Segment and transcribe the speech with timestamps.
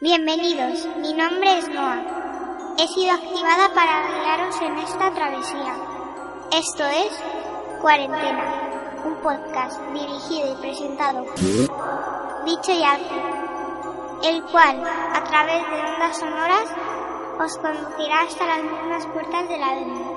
[0.00, 2.76] Bienvenidos, mi nombre es Noah.
[2.78, 5.74] He sido activada para guiaros en esta travesía.
[6.52, 7.10] Esto es
[7.80, 13.22] Cuarentena, un podcast dirigido y presentado por Bicho y Alfie,
[14.22, 14.84] el cual,
[15.14, 16.68] a través de ondas sonoras,
[17.40, 20.10] os conducirá hasta las mismas puertas de la vida.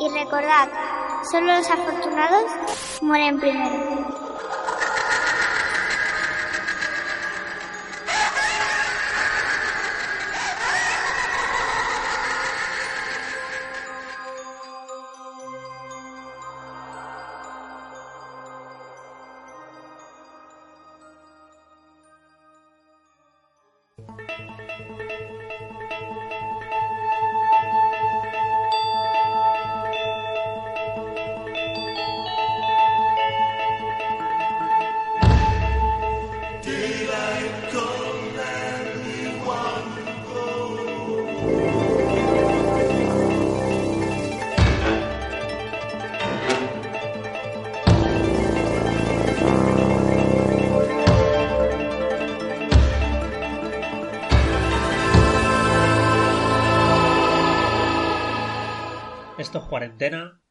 [0.00, 0.68] Y recordad,
[1.32, 2.44] solo los afortunados
[3.00, 4.27] mueren primero.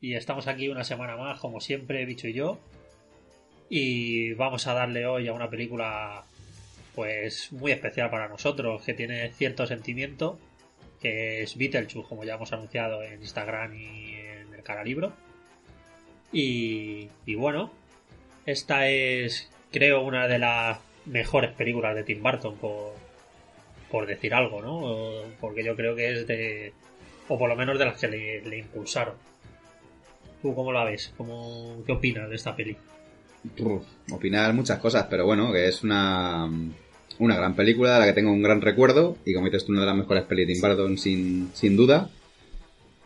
[0.02, 2.60] Y estamos aquí una semana más, como siempre, Bicho y yo.
[3.70, 6.26] Y vamos a darle hoy a una película
[6.94, 10.38] pues muy especial para nosotros, que tiene cierto sentimiento,
[11.02, 15.14] que es Beetlejuice, como ya hemos anunciado en Instagram y en el cara libro.
[16.34, 17.72] Y, bueno,
[18.46, 22.96] esta es, creo, una de las mejores películas de Tim Burton, por,
[23.90, 25.24] por decir algo, ¿no?
[25.40, 26.74] Porque yo creo que es de,
[27.30, 29.16] o por lo menos de las que le impulsaron.
[30.42, 31.14] ¿Tú cómo la ves?
[31.18, 32.78] ¿Cómo, ¿Qué opinas de esta peli?
[33.60, 36.50] Uf, opinar muchas cosas, pero bueno, que es una,
[37.20, 39.82] una gran película de la que tengo un gran recuerdo y como dices tú, una
[39.82, 42.10] de las mejores pelis de Tim Burton sin, sin duda.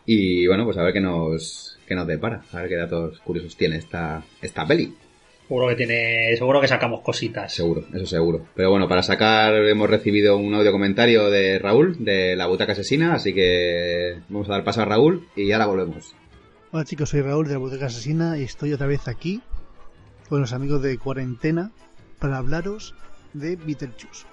[0.04, 3.56] Y bueno, pues a ver qué nos, qué nos depara, a ver qué datos curiosos
[3.56, 4.94] tiene esta, esta peli.
[5.46, 7.52] Seguro que tiene, seguro que sacamos cositas.
[7.52, 8.46] Seguro, eso seguro.
[8.54, 13.14] Pero bueno, para sacar hemos recibido un audio comentario de Raúl de la butaca asesina,
[13.14, 16.14] así que vamos a dar paso a Raúl y ahora volvemos.
[16.74, 19.42] Hola chicos, soy Raúl de la butaca asesina y estoy otra vez aquí
[20.30, 21.70] con los amigos de cuarentena
[22.18, 22.94] para hablaros
[23.34, 24.24] de Beetlejuice.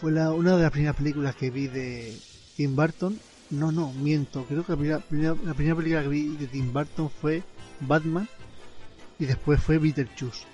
[0.00, 2.16] Fue una de las primeras películas que vi de
[2.56, 3.16] Tim Burton.
[3.50, 4.44] No, no, miento.
[4.46, 7.44] Creo que la primera, primera- la primera película que vi de Tim Burton fue
[7.78, 8.28] Batman
[9.20, 10.46] y después fue Beetlejuice.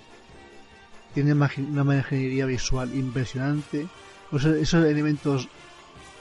[1.15, 3.87] Tiene una imaginería visual impresionante.
[4.31, 5.49] Esos elementos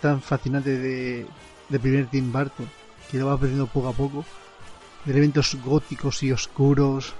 [0.01, 1.27] tan fascinantes de,
[1.69, 2.67] de primer Tim Burton
[3.10, 4.25] que lo va perdiendo poco a poco.
[5.04, 7.15] De elementos góticos y oscuros.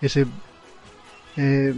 [0.00, 0.26] Ese
[1.36, 1.74] eh,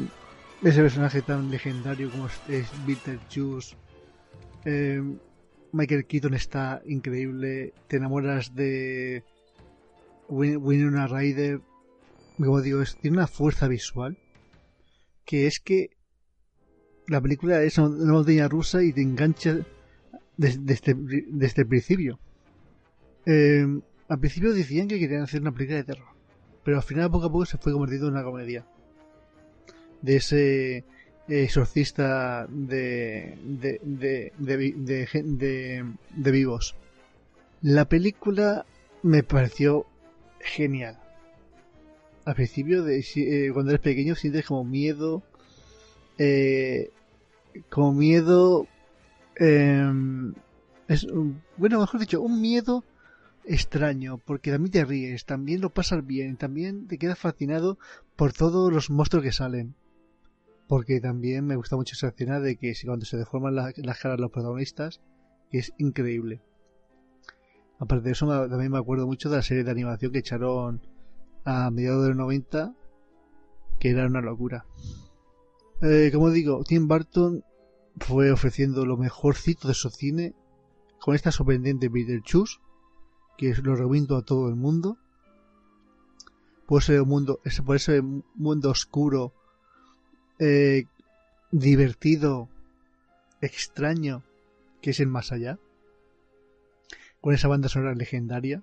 [0.63, 3.77] ese personaje tan legendario como es, Beetlejuice.
[4.65, 5.01] Eh,
[5.73, 7.73] Michael Keaton está increíble.
[7.89, 9.23] Te enamoras de
[10.29, 11.61] Win- Winona Ryder.
[12.37, 14.17] Como digo, es- tiene una fuerza visual
[15.25, 15.91] que es que
[17.09, 19.57] la película es una montaña rusa y te engancha
[20.37, 20.95] desde,
[21.31, 22.19] desde el principio.
[23.27, 23.67] Eh,
[24.09, 26.09] al principio decían que querían hacer una película de terror,
[26.65, 28.65] pero al final poco a poco se fue convirtiendo en una comedia.
[30.01, 30.85] De ese
[31.29, 35.85] exorcista de, de, de, de,
[36.15, 36.77] de vivos.
[37.63, 38.65] La película
[39.03, 39.87] me pareció
[40.41, 40.99] genial.
[42.25, 45.23] Al principio, de, eh, cuando eres pequeño, sientes como miedo.
[46.19, 46.91] Eh,
[47.71, 48.67] como miedo.
[49.37, 50.35] em,
[50.89, 51.07] es,
[51.57, 52.85] bueno, mejor dicho, un miedo
[53.47, 57.79] extraño, porque también te ríes, también lo pasas bien, también te quedas fascinado
[58.17, 59.75] por todos los monstruos que salen.
[60.69, 64.19] Porque también me gusta mucho esa escena de que cuando se deforman la- las caras
[64.19, 65.01] de los protagonistas,
[65.51, 66.41] que es increíble.
[67.79, 70.81] Aparte de eso, también me acuerdo mucho de la serie de animación que echaron
[71.45, 72.75] a mediados de los 90,
[73.79, 74.65] que era una locura.
[75.83, 77.45] Eh, como digo, Tim Burton
[77.99, 80.35] fue ofreciendo lo mejorcito de su cine
[80.99, 82.57] con esta sorprendente Beetlejuice,
[83.37, 84.97] que lo recomiendo a todo el mundo.
[86.67, 89.33] Por ese mundo, ese- por ese mundo oscuro,
[90.39, 90.87] eh,
[91.53, 92.49] divertido,
[93.41, 94.23] extraño,
[94.83, 95.59] que es el más allá.
[97.21, 98.63] Con esa banda sonora legendaria.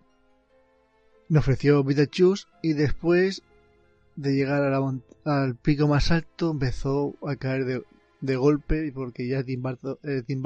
[1.30, 3.42] Me ofreció Beetlejuice y después
[4.16, 7.84] de llegar a la al pico más alto empezó a caer de,
[8.22, 10.44] de golpe porque ya Tim Burton, eh, Tim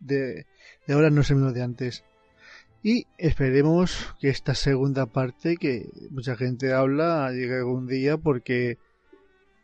[0.00, 0.46] de,
[0.86, 2.04] de ahora no es el mismo de antes.
[2.86, 8.76] Y esperemos que esta segunda parte, que mucha gente habla, llegue algún día porque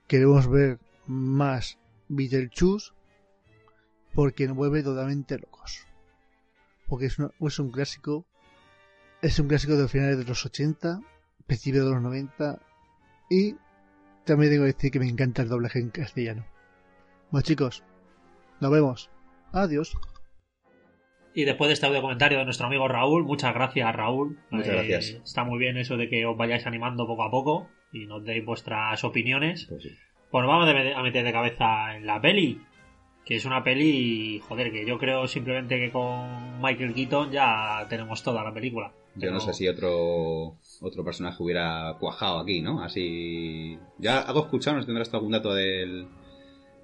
[0.08, 1.78] queremos ver más
[2.08, 2.92] Beetlejuice
[4.14, 5.86] porque nos vuelve totalmente locos.
[6.88, 8.24] Porque es, una- es un clásico,
[9.20, 11.02] es un clásico de finales de los 80,
[11.46, 12.58] principios de los 90
[13.28, 13.54] y
[14.24, 16.46] también tengo que decir que me encanta el doblaje en castellano.
[17.30, 17.84] Bueno chicos,
[18.60, 19.10] nos vemos.
[19.52, 19.94] Adiós.
[21.34, 24.36] Y después de este audio comentario de nuestro amigo Raúl, muchas gracias Raúl.
[24.40, 25.10] Eh, Muchas gracias.
[25.24, 28.44] Está muy bien eso de que os vayáis animando poco a poco y nos deis
[28.44, 29.66] vuestras opiniones.
[29.68, 29.90] Pues sí.
[30.30, 32.60] Pues vamos a met- a meter de cabeza en la peli.
[33.24, 38.22] Que es una peli, joder, que yo creo simplemente que con Michael Keaton ya tenemos
[38.24, 38.92] toda la película.
[39.14, 42.82] Yo no sé si otro otro personaje hubiera cuajado aquí, ¿no?
[42.82, 43.78] Así.
[43.98, 46.06] Ya algo escuchado, nos tendrás algún dato del,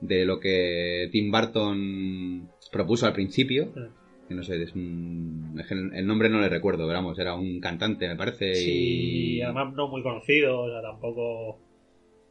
[0.00, 3.72] de lo que Tim Burton propuso al principio.
[3.74, 3.80] Sí.
[4.28, 5.60] Que no sé, es un.
[5.94, 8.54] el nombre no le recuerdo, pero vamos, era un cantante, me parece.
[8.54, 9.40] Sí, y...
[9.42, 11.60] además no muy conocido, o sea, tampoco...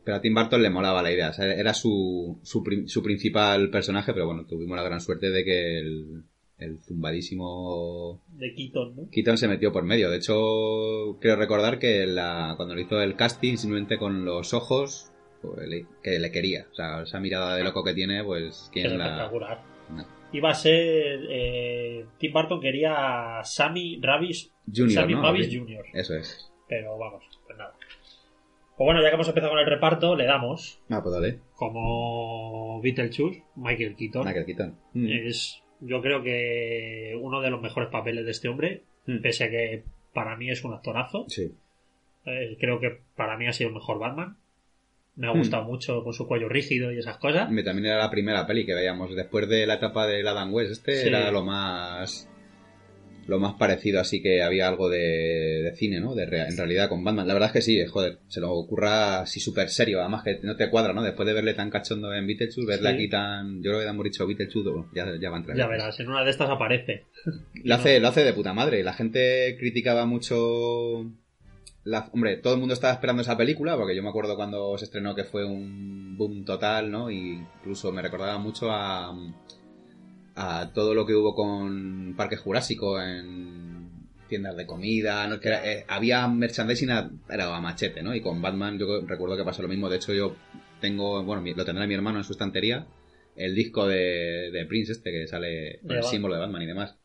[0.04, 3.70] Pero a Tim Burton le molaba la idea, o sea, era su, su, su principal
[3.70, 6.24] personaje, pero bueno, tuvimos la gran suerte de que el,
[6.60, 9.10] el zumbadísimo De Keaton, ¿no?
[9.10, 10.10] Keaton se metió por medio.
[10.10, 15.12] De hecho, creo recordar que la, cuando le hizo el casting, simplemente con los ojos,
[15.42, 16.68] pues, que le quería.
[16.72, 19.32] O sea, esa mirada de loco que tiene, pues, Es ¿quién la...?
[19.90, 20.15] No.
[20.32, 21.26] Iba a ser...
[21.30, 25.22] Eh, Tim Burton quería a Sammy Ravis, Junior, Sammy ¿no?
[25.22, 25.48] Ravis.
[25.56, 25.86] Jr.
[25.94, 26.52] Eso es.
[26.68, 27.74] Pero vamos, pues nada.
[28.78, 31.40] Pues bueno, ya que hemos empezado con el reparto, le damos Ah, pues dale.
[31.56, 34.26] como Beetlejuice, Michael Keaton.
[34.26, 34.78] Michael Keaton.
[34.94, 35.08] Mm.
[35.28, 39.22] Es, yo creo que uno de los mejores papeles de este hombre, Mm.
[39.22, 39.84] pese a que
[40.14, 41.26] para mí es un actorazo.
[41.30, 41.54] Sí.
[42.26, 44.38] Eh, creo que para mí ha sido el mejor Batman.
[45.18, 45.38] Me ha Mm.
[45.38, 47.48] gustado mucho con su cuello rígido y esas cosas.
[47.48, 49.16] También era la primera peli que veíamos.
[49.16, 51.08] Después de la etapa del Adam West, este Sí.
[51.08, 52.30] era lo más...
[53.28, 55.00] Lo más parecido, así que había algo de,
[55.64, 56.14] de cine, ¿no?
[56.14, 57.28] De rea- en realidad con Batman.
[57.28, 60.00] La verdad es que sí, joder, se lo ocurra así súper serio.
[60.00, 61.02] Además que no te cuadra, ¿no?
[61.02, 62.96] Después de verle tan cachondo en Beetlejuice, verle Sí.
[62.96, 63.64] aquí tan...
[63.64, 65.58] Yo creo que hemos dicho Beetlejuice, bueno, ya, ya va a entrar.
[65.58, 67.06] Ya verás, en una de estas aparece.
[67.64, 68.84] Lo hace, lo hace de puta madre.
[68.84, 71.10] La gente criticaba mucho.
[71.86, 74.86] La, hombre, todo el mundo estaba esperando esa película, porque yo me acuerdo cuando se
[74.86, 77.10] estrenó que fue un boom total, ¿no?
[77.12, 79.14] Y incluso me recordaba mucho a,
[80.36, 83.90] a todo lo que hubo con Parque Jurásico en
[84.28, 85.40] tiendas de comida, ¿no?
[85.40, 88.14] Que era- eh, había merchandising a, era a machete, ¿no?
[88.16, 89.90] Y con Batman yo recuerdo que pasó lo mismo.
[89.90, 90.36] De hecho, yo
[90.82, 92.86] tengo, bueno, lo tendrá mi hermano en su estantería,
[93.36, 96.98] el disco de, de Prince este que sale con el símbolo de Batman y demás.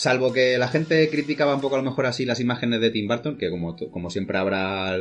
[0.00, 3.06] Salvo que la gente criticaba un poco a lo mejor así las imágenes de Tim
[3.06, 4.96] Burton, que como, como siempre habrá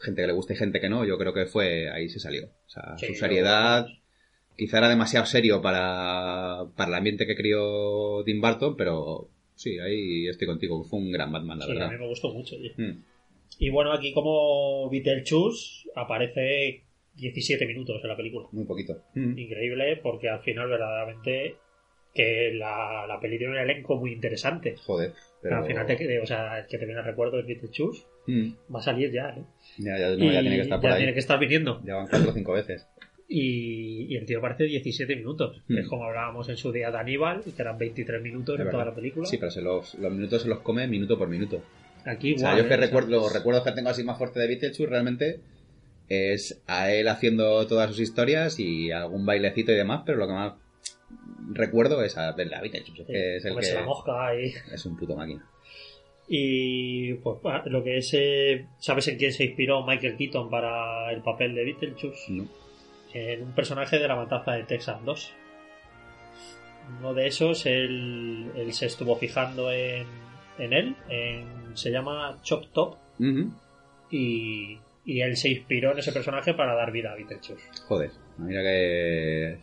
[0.00, 2.46] gente que le guste y gente que no, yo creo que fue ahí se salió.
[2.46, 3.86] O sea, Sí, su seriedad
[4.56, 10.26] quizá era demasiado serio para, para el ambiente que crió Tim Burton, pero sí, ahí
[10.26, 12.56] estoy contigo, fue un gran Batman, la Sí, a mí me gustó mucho.
[12.76, 13.04] Mm.
[13.60, 16.82] Y bueno, aquí como Beetlejuice aparece
[17.14, 18.48] 17 minutos en la película.
[18.50, 19.00] Muy poquito.
[19.14, 19.38] Mm.
[19.38, 21.54] Increíble porque al final verdaderamente
[22.14, 24.74] que la, la peli tiene un elenco muy interesante.
[24.84, 25.12] Joder,
[25.42, 25.56] pero...
[25.58, 28.52] Al final te o sea, el que te viene a recuerdo de Beetlejuice Mm.
[28.72, 29.42] va a salir ya, ¿eh?
[29.78, 31.00] Ya, ya, no, ya Y tiene que estar por ya ahí.
[31.00, 31.80] tiene que estar viniendo.
[31.84, 32.86] Ya van cuatro o cinco veces.
[33.26, 35.62] Y, y el tío aparece 17 minutos.
[35.68, 38.84] Es como hablábamos en su día de Aníbal, que eran 23 minutos Es en toda
[38.84, 39.24] la película.
[39.26, 41.62] Sí, pero se los, los minutos se los come minuto por minuto.
[42.04, 42.62] Aquí O sea, igual.
[42.64, 42.76] yo que ¿eh?
[42.76, 45.40] Recuerdo, los recuerdos que tengo así más fuerte de Beetlejuice realmente
[46.08, 50.32] es a él haciendo todas sus historias y algún bailecito y demás, pero lo que
[50.34, 50.54] más
[51.52, 54.52] recuerdo es a Beetlejuice, es sí, que es el que la mosca y...
[54.72, 55.44] es un puto máquina.
[56.28, 58.10] Y pues lo que es...
[58.14, 62.30] eh, ¿Sabes en quién se inspiró Michael Keaton para el papel de Beetlejuice?
[62.32, 62.46] ¿no?
[63.12, 65.32] En un personaje de la matanza de Texas 2.
[67.00, 70.06] Uno de esos, él, él se estuvo fijando en,
[70.58, 70.96] en él.
[71.08, 72.96] en- se llama Chop Top.
[74.10, 77.68] Y, y él se inspiró en ese personaje para dar vida a Beetlejuice.
[77.86, 79.58] Joder, mira que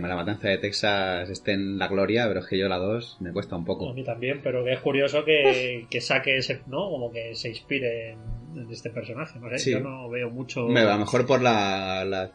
[0.00, 3.18] que la matanza de Texas esté en la gloria, pero es que yo la 2
[3.20, 3.92] me cuesta un A poco.
[3.94, 6.88] mí también, pero que es curioso que, que saque ese, ¿no?
[6.90, 8.18] Como que se inspire en,
[8.56, 9.38] en este personaje.
[9.38, 9.70] No sé, Sí.
[9.72, 10.66] yo no veo mucho.
[10.66, 12.30] Hombre, a lo mejor por la, la-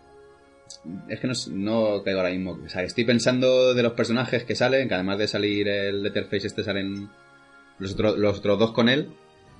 [1.09, 2.59] Es que no, no caigo ahora mismo.
[2.65, 6.47] O sea, estoy pensando de los personajes que salen, que además de salir el Letterface
[6.47, 7.09] este salen
[7.79, 9.09] los, otro- los otros dos con él,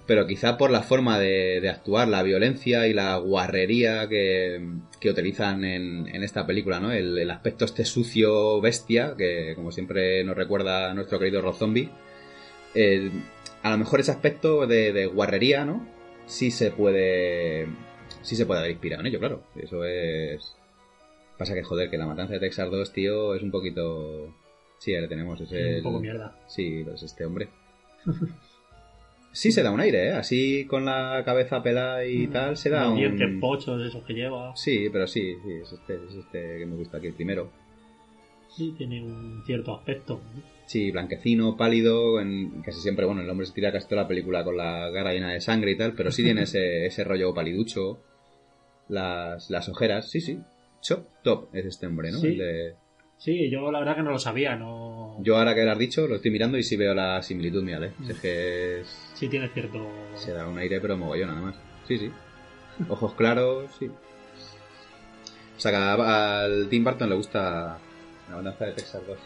[0.07, 4.61] pero quizá por la forma de, de actuar, la violencia y la guarrería que,
[4.99, 6.91] que utilizan en, en esta película, ¿no?
[6.91, 11.55] El, el aspecto este sucio bestia, que como siempre nos recuerda a nuestro querido Rob
[11.55, 11.89] Zombie.
[13.63, 15.85] A lo mejor ese aspecto de, de guarrería, ¿no?
[16.25, 17.67] Sí se puede.
[18.21, 19.43] Sí se puede haber inspirado en ello, claro.
[19.55, 20.55] Eso es.
[21.37, 24.33] Pasa que, joder, que la matanza de Texas 2, tío, es un poquito.
[24.77, 25.41] Sí, le tenemos.
[25.41, 25.77] Es Sí, el...
[25.77, 26.35] un poco mierda.
[26.47, 27.49] Sí, pues este hombre.
[29.37, 30.11] Sí, se da un aire, ¿eh?
[30.13, 32.95] Así con la cabeza pelada y tal, se da un.
[32.97, 34.55] dientes pochos, esos que lleva.
[34.55, 37.51] Sí, pero sí, sí, es este, es este que me gusta aquí, el primero.
[38.49, 40.21] Sí, tiene un cierto aspecto.
[40.65, 44.43] Sí, blanquecino, pálido, en, casi siempre, bueno, el hombre se tira casi toda la película
[44.43, 47.99] con la cara llena de sangre y tal, pero sí tiene ese, ese rollo paliducho,
[48.89, 50.39] las, las ojeras, sí, sí.
[50.81, 52.17] Chop Top es este hombre, ¿no?
[52.17, 52.29] Sí.
[52.29, 52.75] El de-
[53.19, 54.96] Sí, yo la verdad que no lo sabía, no...
[55.19, 57.83] Yo ahora que lo has dicho, lo estoy mirando y sí veo la similitud, mira,
[57.85, 57.91] ¿eh?
[57.97, 58.11] Mm.
[58.11, 59.87] Es que es- Sí tiene cierto...
[60.15, 61.55] se da un aire, pero mogollón, nada más.
[61.87, 62.11] Sí, sí.
[62.87, 63.87] Ojos claros, sí.
[63.87, 67.79] O sea, que al Tim Burton le gusta
[68.29, 69.17] la bandanza de Texas 2.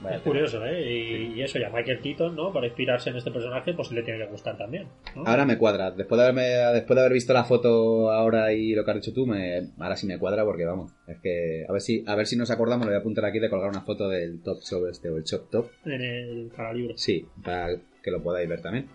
[0.00, 0.80] Vaya Es curioso, ¿eh?
[0.80, 2.52] Y, y eso, ya Michael Keaton, ¿no?
[2.52, 4.86] Para inspirarse en este personaje, pues le tiene que gustar también.
[5.16, 5.24] ¿no?
[5.26, 5.90] Ahora me cuadra.
[5.90, 9.12] Después de, haberme, después de haber visto la foto ahora y lo que has dicho
[9.12, 10.92] tú, me, ahora sí me cuadra porque vamos.
[11.06, 13.40] Es que a ver si a ver si nos acordamos, le voy a apuntar aquí
[13.40, 15.70] de colgar una foto del top show este o el chop top.
[15.84, 16.96] En el para libro.
[16.96, 18.86] Sí, para que lo podáis ver también.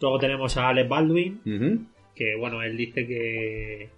[0.00, 3.88] Luego tenemos a Alec Baldwin, que bueno, él dice que,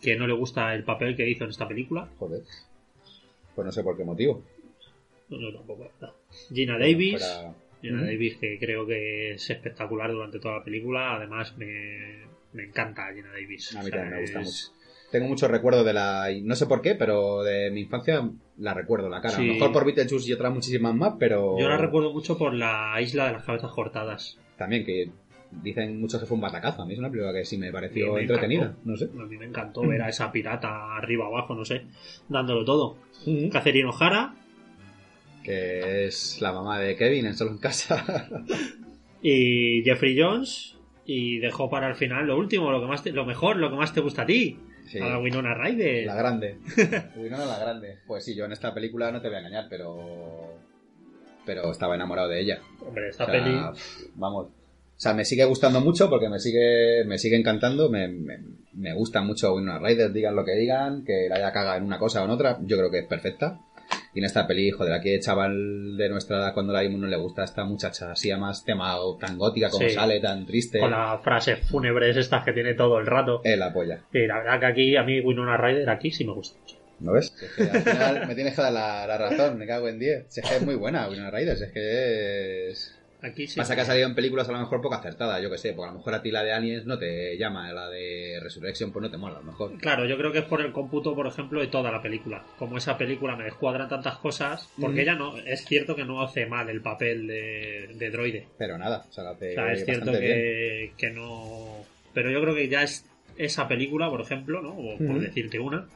[0.00, 2.08] que no le gusta el papel que hizo en esta película.
[2.18, 2.42] Joder.
[3.54, 4.42] Pues no sé por qué motivo.
[5.28, 5.90] No, no, tampoco.
[6.00, 6.08] no.
[6.52, 7.24] Gina Davis.
[7.82, 8.02] Gina.
[8.02, 11.16] Davis, que creo que es espectacular durante toda la película.
[11.16, 13.74] Además, me, me encanta Gina Davis.
[13.76, 14.84] A mí O sea, también me gusta es- mucho.
[15.12, 16.26] Tengo muchos recuerdos de la.
[16.42, 18.28] No sé por qué, pero de mi infancia
[18.58, 19.36] la recuerdo la cara.
[19.36, 21.56] A lo mejor por Beetlejuice y otras muchísimas más, pero.
[21.58, 24.38] Yo la recuerdo mucho por la isla de las cabezas cortadas.
[24.58, 25.10] También que
[25.62, 26.82] dicen muchos que fue un batacazo.
[26.82, 28.62] A mí es una película que sí me pareció me entretenida.
[28.62, 28.80] encantó.
[28.90, 29.04] No sé.
[29.04, 31.82] A mí me encantó ver a esa pirata arriba abajo, no sé,
[32.28, 32.96] dándolo todo.
[33.52, 34.34] Catherine O'Hara
[35.44, 38.04] Que es la mamá de Kevin en Solo en Casa.
[39.22, 40.72] y Jeffrey Jones.
[41.06, 43.76] Y dejó para el final lo último, lo que más te- lo mejor, lo que
[43.76, 44.58] más te gusta a ti.
[44.86, 44.98] Sí.
[44.98, 46.06] A la Winona Ryder.
[46.06, 46.56] La grande.
[47.16, 47.98] Winona la grande.
[48.06, 50.54] Pues sí, yo en esta película no te voy a engañar, pero.
[51.44, 52.58] Pero estaba enamorado de ella.
[52.80, 53.54] Hombre, esta O sea, peli.
[54.14, 54.46] Vamos.
[54.46, 57.90] O sea, me sigue gustando mucho porque me sigue, me sigue encantando.
[57.90, 58.38] Me, me,
[58.72, 61.98] me gusta mucho Winona Ryder, digan lo que digan, que la haya cagado en una
[61.98, 62.58] cosa o en otra.
[62.62, 63.60] Yo creo que es perfecta.
[64.14, 67.08] Y en esta peli, joder, aquí el chaval de nuestra edad cuando la vimos no
[67.08, 69.94] le gusta a esta muchacha así, además tema tan gótica como Sí.
[69.94, 70.78] sale, tan triste.
[70.78, 73.40] Con las frases fúnebres estas que tiene todo el rato.
[73.42, 74.00] Es la polla.
[74.12, 76.76] Y la verdad que aquí, a mí Winona Ryder aquí sí me gusta mucho.
[77.00, 77.34] ¿No ves?
[77.36, 79.98] Si es que al final me tienes que dar la, la razón, me cago en
[79.98, 80.26] 10.
[80.28, 82.96] Si es que es muy buena Winona Ryder, si es que es...
[83.24, 83.56] Aquí sí.
[83.58, 85.88] Pasa que ha salido en películas a lo mejor poco acertada, yo que sé, porque
[85.88, 89.02] a lo mejor a ti la de Aliens no te llama, la de Resurrection pues
[89.02, 89.78] no te mola, a lo mejor.
[89.78, 92.44] Claro, yo creo que es por el cómputo, por ejemplo, de toda la película.
[92.58, 95.00] Como esa película me descuadran tantas cosas, porque Mm.
[95.00, 98.46] ella no, es cierto que no hace mal el papel de, de droide.
[98.58, 100.22] Pero nada, o sea, la hace O sea, es cierto bien.
[100.22, 101.78] que, que no.
[102.12, 103.06] Pero yo creo que ya es
[103.38, 104.70] esa película, por ejemplo, ¿no?
[104.76, 105.88] O por decirte una,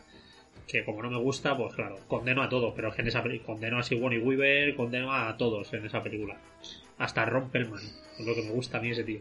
[0.66, 3.22] que como no me gusta, pues claro, condeno a todos, pero es que en esa
[3.22, 6.36] película condeno a Sigourney Weaver, condeno a todos en esa película.
[6.98, 7.82] Hasta Ron Perlman,
[8.18, 9.20] es lo que me gusta a mí ese tío.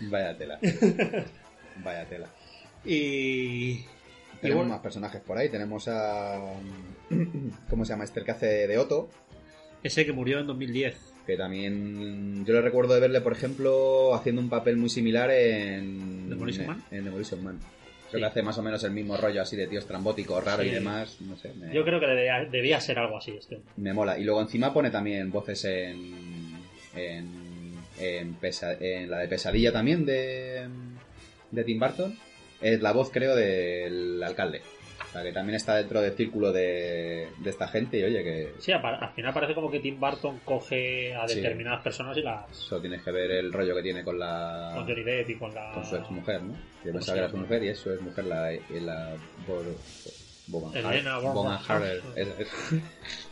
[0.00, 0.58] Vaya tela.
[1.84, 2.28] Vaya tela.
[2.84, 3.84] Y.
[4.40, 6.40] Tenemos bueno, más personajes por ahí, tenemos a...
[7.70, 9.08] ¿Cómo se llama este el que hace de Otto?
[9.82, 11.12] ese que murió en 2010.
[11.26, 16.28] Que también yo le recuerdo de verle, por ejemplo, haciendo un papel muy similar en...
[16.28, 16.82] ¿Demolition Man?
[16.90, 17.58] En Demolition Man.
[17.60, 17.66] Sí.
[18.10, 20.70] Creo que hace más o menos el mismo rollo así de tío estrambótico, raro y
[20.70, 21.18] demás.
[21.20, 23.60] No sé, me, Yo creo que debía, debía ser algo así este.
[23.76, 24.18] me mola.
[24.18, 26.31] Y luego encima pone también voces en...
[26.94, 30.66] En, en, pesa- en la de Pesadilla también de,
[31.50, 32.18] de Tim Burton.
[32.60, 34.62] Es la voz, creo, del alcalde.
[35.08, 38.52] O sea, que también está dentro del círculo de, de esta gente y oye, que
[38.60, 41.34] Sí, al final parece como que Tim Burton coge a Sí.
[41.36, 42.46] determinadas personas y las.
[42.56, 44.72] Solo tienes que ver el rollo que tiene con la...
[44.74, 45.72] Con Johnny Depp y con la.
[45.74, 46.52] con su ex mujer, ¿no?
[46.54, 49.14] Yo ¿Cómo pensaba que era su mujer y es su ex mujer, la, la
[49.46, 49.62] Bo-
[50.46, 50.72] Boban.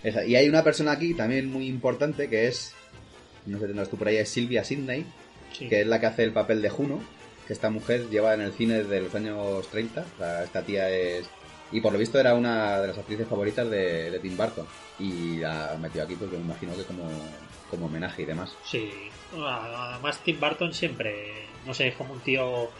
[0.03, 0.25] Esa.
[0.27, 2.75] Y hay una persona aquí también muy importante que es,
[3.47, 5.05] no sé si tendrás tú por ahí, es Silvia Sidney,
[5.53, 5.69] Sí.
[5.69, 7.01] que es la que hace el papel de Juno,
[7.47, 10.05] que esta mujer lleva en el cine desde los años 30.
[10.15, 11.29] O sea, esta tía es...
[11.73, 14.67] Y por lo visto era una de las actrices favoritas de, de Tim Burton.
[14.99, 17.09] Y la metió aquí porque me imagino que como,
[17.71, 18.57] como homenaje y demás.
[18.65, 18.91] Sí.
[19.37, 21.47] Además, Tim Burton siempre.
[21.67, 22.71] No sé, es como un tío.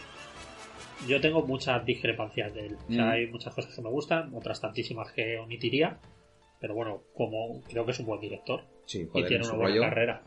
[1.07, 2.77] Yo tengo muchas discrepancias de él.
[2.89, 3.09] O sea, Mm.
[3.09, 5.97] hay muchas cosas que me gustan, otras tantísimas que omitiría.
[6.61, 9.69] Pero bueno, como creo que es un buen director Sí, y tiene en una buena
[9.69, 9.81] rollo.
[9.81, 10.23] carrera.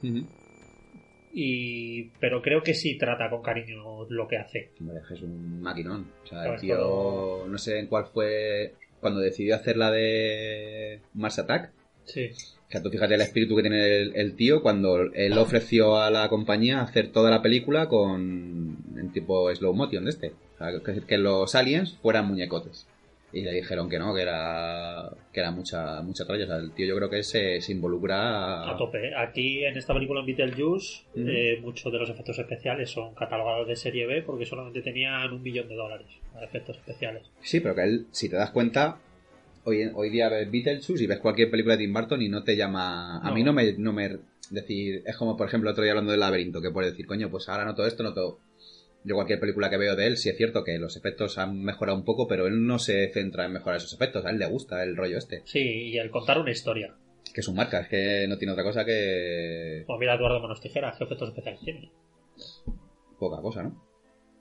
[1.33, 4.71] Y pero creo que sí trata con cariño lo que hace.
[4.81, 6.07] Hombre, es un maquinón.
[6.23, 11.39] O sea, el tío, no sé en cuál fue cuando decidió hacer la de Mars
[11.39, 11.73] Attack.
[12.05, 12.31] Sí.
[12.69, 16.11] O sea, tú fíjate el espíritu que tiene el, el tío cuando él ofreció a
[16.11, 20.33] la compañía hacer toda la película con en tipo slow motion de este.
[20.55, 22.87] O sea, que, que los aliens fueran muñecotes.
[23.37, 26.45] Y le dijeron que no, que era que era mucha mucha tralla.
[26.45, 29.13] O sea, el tío yo creo que se, se involucra A tope.
[29.17, 31.27] Aquí en esta película en Beetlejuice, Ujú.
[31.29, 35.43] eh, muchos de los efectos especiales son catalogados de serie B porque solamente tenían un
[35.43, 37.25] millón de dólares para efectos especiales.
[37.43, 38.99] Sí, pero que él, si te das cuenta,
[39.65, 42.57] hoy, hoy día ves Beetlejuice y ves cualquier película de Tim Burton y no te
[42.57, 43.19] llama...
[43.19, 43.35] A No.
[43.35, 44.19] mí no me, no me...
[44.51, 47.49] Decir, es como, por ejemplo, otro día hablando del laberinto, que puedes decir, coño, pues
[47.49, 48.39] ahora noto esto, noto...
[49.05, 51.99] Yo cualquier película que veo de él, sí es cierto que los efectos han mejorado
[51.99, 54.25] un poco, pero él no se centra en mejorar esos efectos.
[54.25, 55.43] A él le gusta el rollo este.
[55.45, 56.95] Sí, y el contar una historia.
[57.33, 59.85] Que es su marca, es que no tiene otra cosa que...
[59.87, 61.91] Pues mira Eduardo Manos Tijeras, ¿qué efectos especiales tiene?
[63.19, 63.83] Poca cosa, ¿no?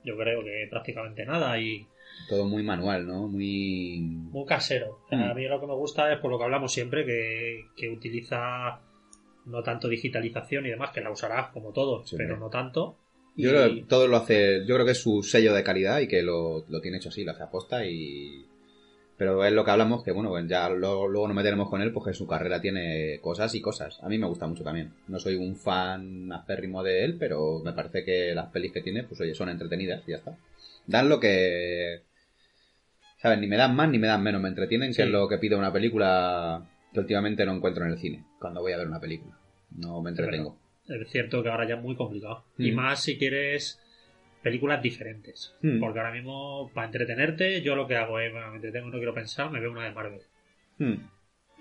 [0.03, 1.85] Yo creo que prácticamente nada y
[2.29, 3.27] Todo muy manual, ¿no?
[3.27, 3.99] Muy...
[3.99, 4.99] muy casero.
[5.05, 5.31] O sea, Mm.
[5.31, 8.79] A mí lo que me gusta es por lo que hablamos siempre, que, que utiliza
[9.45, 12.97] no tanto digitalización y demás, que la usará como todo, Sí, pero no tanto.
[13.35, 16.07] Yo creo que todo lo hace, yo creo que es su sello de calidad y
[16.07, 18.45] que lo, lo tiene hecho así, lo hace aposta y...
[19.17, 21.91] Pero es lo que hablamos, que bueno, pues ya lo- luego nos meteremos con él
[21.93, 23.99] porque su carrera tiene cosas y cosas.
[24.03, 24.91] A mí me gusta mucho también.
[25.07, 29.03] No soy un fan acérrimo de él, pero me parece que las pelis que tiene,
[29.03, 30.35] pues oye, son entretenidas y ya está.
[30.87, 32.01] Dan lo que...
[33.21, 33.39] ¿Sabes?
[33.39, 35.01] Ni me dan más ni me dan menos, me entretienen, que Sí.
[35.03, 38.73] es lo que pido una película que últimamente no encuentro en el cine, cuando voy
[38.73, 39.37] a ver una película.
[39.77, 40.57] No me entretengo.
[40.87, 42.43] Es cierto que ahora ya es muy complicado.
[42.57, 42.63] Mm.
[42.63, 43.79] Y más si quieres
[44.41, 45.55] películas diferentes.
[45.61, 45.79] Mm.
[45.79, 49.13] Porque ahora mismo, para entretenerte, yo lo que hago es, bueno, me entretengo, no quiero
[49.13, 50.21] pensar, me veo una de Marvel.
[50.79, 50.95] Hmm.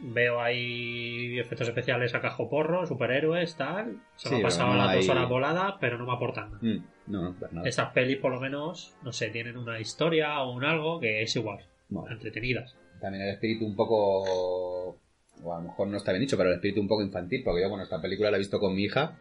[0.04, 3.98] Veo ahí efectos especiales a cajo porro, superhéroes, tal.
[4.16, 6.60] Se me Sí, ha pasado no las dos horas voladas, pero no me aportan nada.
[7.06, 7.68] No, no, pues nada.
[7.68, 11.36] Estas pelis, por lo menos, no sé, tienen una historia o un algo que es
[11.36, 12.10] igual, Bueno.
[12.10, 12.74] entretenidas.
[13.00, 14.98] también el espíritu un poco
[15.42, 17.62] o a lo mejor no está bien dicho pero el espíritu un poco infantil porque
[17.62, 19.18] yo bueno esta película la he visto con mi hija.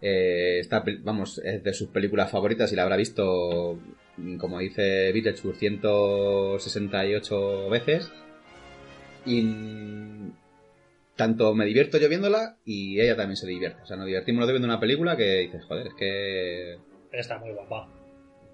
[0.00, 3.78] Eh, esta vamos es de sus películas favoritas y la habrá visto
[4.18, 8.12] mm, como dice Beetlejuice 168 veces.
[9.24, 10.32] Y mm,
[11.16, 13.82] tanto me divierto yo viéndola y ella también se divierte.
[13.82, 16.78] O sea nos divertimos los dos viendo una película que dices joder es que
[17.12, 17.88] Está muy guapa.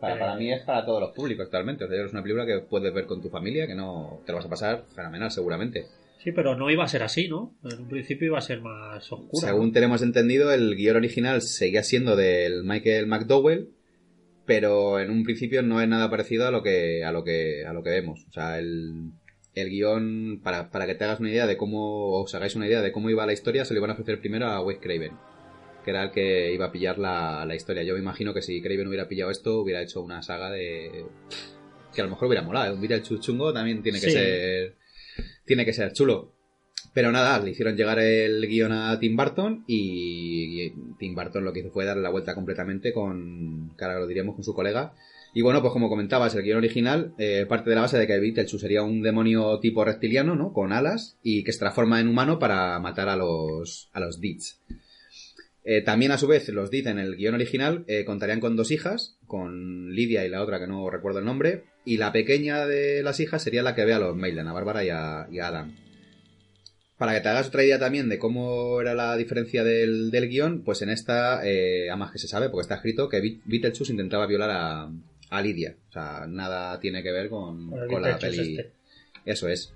[0.00, 1.84] para, Eh, para mí es para todos los públicos actualmente.
[1.84, 4.38] O sea es una película que puedes ver con tu familia que no te lo
[4.38, 5.86] vas a pasar fenomenal seguramente
[6.22, 7.54] Sí, pero no iba a ser así, ¿no?
[7.64, 9.48] En un principio iba a ser más oscura.
[9.48, 13.70] Según tenemos entendido, el guion original seguía siendo del Michael McDowell,
[14.46, 17.72] pero en un principio no es nada parecido a lo que, a lo que, a
[17.72, 18.24] lo que vemos.
[18.28, 19.10] O sea, el,
[19.54, 22.82] el guion, para, para que te hagas una idea de cómo, os hagáis una idea
[22.82, 25.12] de cómo iba la historia, se lo iban a ofrecer primero a Wes Craven,
[25.84, 27.82] que era el que iba a pillar la, la historia.
[27.82, 31.04] Yo me imagino que si Craven hubiera pillado esto, hubiera hecho una saga de...
[31.92, 32.70] que a lo mejor hubiera molado.
[32.70, 32.74] ¿eh?
[32.74, 34.12] Un Beetlejuice chungo también tiene que Sí.
[34.12, 34.76] ser...
[35.52, 36.32] tiene que ser chulo.
[36.94, 41.60] Pero nada, le hicieron llegar el guion a Tim Burton y, Tim Burton lo que
[41.60, 44.94] hizo fue darle la vuelta completamente con, que ahora lo diríamos, con su colega.
[45.34, 48.18] Y bueno, pues como comentabas, el guion original eh, parte de la base de que
[48.18, 50.54] Beetlejuice sería un demonio tipo reptiliano, ¿no?
[50.54, 54.58] Con alas y que se transforma en humano para matar a los, a los Deeds.
[55.64, 58.70] Eh, también a su vez los Deeds en el guion original eh, contarían con dos
[58.70, 63.02] hijas, con Lidia y la otra que no recuerdo el nombre, y la pequeña de
[63.02, 65.48] las hijas sería la que ve a los Maiden, a Bárbara y a, y a
[65.48, 65.74] Adam.
[66.98, 70.62] Para que te hagas otra idea también de cómo era la diferencia del, del guion,
[70.62, 74.26] pues en esta, eh, además que se sabe, porque está escrito que Be- Beetlejuice intentaba
[74.26, 74.88] violar a,
[75.30, 75.74] a Lidia.
[75.88, 78.56] O sea, nada tiene que ver con, Con el con la peli.
[78.58, 78.70] este.
[79.24, 79.72] Eso es.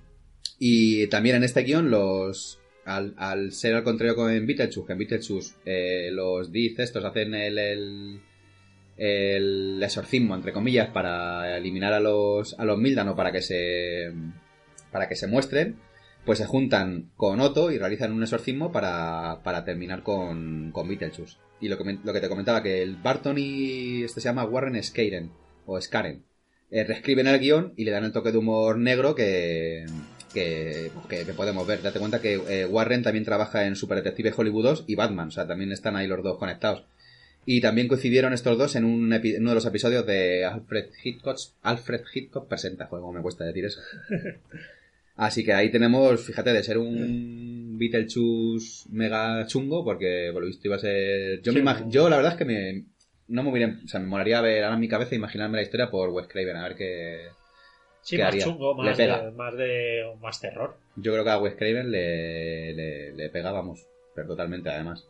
[0.60, 2.60] Y también en este guion, los.
[2.84, 7.34] Al, al ser al contrario con Beetlejuice, que en Beetlejuice eh, los Diz estos hacen
[7.34, 8.20] el, el,
[8.96, 14.12] el exorcismo, entre comillas, para eliminar a los, a los Mildano para que se.
[14.90, 15.76] para que se muestren,
[16.24, 21.36] pues se juntan con Otto y realizan un exorcismo para, para terminar con, con Beetlejuice.
[21.60, 24.82] Y lo que, lo que te comentaba, que el Barton y este se llama Warren
[24.82, 25.30] Skaren,
[25.66, 26.24] o Skaren,
[26.70, 29.86] eh, reescriben el guion y le dan el toque de humor negro que,
[30.34, 31.80] que, que- que podemos ver.
[31.82, 35.30] Date cuenta que eh, Warren también trabaja en Super Detective Hollywood 2 y Batman, o
[35.30, 36.84] sea, también están ahí los dos conectados.
[37.48, 41.38] Y también coincidieron estos dos en, un epi- uno de los episodios de Alfred Hitchcock.
[41.62, 43.80] Alfred Hitchcock presenta, joder, cómo me cuesta decir eso.
[45.16, 50.66] Así que ahí tenemos, fíjate, de ser un Beetlejuice mega chungo, porque por lo visto
[50.68, 51.40] iba a ser.
[51.40, 51.88] Yo, Sí, me no.
[51.90, 52.84] yo la verdad es que me.
[53.28, 53.78] No me hubiera.
[53.84, 56.56] O sea, me molaría ver ahora en mi cabeza imaginarme la historia por Wes Craven,
[56.56, 57.28] a ver qué.
[58.02, 58.44] Sí, ¿Qué más haría?
[58.44, 59.22] chungo, Le más pega.
[59.24, 60.76] de, más de más terror.
[60.96, 65.06] Yo creo que a Wes Craven le, le, le pegábamos, pero totalmente además.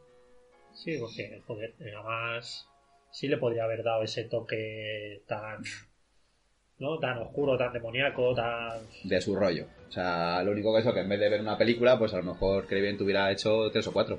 [0.77, 2.69] Sí, porque, joder, además
[3.11, 5.63] sí le podría haber dado ese toque tan,
[6.79, 6.99] ¿no?
[6.99, 8.81] Tan oscuro, tan demoníaco, tan...
[9.05, 9.67] De su rollo.
[9.89, 12.19] O sea, lo único que eso, que en vez de ver una película, pues a
[12.19, 14.19] lo mejor Craven hubiera hecho tres o cuatro.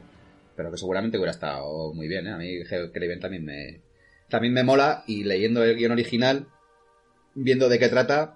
[0.56, 2.32] Pero que seguramente hubiera estado muy bien, ¿eh?
[2.32, 3.82] A mí Craven también me,
[4.28, 6.48] también me mola y leyendo el guion original,
[7.36, 8.36] viendo de qué trata,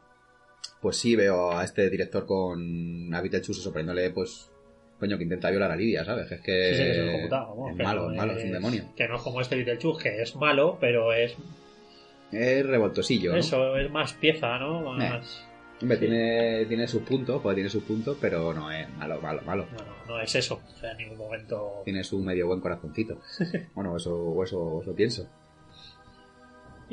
[0.80, 4.51] pues sí veo a este director con eso, poniéndole, pues,
[5.02, 6.32] coño, que intenta violar a Lidia, ¿sabes?
[6.32, 8.44] Es que, Sí, sí, que es el computado, es que malo, no es malo, es
[8.46, 8.84] un demonio.
[8.96, 11.36] Que no es como este Beetlejuice, que es malo, pero es
[12.32, 13.38] Es revoltosillo, ¿no?
[13.38, 14.82] eso, es más pieza, ¿no?
[14.94, 15.44] Más...
[15.82, 16.06] Hombre, Sí.
[16.06, 19.66] tiene, tiene sus puntos, pues tiene sus puntos, pero no es malo, malo, malo.
[19.72, 20.62] No, no, no es eso.
[20.76, 21.82] O sea, en ningún momento.
[21.84, 23.20] Tiene su medio buen corazoncito.
[23.74, 25.28] Bueno, eso, eso, eso pienso.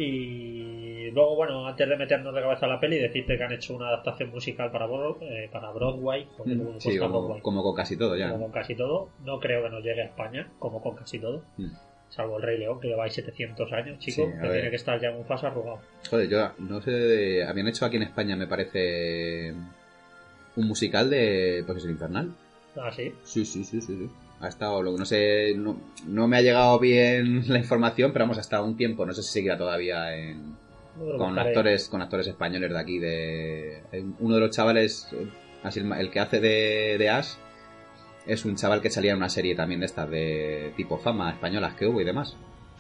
[0.02, 3.74] Y luego, bueno, antes de meternos de cabeza a la peli, decirte que han hecho
[3.74, 4.87] una adaptación musical para,
[5.20, 6.26] eh, para Broadway.
[6.44, 7.42] Me Mm, Sí, cuesta como, Broadway.
[7.42, 8.30] como con casi todo ya.
[8.30, 9.08] Como con casi todo.
[9.24, 11.42] No creo que nos llegue a España, como con casi todo.
[11.56, 11.66] Mm.
[12.11, 14.98] Salvo el Rey León, que lleva ahí 700 años, chico, Sí, que tiene que estar
[15.00, 15.80] ya muy fase arrugado.
[16.08, 19.52] Joder, yo no sé, habían hecho aquí en España, me parece,
[20.56, 22.32] un musical de Posesión Infernal.
[22.76, 23.12] Ah, sí.
[23.24, 24.11] Sí, sí, sí, sí, sí.
[24.40, 28.24] Ha estado, lo que no sé, no, no me ha llegado bien la información, pero
[28.24, 30.55] vamos, estado un tiempo, no sé si seguirá todavía en,
[30.96, 31.48] con buscaré.
[31.48, 33.83] actores, con actores españoles de aquí, de
[34.20, 35.09] uno de los chavales,
[35.62, 37.35] así el, que hace de, de Ash,
[38.27, 41.74] es un chaval que salía en una serie también de estas de tipo fama españolas
[41.74, 42.37] que hubo y demás.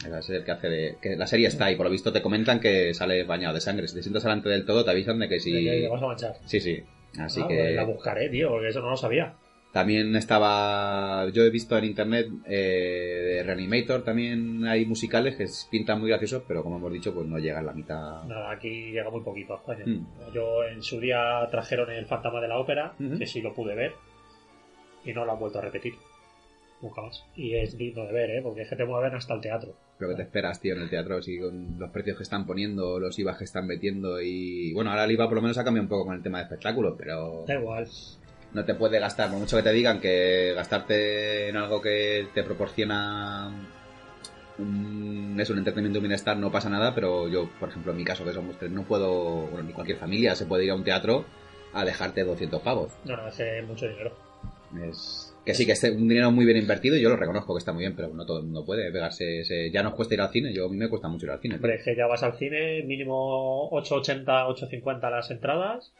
[0.06, 0.96] Es el que hace de.
[1.02, 3.88] que la serie está y por lo visto te comentan que sale bañado de sangre.
[3.88, 5.52] Si te sientas delante del todo, te avisan de que sí.
[5.64, 6.34] Te vas a manchar.
[6.44, 6.84] Sí, sí.
[7.18, 7.56] Así Ah, que.
[7.56, 9.34] pues la buscaré, tío, porque eso no lo sabía.
[9.78, 11.30] También estaba.
[11.30, 16.42] Yo he visto en internet eh, de Reanimator también hay musicales que pintan muy graciosos,
[16.48, 18.24] pero como hemos dicho, pues no llegan la mitad.
[18.24, 19.84] Nada, aquí llega muy poquito a España.
[19.86, 20.32] Mm.
[20.34, 23.92] Yo en su día trajeron el fantasma de la ópera, que sí lo pude ver,
[25.04, 25.94] y no lo han vuelto a repetir.
[26.82, 27.24] Nunca más.
[27.36, 28.40] Y es digno de ver, ¿eh?
[28.42, 29.76] Porque es que te mueven hasta el teatro.
[30.00, 32.98] Lo que te esperas, tío, en el teatro, si con los precios que están poniendo,
[32.98, 34.72] los IVA que están metiendo y...
[34.72, 36.44] Bueno, ahora el IVA por lo menos ha cambiado un poco con el tema de
[36.44, 37.86] espectáculos, pero Da igual.
[38.58, 42.42] No te puede gastar, por mucho que te digan que gastarte en algo que te
[42.42, 43.50] proporciona
[44.58, 48.04] un, es un entretenimiento un bienestar no pasa nada, pero yo, por ejemplo, en mi
[48.04, 50.82] caso que somos tres, no puedo, bueno, ni cualquier familia se puede ir a un
[50.82, 51.24] teatro
[51.72, 52.92] a dejarte 200 pavos.
[53.04, 54.12] No, no, es mucho dinero.
[54.88, 57.58] Es que sí, que es un dinero muy bien invertido y yo lo reconozco que
[57.58, 59.70] está muy bien, pero no todo el mundo puede pegarse ese...
[59.70, 61.54] Ya nos cuesta ir al cine, yo a mí me cuesta mucho ir al cine.
[61.54, 65.92] Hombre, es que ya vas al cine, mínimo 8.80, 8.50 las entradas.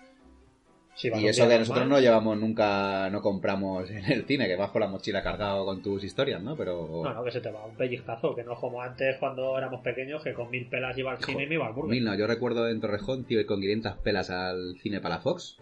[1.03, 4.81] Y eso que nosotros no llevamos nunca, no compramos en el cine, que vas con
[4.81, 6.57] la mochila cargado con tus historias, ¿no?
[6.57, 7.03] Pero...
[7.05, 9.81] No, no, que se te va un pellizcazo, que no es como antes cuando éramos
[9.83, 11.91] pequeños, que con mil pelas iba al cine y me iba al burger.
[11.91, 15.21] Mil no, yo recuerdo en Torrejón, tío, ir con 500 pelas al cine para la
[15.21, 15.59] Fox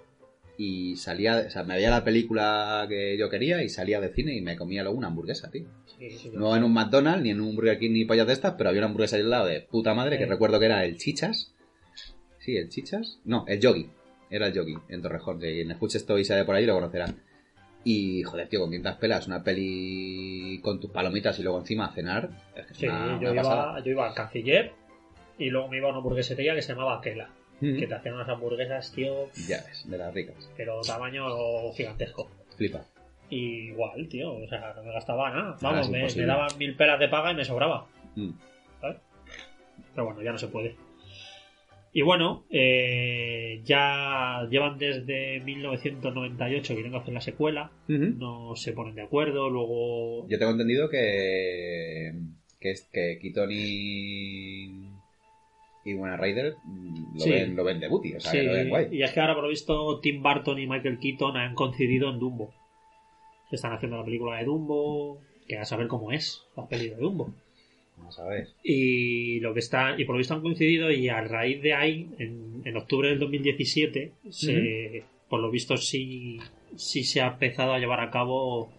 [0.59, 4.35] y salía, o sea, me veía la película que yo quería y salía del cine
[4.35, 5.67] y me comía luego una hamburguesa, tío.
[5.99, 8.55] Sí, sí, No en un McDonald's, ni en un Burger King, ni pollas de estas,
[8.57, 10.97] pero había una hamburguesa ahí al lado de puta madre que recuerdo que era el
[10.97, 11.53] Chichas.
[12.39, 13.19] Sí, el Chichas.
[13.25, 13.91] No, el Yogi.
[14.31, 15.41] Era el Yogi en Torrejón.
[15.41, 17.07] Si quien escuche esto y sale por ahí lo conocerá.
[17.85, 21.93] Y, joder, tío, con 500 pelas, una peli con tus palomitas y luego encima a
[21.93, 22.31] cenar.
[22.57, 24.73] Es que Sí, una- yo, una iba, yo iba al canciller
[25.39, 27.79] y luego me iba a una hamburguesería que se llamaba Kela, Mm.
[27.79, 30.51] que te hacían unas hamburguesas, tío, Ya ves, de las ricas.
[30.57, 32.29] pero tamaño gigantesco.
[32.57, 32.85] Flipa.
[33.31, 35.57] Y igual, tío, o sea, no me gastaba nada.
[35.61, 37.87] Vamos, me, me daban mil pelas de paga y me sobraba.
[38.17, 38.31] Mm.
[38.81, 38.97] ¿sabes?
[39.95, 40.75] Pero bueno, ya no se puede.
[41.97, 49.01] Y bueno, eh, ya llevan desde 1998 queriendo hacer la secuela, no se ponen de
[49.01, 50.29] acuerdo, luego...
[50.29, 52.13] Yo tengo entendido que
[52.61, 54.91] que, es, que Keaton y
[55.87, 57.31] y Buena Rider mm, lo, Sí.
[57.31, 58.89] ven, lo ven de booty, o sea, Sí, que lo ven guay.
[58.93, 62.19] y es que ahora por lo visto Tim Burton y Michael Keaton han coincidido en
[62.19, 62.53] Dumbo.
[63.49, 66.97] Se están haciendo la película de Dumbo, que a saber cómo es la peli de
[66.97, 67.33] Dumbo.
[67.97, 68.49] Vamos a ver.
[68.63, 72.09] Y lo que está, y por lo visto han coincidido y a raíz de ahí,
[72.19, 76.39] en, en octubre del 2017, se, por lo visto sí,
[76.77, 78.71] sí se ha empezado a llevar a cabo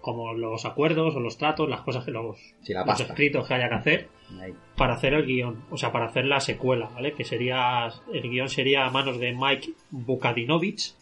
[0.00, 3.54] como los acuerdos o los tratos, las cosas que los, Sí, la los escritos que
[3.54, 4.08] haya que hacer
[4.38, 4.52] Ahí.
[4.76, 7.12] para hacer el guion, o sea, para hacer la secuela, ¿vale?
[7.12, 10.94] Que sería, el guion sería a manos de Mike Bukadinovich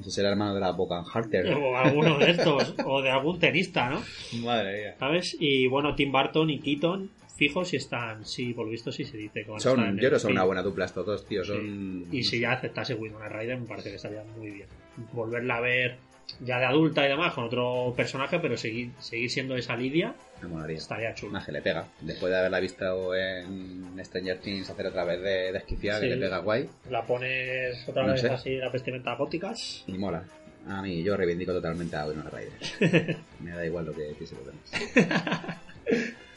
[0.00, 1.46] Ese será el hermano de la Bocan Harter.
[1.54, 4.02] o alguno de estos, o de algún tenista, ¿no?
[4.42, 4.96] Madre mía.
[4.98, 5.36] ¿Sabes?
[5.38, 9.16] Y bueno, Tim Burton y Keaton, fijos si están, sí, por lo visto sí se
[9.16, 10.38] dice Son, yo creo que son film.
[10.38, 11.44] una buena dupla estos dos, tío.
[11.44, 11.52] Sí.
[11.52, 12.06] Son...
[12.10, 14.68] Y si ya aceptase Winona Ryder, me parece que estaría muy bien.
[15.12, 15.96] Volverla a ver
[16.40, 20.72] ya de adulta y demás, con otro personaje, pero seguir, seguir siendo esa Lidia, Me
[20.74, 21.32] estaría chulo.
[21.32, 21.86] Más que le pega.
[22.00, 26.08] Después de haberla visto en Stranger Things hacer otra vez de desquiciada, Sí.
[26.08, 26.68] que le pega guay.
[26.90, 28.28] La pones otra No vez sé.
[28.28, 29.84] así, la vestimenta góticas.
[29.86, 30.24] Y mola.
[30.68, 33.16] A mí, yo reivindico totalmente a Winona Ryder.
[33.40, 35.58] Me da igual lo que piense los demás.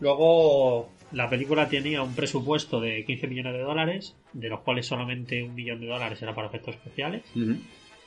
[0.00, 5.42] Luego, la película tenía un presupuesto de 15 millones de dólares, de los cuales solamente
[5.42, 7.56] un millón de dólares era para efectos especiales, Ujú.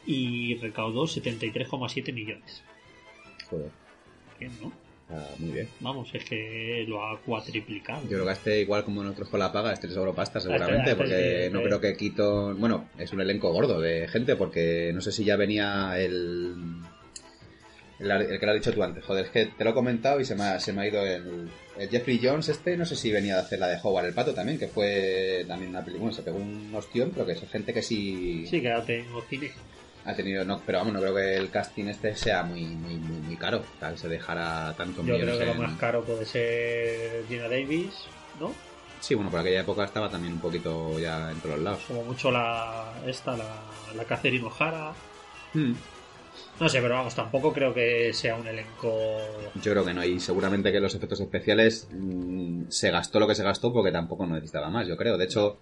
[0.06, 2.64] Y recaudó 73,7 millones.
[3.50, 3.70] Joder,
[4.40, 4.72] Bien, ¿no?
[5.10, 5.68] está muy bien.
[5.82, 8.02] Vamos, es que lo ha cuatriplicado.
[8.04, 10.92] Yo creo que este, igual como nosotros con la paga, este le sobró pasta seguramente,
[10.92, 12.60] este porque no creo que Keaton...
[12.60, 16.56] Bueno, es un elenco gordo de gente, porque no sé si ya venía el...
[18.00, 20.20] El, el que lo has dicho tú antes, joder, es que te lo he comentado
[20.20, 22.96] y se me ha, se me ha ido el, el Jeffrey Jones este, no sé
[22.96, 26.06] si venía de hacer la de Howard el Pato también, que fue también una película,
[26.06, 29.52] bueno, se pegó un ostión, pero que es gente que sí, Sí, que tengo cine.
[30.06, 33.20] Ha tenido, no, pero vamos, no creo que el casting este sea muy, muy, muy,
[33.20, 37.44] muy caro, que se dejara tanto Yo creo que lo más caro puede ser Gina
[37.44, 38.06] Davis,
[38.40, 38.54] ¿no?
[39.00, 41.84] Sí, bueno, por aquella época estaba también un poquito ya entre los lados.
[41.88, 43.62] Como mucho la esta, la,
[43.96, 44.94] la Catherine O'Hara.
[45.54, 45.74] Hmm.
[46.60, 49.18] No sé, pero vamos, tampoco creo que sea un elenco...
[49.56, 53.34] Yo creo que no, y seguramente que los efectos especiales mm, se gastó lo que
[53.36, 55.18] se gastó porque tampoco necesitaba más, yo creo.
[55.18, 55.58] De hecho,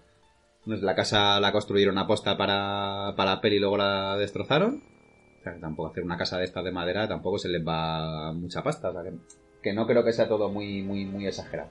[0.82, 4.82] la casa la construyeron a posta para, para la peli y luego la destrozaron.
[5.40, 8.32] O sea, que tampoco hacer una casa de estas de madera tampoco se les va
[8.32, 8.90] mucha pasta.
[8.90, 9.12] O sea, que,
[9.62, 11.70] que no creo que sea todo muy, muy, muy exagerado.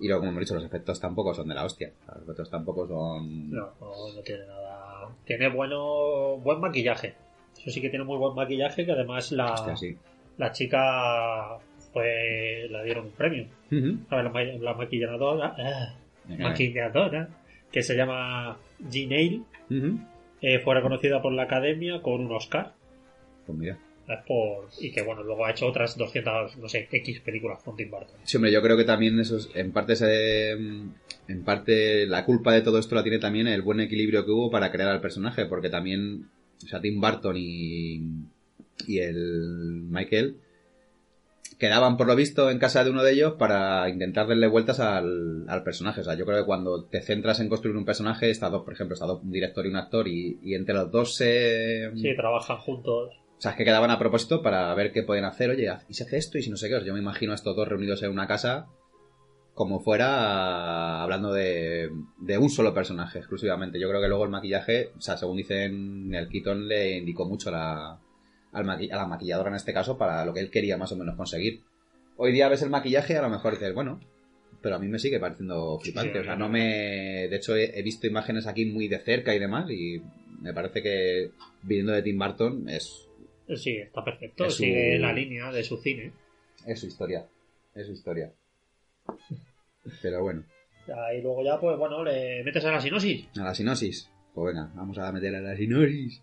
[0.00, 1.90] Y luego, como hemos dicho, los efectos tampoco son de la hostia.
[2.06, 3.50] Los efectos tampoco son...
[3.50, 5.08] No, no, no tiene nada...
[5.24, 7.14] Tiene bueno buen maquillaje.
[7.58, 9.96] Eso sí que tiene muy buen maquillaje, que además la, Hostia, sí.
[10.36, 11.58] la chica
[11.92, 13.46] pues la dieron un premio.
[14.10, 15.94] A ver, la, ma- la maquilladora, ah,
[16.38, 17.28] maquilladora,
[17.72, 18.58] que se llama
[19.70, 19.98] Ujú.
[20.40, 22.74] eh, fue reconocida por la academia con un Oscar.
[23.46, 23.78] Pues mira.
[24.26, 27.90] Por, y que bueno, luego ha hecho otras 200, no sé, X películas con Tim
[27.90, 28.16] Burton.
[28.24, 32.54] Sí, hombre, yo creo que también eso es, en parte se, en parte la culpa
[32.54, 35.44] de todo esto la tiene también el buen equilibrio que hubo para crear al personaje,
[35.44, 36.26] porque también,
[36.64, 38.00] o sea, Tim Burton y,
[38.86, 40.38] y el Michael
[41.58, 45.44] quedaban por lo visto en casa de uno de ellos para intentar darle vueltas al,
[45.48, 46.00] al personaje.
[46.00, 48.72] O sea, yo creo que cuando te centras en construir un personaje, estas dos, por
[48.72, 51.90] ejemplo, estas dos, un director y un actor, y, y entre los dos se...
[51.96, 53.10] Sí, trabajan juntos.
[53.36, 55.50] O sea, es que quedaban a propósito para ver qué pueden hacer.
[55.50, 56.84] Oye, y se hace esto y si no sé qué.
[56.84, 58.66] Yo me imagino a estos dos reunidos en una casa
[59.54, 63.80] como fuera hablando de, de un solo personaje exclusivamente.
[63.80, 67.50] Yo creo que luego el maquillaje, o sea, según dicen, el Keaton le indicó mucho
[67.50, 67.98] la,
[68.52, 70.96] al maqui- a la maquilladora en este caso para lo que él quería más o
[70.96, 71.62] menos conseguir.
[72.16, 74.00] Hoy día ves el maquillaje y a lo mejor dices, bueno,
[74.60, 76.12] pero a mí me sigue pareciendo flipante.
[76.14, 77.28] Sí, o sea, no me...
[77.28, 80.02] De hecho, he, he visto imágenes aquí muy de cerca y demás y
[80.40, 81.30] me parece que
[81.62, 83.08] viniendo de Tim Burton es
[83.56, 84.44] Sí, está perfecto.
[84.46, 86.12] Es su- Sigue la línea de su cine.
[86.66, 87.24] Es su historia.
[87.74, 88.32] Es su historia.
[90.02, 90.44] Pero bueno,
[91.16, 93.26] Y luego ya, pues bueno, le metes a la sinosis.
[93.38, 94.10] a la sinosis.
[94.34, 96.20] Pues venga, vamos a meter a la sinosis.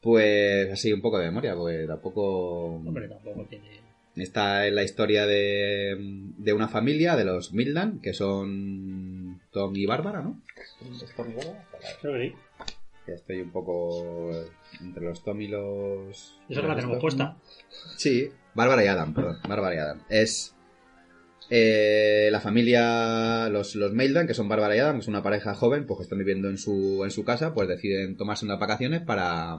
[0.00, 2.76] Pues así, un poco de memoria, pues tampoco.
[2.76, 3.80] Hombre, tampoco tiene...
[4.16, 5.96] Esta es la historia de,
[6.36, 10.42] de una familia, de los Midland, que son Tom y Bárbara, ¿no?
[10.56, 11.64] ¿Es Tom y Bárbara?
[12.00, 12.34] Creo que sí.
[13.06, 14.30] Que estoy un poco
[14.80, 16.40] entre los Tom y los.
[16.48, 17.36] Eso que la tenemos puesta.
[17.96, 19.38] Sí, Bárbara y Adam, perdón.
[19.48, 20.02] Bárbara y Adam.
[20.08, 20.54] Es
[21.50, 25.54] eh, la familia, los, los Maildan, que son Bárbara y Adam, que es una pareja
[25.54, 29.02] joven, pues que están viviendo en su, en su casa, pues deciden tomarse unas vacaciones
[29.02, 29.58] para,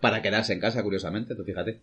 [0.00, 1.80] para quedarse en casa, curiosamente, tú fíjate.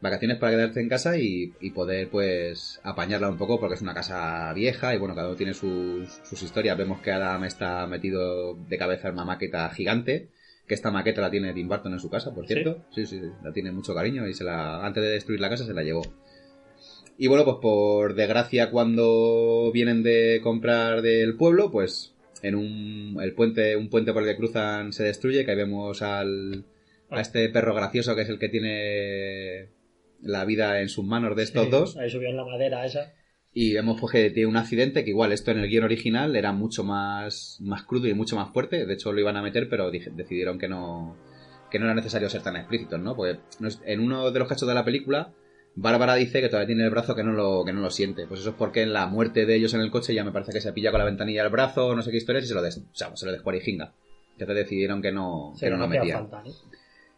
[0.00, 3.94] Vacaciones para quedarse en casa y, y poder, pues, apañarla un poco, porque es una
[3.94, 6.76] casa vieja y, bueno, cada uno tiene sus, sus historias.
[6.76, 10.28] Vemos que Adam está metido de cabeza en una maqueta gigante,
[10.66, 12.52] que esta maqueta la tiene Tim Burton en su casa, por ¿Sí?
[12.52, 12.84] cierto.
[12.94, 15.64] Sí, sí, sí, la tiene mucho cariño y se la, antes de destruir la casa
[15.64, 16.02] se la llevó.
[17.16, 23.32] Y bueno, pues por desgracia cuando vienen de comprar del pueblo, pues en un el
[23.34, 26.64] puente, un puente por el que cruzan se destruye, que ahí vemos al
[27.10, 29.68] a este perro gracioso que es el que tiene
[30.20, 33.12] la vida en sus manos de estos Sí, dos Ahí subían la madera esa.
[33.52, 36.52] y vemos pues que tiene un accidente que igual esto en el guion original era
[36.52, 39.90] mucho más más crudo y mucho más fuerte, de hecho lo iban a meter pero
[39.92, 41.16] decidieron que no
[41.70, 43.14] que no era necesario ser tan explícitos, ¿no?
[43.16, 45.32] Porque no es- en uno de los cachos de la película
[45.76, 48.26] Bárbara dice que todavía tiene el brazo que no lo que no lo siente.
[48.26, 50.52] Pues eso es porque en la muerte de ellos en el coche ya me parece
[50.52, 52.62] que se pilla con la ventanilla el brazo, no sé qué historias y se lo
[52.62, 53.92] des, o sea, se lo descuarijinga.
[54.32, 56.50] Entonces decidieron que no, Sí, que no no lo falta, ¿no?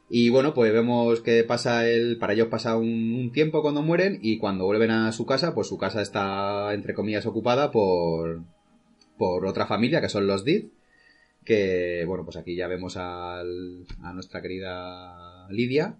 [0.08, 4.20] Y bueno, pues vemos que pasa el, para ellos pasa un, un tiempo cuando mueren
[4.22, 8.42] y cuando vuelven a su casa, pues su casa está, entre comillas, ocupada por,
[9.18, 10.66] por otra familia, que son los Did,
[11.44, 15.96] que, bueno, pues aquí ya vemos al, a nuestra querida Lidia,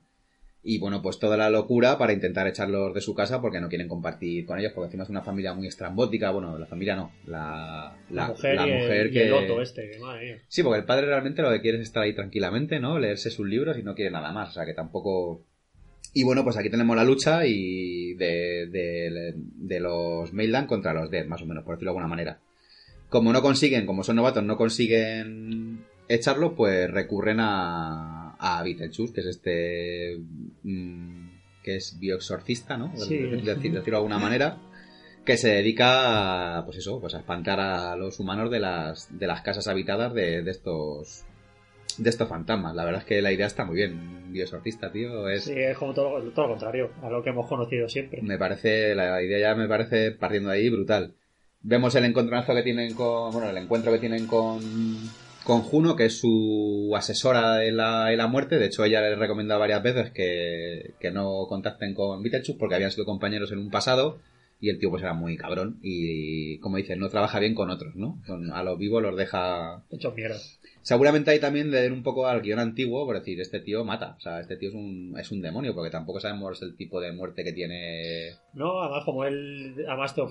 [0.69, 3.87] y bueno, pues toda la locura para intentar echarlos de su casa porque no quieren
[3.87, 7.97] compartir con ellos, porque encima es una familia muy estrambótica, bueno, la familia no, la,
[8.11, 8.61] La, mujer, y,
[8.93, 10.43] el, y el Otto este, que madre mía.
[10.49, 12.99] Sí, porque el padre realmente lo que quiere es estar ahí tranquilamente, ¿no?
[12.99, 14.51] Leerse sus libros y no quiere nada más.
[14.51, 15.45] O sea, que tampoco...
[16.13, 21.13] Y bueno, pues aquí tenemos la lucha y de, de, de los Maitland contra los
[21.13, 22.41] Dead, más o menos, por decirlo de alguna manera.
[23.09, 29.21] Como no consiguen, como son novatos, no consiguen echarlo, pues recurren a, a Beetlejuice, que
[29.21, 30.19] es este...
[30.63, 31.29] mm,
[31.63, 32.93] que es bioexorcista, ¿no?
[32.97, 33.17] Sí.
[33.19, 34.59] Decir- decirlo de alguna manera
[35.25, 39.27] que se dedica a, pues eso, pues a espantar a los humanos de las, de
[39.27, 41.25] las casas habitadas de, de estos
[41.99, 42.75] de estos fantasmas.
[42.77, 43.93] La verdad es que la idea está muy bien.
[44.27, 45.45] Un biosortista, tío, es...
[45.45, 48.21] Sí, es como todo, todo lo contrario, a lo que hemos conocido siempre.
[48.23, 51.15] Me parece, la idea ya me parece, partiendo de ahí, brutal.
[51.63, 54.61] Vemos el encontronazo que tienen con, bueno, el encuentro que tienen con,
[55.47, 58.59] con Juno, que es su asesora de la, la muerte.
[58.59, 62.91] De hecho, ella le recomienda varias veces que, que no contacten con Beetlejuice porque habían
[62.91, 64.19] sido compañeros en un pasado
[64.67, 67.97] y el tío pues era muy cabrón y como dices no trabaja bien con otros
[67.97, 70.37] no Con- a los vivos los deja Hechos mierda.
[70.83, 74.15] seguramente ahí también le den un poco al guion antiguo por decir este tío mata
[74.17, 77.13] o sea este tío es un, es un demonio porque tampoco sabemos el tipo de
[77.13, 80.23] muerte que tiene No, además como él, además te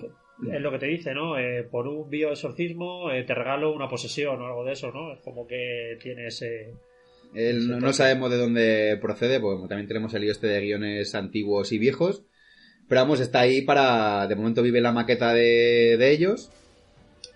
[0.53, 1.39] es lo que te dice, ¿no?
[1.39, 5.13] Eh, por un bioexorcismo eh, te regalo una posesión o algo de eso, ¿no?
[5.13, 6.73] Es como que tiene ese...
[7.33, 11.15] Él no, no sabemos de dónde procede, porque también tenemos el lío este de guiones
[11.15, 12.25] antiguos y viejos.
[12.87, 14.27] Pero vamos, está ahí para.
[14.27, 16.51] De momento vive la maqueta de, de ellos.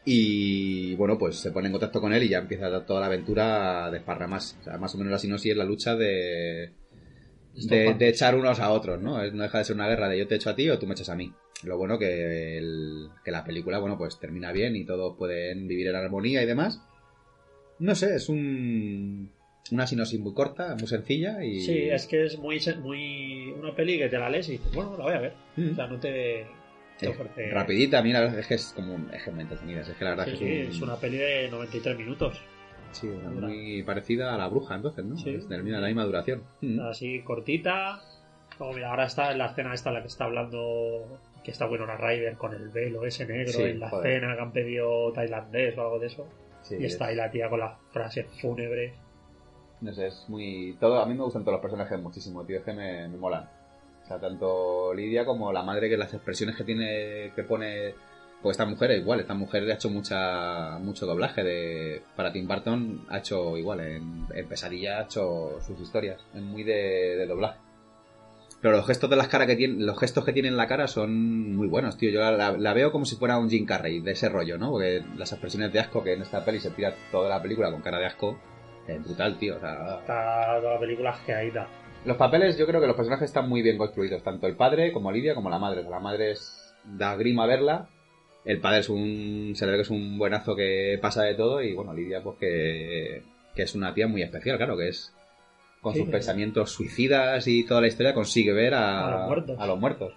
[0.06, 3.86] Y bueno, pues se pone en contacto con él y ya empieza toda la aventura
[3.86, 4.56] a desparramarse.
[4.62, 6.72] O sea, más o menos la sinopsis es la lucha de.
[7.68, 9.18] De, de echar unos a otros, ¿no?
[9.32, 10.94] No deja de ser una guerra de yo te echo a ti o tú me
[10.94, 11.34] echas a mí.
[11.64, 15.88] Lo bueno que, el- que la película, bueno, pues termina bien y todos pueden vivir
[15.88, 16.82] en armonía y demás.
[17.80, 19.30] No sé, es un,
[19.72, 21.62] una sinopsis muy corta, muy sencilla y...
[21.62, 24.96] Sí, es que es muy, muy una peli que te la lees y dices, bueno,
[24.98, 25.34] la voy a ver.
[25.56, 25.72] Mm.
[25.72, 26.46] O sea, no te,
[26.98, 27.50] te Es ofrece...
[27.52, 30.04] rapidita, a mí la verdad es que es como es que me entretenida, es que
[30.04, 32.42] la verdad Sí, es sí, que es, es un- una peli de 93 minutos.
[32.92, 35.16] sí, una muy parecida a la bruja entonces, ¿no?
[35.18, 35.30] Sí.
[35.36, 36.44] Es de la misma- la duración.
[36.62, 36.80] Mm.
[36.82, 38.02] Así cortita.
[38.58, 41.68] Luego, mira, ahora está en la escena esta en la que está hablando, que está
[41.68, 44.20] Winona Ryder con el velo ese negro en la joder.
[44.22, 46.28] cena que han pedido tailandés o algo de eso.
[46.72, 48.94] Y está es- ahí la tía con las frases fúnebres.
[49.82, 50.76] No sé, es muy...
[50.80, 53.50] Todo, a mí me gustan todos los personajes muchísimo, tío, es que me, me molan.
[54.04, 57.96] O sea, tanto Lidia como la madre, que las expresiones que tiene, que pone...
[58.42, 62.02] Pues esta mujer es igual, esta mujer ha hecho mucha mucho doblaje de...
[62.16, 66.64] Para Tim Burton ha hecho igual, en, en Pesadilla ha hecho sus historias, es muy
[66.64, 67.60] de, de doblaje.
[68.62, 70.88] Pero los gestos de las caras que tiene, los gestos que tiene en la cara
[70.88, 72.10] son muy buenos, tío.
[72.12, 74.72] Yo la, la veo como si fuera un Jim Carrey, de ese rollo, ¿no?
[74.72, 77.82] Porque las expresiones de asco que en esta peli se tira toda la película con
[77.82, 78.38] cara de asco,
[78.96, 79.58] es brutal, tío.
[79.58, 81.68] O sea, Está toda la película asqueadita.
[82.06, 85.12] los papeles, yo creo que los personajes están muy bien construidos, tanto el padre como
[85.12, 85.80] Lidia como la madre.
[85.80, 87.90] O sea, la madre es da grima verla,
[88.46, 91.62] el padre es un se le ve que es un buenazo que pasa de todo
[91.62, 93.24] y bueno, Lidia pues que,
[93.56, 95.14] que es una tía muy especial, claro, que es
[95.82, 96.12] con Sí, sus sí.
[96.12, 99.56] pensamientos suicidas y toda la historia consigue ver a, A los muertos.
[99.60, 100.14] a los muertos.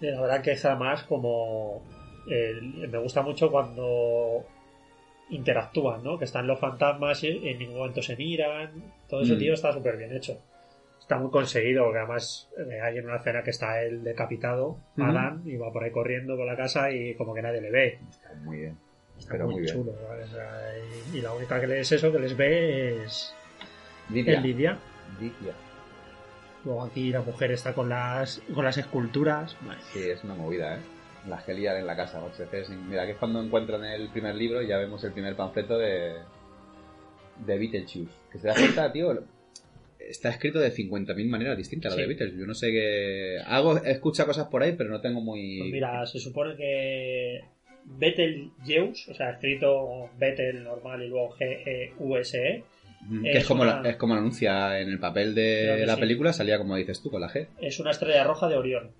[0.00, 1.82] Y la verdad que es además como...
[2.28, 4.44] el- me gusta mucho cuando
[5.30, 6.18] interactúan, ¿no?
[6.18, 8.70] Que están los fantasmas y en ningún momento se miran.
[9.08, 9.38] Todo eso, Mm.
[9.38, 10.38] tío, está súper bien hecho.
[11.00, 15.04] Está muy conseguido, porque además eh, hay en una escena que está el decapitado, Ujú.
[15.04, 17.98] Adán, y va por ahí corriendo por la casa y como que nadie le ve.
[18.10, 18.76] Está muy bien.
[19.18, 19.74] Está Pero muy, muy bien.
[19.74, 19.92] chulo.
[20.08, 20.24] ¿vale?
[20.24, 20.72] O sea,
[21.12, 23.34] y, y la única que les eso, que les ve es,
[24.10, 24.40] Lidia.
[24.40, 24.78] Lidia.
[25.20, 25.52] Lidia.
[26.64, 29.56] Luego aquí la mujer está con las, con las esculturas.
[29.92, 30.80] Sí, es una movida, ¿eh?
[31.28, 32.20] Las que en la casa.
[32.20, 32.70] muchas veces.
[32.76, 36.14] Mira, que es cuando encuentran el primer libro y ya vemos el primer panfleto de,
[37.44, 38.12] de Beetlejuice.
[38.30, 39.24] Que se da cuenta, tío,
[39.98, 42.02] está escrito de 50.000 maneras distintas lo Sí.
[42.02, 42.40] de Beetlejuice.
[42.40, 43.38] Yo no sé qué...
[43.44, 45.58] Hago, escucha cosas por ahí, pero no tengo muy...
[45.58, 47.40] Pues mira, se supone que
[47.84, 52.64] Betelgeuse, o sea, escrito Betel normal y luego G-E-U-S-E,
[53.08, 55.84] Mm, que es es como, una- la- es como lo anuncia en el papel de
[55.86, 56.00] la sí.
[56.00, 57.46] película, salía como dices tú, con la G.
[57.60, 58.90] es una estrella roja de Orión.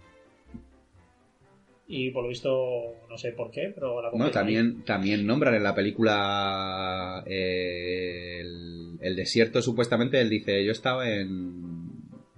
[1.89, 5.63] Y por lo visto, no sé por qué, pero la Bueno, también, también nombran en
[5.63, 11.85] la película eh, el, el desierto, supuestamente, él dice, yo estaba en,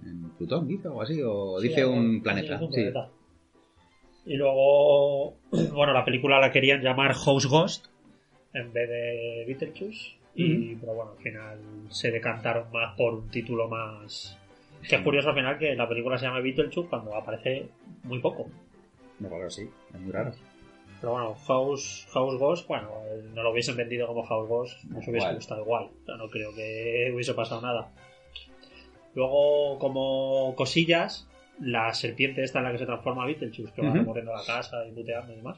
[0.05, 2.59] en Plutón, dice, o algo así, o Sí, dice algo- un planeta.
[2.71, 2.91] sí.
[4.25, 5.35] Y luego,
[5.73, 7.87] bueno, la película la querían llamar House Ghost
[8.53, 10.15] en vez de Beetlejuice.
[10.35, 11.57] Y, pero bueno, al final
[11.89, 14.37] se decantaron más por un título más.
[14.87, 17.67] Que es curioso al final que la película se llama Beetlejuice cuando aparece
[18.03, 18.47] muy poco.
[19.19, 20.31] No, claro, sí, es muy raro.
[21.01, 22.91] Pero bueno, House, House Ghost, bueno,
[23.33, 25.35] no lo hubiesen vendido como House Ghost, nos hubiese Igual.
[25.35, 25.89] gustado igual.
[26.07, 27.91] No creo que hubiese pasado nada.
[29.15, 31.27] Luego, como cosillas,
[31.61, 33.99] la serpiente esta en la que se transforma Beetlejuice, que va Ujú.
[33.99, 35.57] recorriendo la casa y puteando y demás,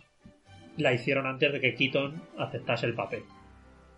[0.78, 3.24] la hicieron antes de que Keaton aceptase el papel.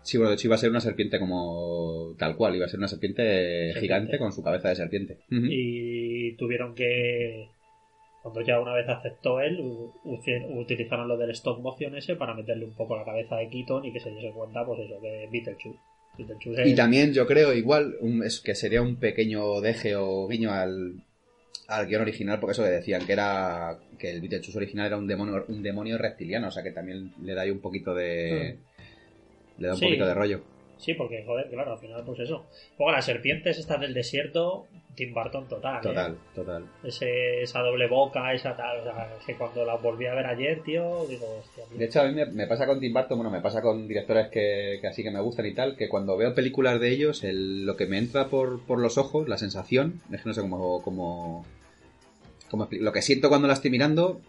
[0.02, 2.78] Sí, bueno, de hecho iba a ser una serpiente como tal cual, iba a ser
[2.78, 3.22] una serpiente,
[3.72, 3.80] Serpiente.
[3.80, 5.18] gigante con su cabeza de serpiente.
[5.30, 7.48] Y tuvieron que,
[8.24, 9.60] cuando ya una vez aceptó él,
[10.02, 13.92] utilizaron lo del stop motion ese para meterle un poco la cabeza de Keaton y
[13.92, 15.78] que se diese cuenta, pues eso, que Beetlejuice.
[16.16, 20.50] Beetlejuice Y también yo creo igual un- es que sería un pequeño deje o guiño
[20.52, 21.02] al,
[21.68, 25.06] al guion original, porque eso le decían que era que el Beetlejuice original era un
[25.06, 28.56] demonio, un demonio reptiliano, o sea que también le da ahí un poquito de...
[29.58, 29.84] Le da un Sí.
[29.84, 30.40] poquito de rollo.
[30.84, 32.44] Sí, porque, joder, claro, al final, pues eso.
[32.78, 35.76] Luego las serpientes estas del desierto, Tim Burton total.
[35.78, 35.80] ¿eh?
[35.82, 36.64] Total, total.
[36.84, 38.80] Ese, esa doble boca, esa tal.
[38.80, 41.64] O sea, que cuando la volví a ver ayer, tío, digo, hostia.
[41.68, 41.78] tío.
[41.78, 44.28] De hecho, a mí me, me pasa con Tim Burton, bueno, me pasa con directores
[44.28, 47.64] que, que así que me gustan y tal, que cuando veo películas de ellos, el-
[47.64, 50.82] lo que me entra por, por los ojos, la sensación, es que no sé cómo,
[50.82, 51.46] cómo,
[52.50, 54.20] cómo lo que siento cuando la estoy mirando,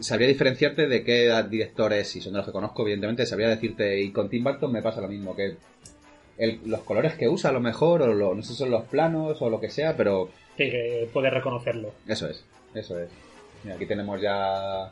[0.00, 4.10] sabría diferenciarte de qué directores, si son de los que conozco, evidentemente, sabría decirte, y
[4.12, 5.56] con Tim Burton me pasa lo mismo, que
[6.38, 8.84] el- los colores que usa a lo mejor, o lo- no sé si son los
[8.84, 11.92] planos o lo que sea, pero Sí, que puedes reconocerlo.
[12.08, 13.08] eso es, eso es.
[13.64, 14.90] Mira, aquí tenemos ya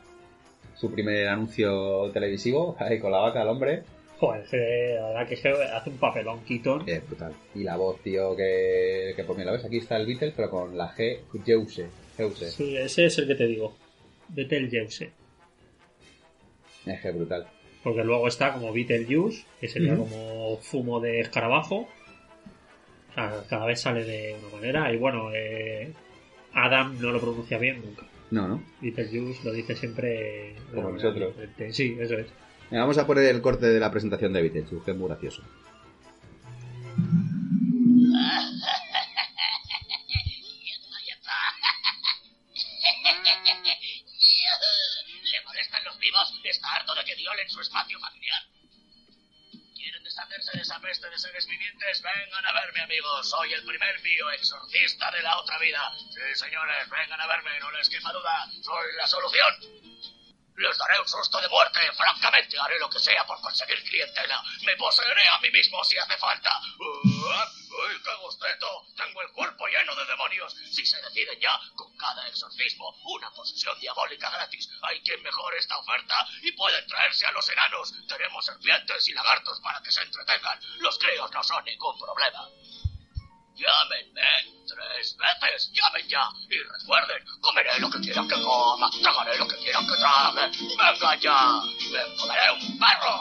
[0.75, 3.83] su primer anuncio televisivo, ahí con la vaca al hombre.
[4.19, 6.83] Joder, la verdad que hace un papelón Keaton.
[6.87, 7.33] Es brutal.
[7.55, 9.65] Y la voz, tío, que, que pues mira, ¿ves?
[9.65, 11.87] Aquí está el Beatles, pero con la G, Geuse.
[12.15, 12.51] Geuse.
[12.51, 13.75] Sí, ese es el que te digo.
[14.33, 15.11] Betelgeuse.
[16.85, 17.47] Es que brutal.
[17.83, 20.03] Porque luego está como Betelgeuse, que sería Ujú.
[20.03, 21.87] como fumo de escarabajo.
[23.09, 24.93] O sea, cada vez sale de una manera.
[24.93, 25.91] Y bueno, eh,
[26.53, 28.05] Adam no lo pronuncia bien nunca.
[28.31, 28.63] No, ¿no?
[28.81, 30.09] Betelgeuse lo dice siempre.
[30.09, 31.35] de Como nosotros.
[31.35, 31.73] diferente.
[31.73, 32.27] Sí, eso es.
[32.69, 35.41] Mira, vamos a poner el corte de la presentación de Beatles, que es muy gracioso.
[46.43, 48.43] Está harto de que violen su espacio familiar.
[49.75, 52.01] ¿Quieren deshacerse de esa peste de seres vivientes?
[52.01, 53.29] Vengan a verme, amigos.
[53.29, 55.91] Soy el primer bioexorcista de la otra vida.
[55.97, 58.47] Sí, señores, vengan a verme, no les quepa duda.
[58.61, 59.81] Soy la solución.
[60.61, 61.79] Les daré un susto de muerte.
[61.93, 64.43] Francamente, haré lo que sea por conseguir clientela.
[64.63, 66.61] Me poseeré a mí mismo si hace falta.
[66.77, 68.85] ¡Uy, qué gusteto!
[68.95, 70.53] Tengo el cuerpo lleno de demonios.
[70.69, 74.69] Si se deciden ya, con cada exorcismo, una posesión diabólica gratis.
[74.83, 77.93] Hay quien mejore esta oferta y pueden traerse a los enanos.
[78.07, 80.59] Tenemos serpientes y lagartos para que se entretengan.
[80.77, 82.47] Los críos no son ningún problema.
[83.61, 84.21] Llámenme
[84.65, 86.23] tres veces, llamen ya.
[86.49, 90.49] Y recuerden, comeré lo que quieran que coma, tragaré lo que quieran que trague.
[90.69, 93.15] Venga ya, me comeré un perro.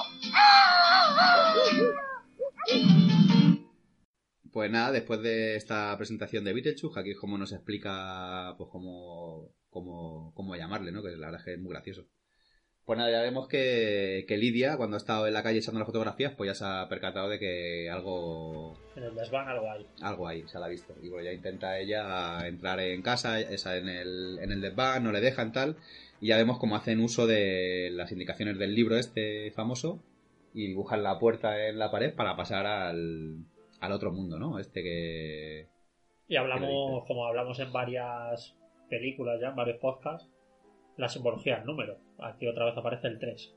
[4.51, 9.53] Pues nada, después de esta presentación de Beetlejuice, aquí es como nos explica pues cómo,
[9.69, 11.03] cómo, cómo llamarle, ¿no?
[11.03, 12.09] Que la verdad es que es muy gracioso.
[12.91, 15.87] Pues nada, ya vemos que, que Lidia, cuando ha estado en la calle echando las
[15.87, 19.87] fotografías, pues ya se ha percatado de que algo, En el desván algo hay.
[20.03, 20.93] algo ahí, se la ha visto.
[21.01, 25.13] Y bueno, ya intenta ella entrar en casa, esa en el, en el desván, no
[25.13, 25.77] le dejan tal.
[26.21, 30.03] Y ya vemos cómo hacen uso de las indicaciones del libro este famoso
[30.53, 33.45] y dibujan la puerta en la pared para pasar al,
[33.79, 34.59] al otro mundo, ¿no?
[34.59, 35.69] Este que...
[36.27, 38.57] Y ¿Qué hablamos, como hablamos en varias
[38.89, 40.29] películas ya, en varios podcasts,
[40.97, 42.10] la simbología del número.
[42.23, 43.55] Aquí otra vez aparece el 3.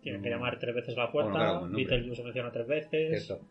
[0.00, 1.30] Tienen que llamar tres veces la puerta,
[1.60, 3.44] Bueno, claro, se menciona tres veces, Cierto.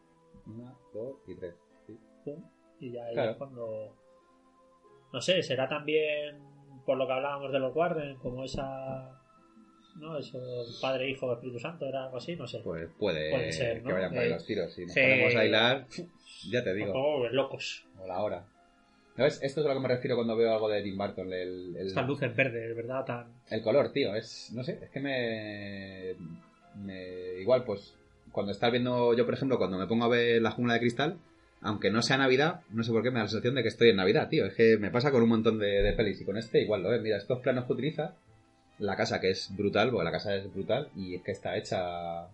[0.47, 1.53] Una, dos y tres.
[1.85, 1.99] sí.
[2.25, 2.43] pum,
[2.79, 3.31] y ya ahí Claro.
[3.31, 3.95] es cuando...
[5.13, 6.37] No sé, será también
[6.85, 9.13] por lo que hablábamos de los Warren, como esa...
[9.97, 10.17] ¿No?
[10.17, 10.39] Eso,
[10.81, 12.59] Padre, Hijo, Espíritu Santo, era algo así, no sé.
[12.63, 13.87] Pues puede, Puede ser, ¿no?
[13.89, 14.73] que vayan por ahí Eh, los tiros.
[14.73, 14.99] Si nos sí.
[15.01, 15.87] ponemos a hilar,
[16.51, 16.93] ya te digo.
[16.95, 17.87] Oh, locos.
[17.99, 18.47] O la hora.
[19.17, 19.39] ¿Sabes?
[19.41, 21.33] Esto es a lo que me refiero cuando veo algo de Tim Burton.
[21.33, 23.03] El, el, Estas luces verdes, ¿verdad?
[23.03, 23.25] Tan...
[23.49, 24.13] el color, tío.
[24.13, 26.13] Es, no sé, es que me,
[26.75, 27.41] me...
[27.41, 27.95] Igual, pues,
[28.31, 29.15] cuando estás viendo...
[29.15, 31.17] Yo, por ejemplo, cuando me pongo a ver La Jungla de Cristal,
[31.61, 33.89] aunque no sea Navidad, no sé por qué me da la sensación de que estoy
[33.89, 34.45] en Navidad, tío.
[34.45, 36.93] Es que me pasa con un montón de, de pelis y con este igual lo
[36.93, 37.01] es.
[37.01, 38.13] Mira, estos planos que utiliza,
[38.77, 42.27] la casa que es brutal, porque la casa es brutal y es que está hecha...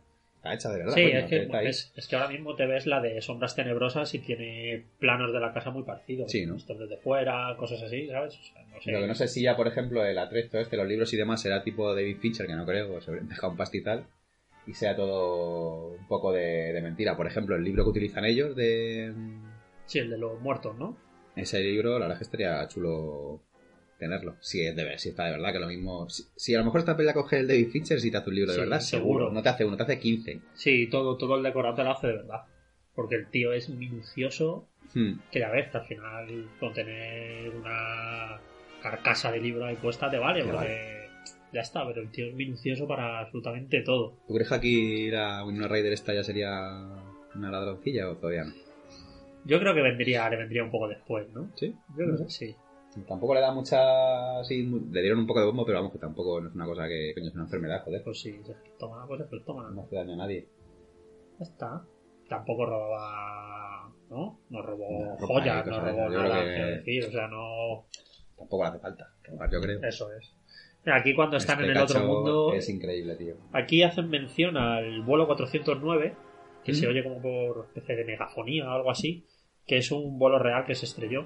[0.43, 0.93] Está hecha de verdad.
[0.93, 4.13] Sí, coño, es que, es, es que ahora mismo te ves la de sombras tenebrosas
[4.13, 6.29] y tiene planos de la casa muy parecidos.
[6.29, 6.55] Sí, ¿no?
[6.55, 8.37] Desde fuera, cosas así, ¿sabes?
[8.37, 8.91] O sea, no sé.
[8.91, 11.41] Lo que no sé si ya, por ejemplo, el atrezo este, los libros y demás,
[11.41, 14.05] será tipo David Fincher, que no creo, o se dejado un pastizal,
[14.67, 17.15] y sea todo un poco de, de mentira.
[17.15, 19.13] Por ejemplo, el libro que utilizan ellos de
[19.85, 20.97] Sí, el de los muertos, ¿no?
[21.37, 23.39] ese libro, la verdad que estaría chulo
[24.03, 24.35] tenerlo.
[24.41, 26.09] Si es de ver, si está de verdad, que lo mismo.
[26.09, 28.35] Si, si a lo mejor esta pelea coge el David Fincher, si te hace un
[28.35, 29.19] libro de Sí, verdad, seguro.
[29.19, 29.31] seguro.
[29.33, 30.39] No te hace uno, te hace 15.
[30.53, 32.41] Sí, todo, todo el decorado te lo hace de verdad.
[32.95, 35.13] Porque el tío es minucioso, Hmm.
[35.31, 38.39] que ya ves, que al final con tener una
[38.81, 41.07] carcasa de libro ahí puesta te vale, Te porque
[41.53, 44.17] ya está, pero el tío es minucioso para absolutamente todo.
[44.27, 46.51] ¿Tú crees que aquí la Winona Ryder esta ya sería
[47.33, 48.53] una ladroncilla o todavía no?
[49.45, 51.49] Yo creo que vendría, le vendría un poco después, ¿no?
[51.55, 51.73] Sí.
[51.97, 52.55] Yo creo que sí.
[53.07, 54.43] Tampoco le da mucha.
[54.43, 56.87] Sí, le dieron un poco de bombo, pero vamos, que tampoco no es una cosa
[56.87, 57.13] que.
[57.15, 58.03] Coño, es una enfermedad, joder.
[58.03, 59.69] Pues sí, se toma, pues se toma.
[59.71, 60.47] No hace daño a nadie.
[61.39, 61.83] Ya está.
[62.29, 63.91] Tampoco robaba.
[64.09, 64.39] ¿No?
[64.49, 66.11] No robó No, joyas, no robó.
[66.11, 67.05] Yo nada, que- quiero decir.
[67.05, 67.85] O sea, no.
[68.37, 69.07] Tampoco le hace falta.
[69.23, 69.79] robar, Yo creo.
[69.83, 70.33] Eso es.
[70.85, 72.53] Aquí cuando están Este en el otro mundo.
[72.53, 73.35] Es increíble, tío.
[73.53, 76.15] Aquí hacen mención al vuelo 409,
[76.63, 79.25] que se oye como por especie de megafonía o algo así,
[79.65, 81.25] que es un vuelo real que se estrelló.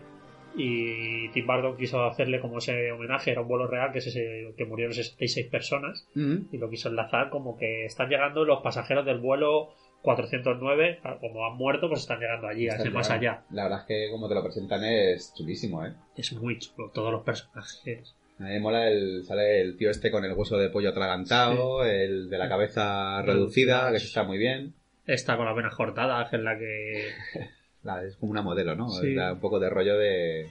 [0.58, 4.66] Y Tim Burton quiso hacerle como ese homenaje, era un vuelo real que, se, que
[4.66, 6.48] murieron 66 personas Ujú.
[6.52, 9.70] y lo quiso enlazar como que están llegando los pasajeros del vuelo
[10.02, 13.44] 409, como han muerto, pues están llegando allí, a Está ese más allá.
[13.52, 15.94] La verdad es que como te lo presentan es chulísimo, ¿eh?
[16.16, 18.16] Es muy chulo, todos los personajes.
[18.40, 21.84] A mí me mola el, sale el tío este con el hueso de pollo atragantado,
[21.84, 24.74] el de la cabeza reducida, que eso está muy bien.
[25.06, 27.10] Esta con las venas cortadas, que es la que...
[27.88, 28.90] La- es como una modelo, ¿no?
[28.90, 29.16] Sí.
[29.16, 30.50] Da un poco de rollo de,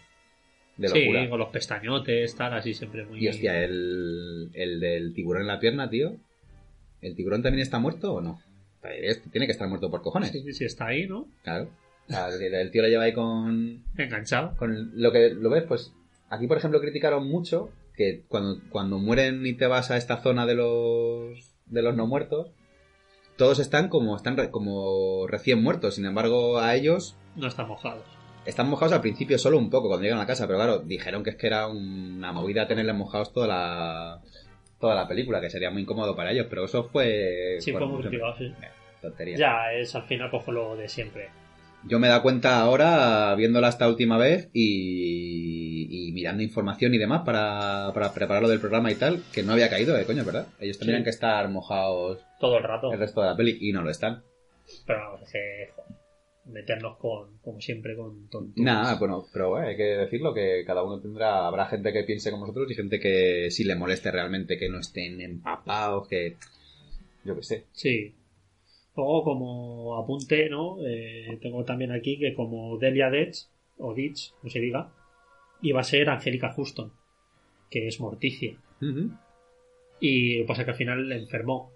[0.77, 1.29] de Sí, locura.
[1.31, 3.23] con los pestañotes, tal, así siempre muy...
[3.25, 6.17] Y hostia, el, el del tiburón en la pierna, tío.
[7.03, 8.41] ¿El tiburón también está muerto o no?
[9.33, 10.31] Tiene que estar muerto por cojones.
[10.31, 11.27] Sí, sí, está ahí, ¿no?
[11.43, 11.69] Claro.
[12.09, 14.57] El, el tío lo lleva ahí con, Enganchado.
[14.57, 15.93] con lo que lo ves, pues
[16.31, 20.47] aquí por ejemplo criticaron mucho que cuando, cuando mueren y te vas a esta zona
[20.47, 22.53] de los de los no muertos,
[23.37, 28.03] todos están como están re- como recién muertos, sin embargo a ellos No está mojado.
[28.45, 31.23] están mojados al principio solo un poco cuando llegan a la casa, pero claro, dijeron
[31.25, 34.21] que es que era una movida tenerles mojados toda la
[34.79, 38.03] toda la película, que sería muy incómodo para ellos, pero eso fue Sí, fue muy
[38.03, 38.53] criticado, sí.
[39.03, 39.37] tontería.
[39.37, 41.29] Ya, es al final pues lo de siempre.
[41.85, 46.99] Yo me he dado cuenta ahora, viéndola esta última vez y, y mirando información y
[46.99, 50.47] demás para, para prepararlo del programa y tal, que no había caído, ¿eh, coño, ¿verdad?
[50.61, 51.05] Ellos tendrían Sí.
[51.05, 52.93] que estar mojados Todo el rato.
[52.93, 54.23] el resto de la peli y no lo están.
[54.87, 55.93] Pero vamos, es que joder,
[56.47, 58.63] meternos con, como siempre, con tontos.
[58.63, 62.31] Nada, bueno, pero bueno, hay que decirlo que cada uno tendrá, habrá gente que piense
[62.31, 66.37] como nosotros y gente que sí le moleste realmente que no estén empapados, que
[67.25, 67.65] yo qué sé.
[67.73, 68.15] Sí.
[68.97, 70.79] Luego, como apunte, ¿no?
[70.87, 73.47] Eh, tengo también aquí que como Delia Ditch,
[73.79, 74.91] o Ditch, como se diga,
[75.63, 76.93] iba a ser Angélica Houston,
[77.71, 78.57] que es morticia.
[80.01, 81.73] Y pasa que al final le enfermó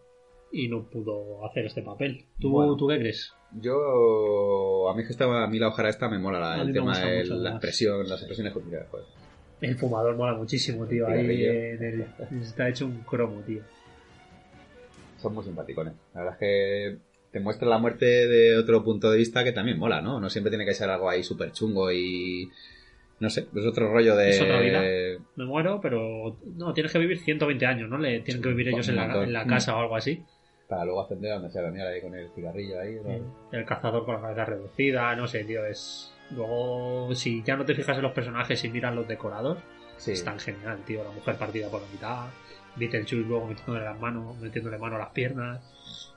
[0.52, 2.24] y no pudo hacer este papel.
[2.38, 2.76] ¿Tú, Bueno.
[2.76, 3.34] ¿tú qué crees?
[3.52, 6.72] Yo, a mí que estaba, a mí la ojara esta me mola la- el me
[6.72, 7.52] tema de la además.
[7.54, 9.06] expresión, las expresiones que joder.
[9.60, 11.06] El fumador mola muchísimo, tío.
[11.06, 12.06] Ahí en el-
[12.40, 13.62] está hecho un cromo, tío.
[15.18, 15.92] son muy simpaticones.
[16.14, 16.98] La verdad es que
[17.30, 20.18] te muestra la muerte de otro punto de vista que también mola, ¿no?
[20.18, 22.48] No siempre tiene que ser algo ahí súper chungo y...
[23.18, 24.30] No sé, es otro rollo de...
[24.30, 24.80] Es otra vida.
[25.36, 27.98] Me muero, pero no, tienes que vivir 120 años, ¿no?
[27.98, 29.24] Le tienen que vivir ellos en la, montón.
[29.24, 30.22] en la casa o algo así.
[30.70, 32.94] Para luego ascender a donde sea, venir ahí con el cigarrillo ahí.
[33.04, 33.34] ¿no?
[33.50, 36.14] El cazador con la cabeza reducida, no sé, tío, es...
[36.30, 39.58] Luego, si ya no te fijas en los personajes y miras los decorados,
[39.96, 40.12] Sí.
[40.12, 41.02] están genial, tío.
[41.04, 42.26] La mujer partida por la mitad,
[42.76, 46.14] Beetlejuice luego metiéndole las manos, metiéndole mano a las piernas.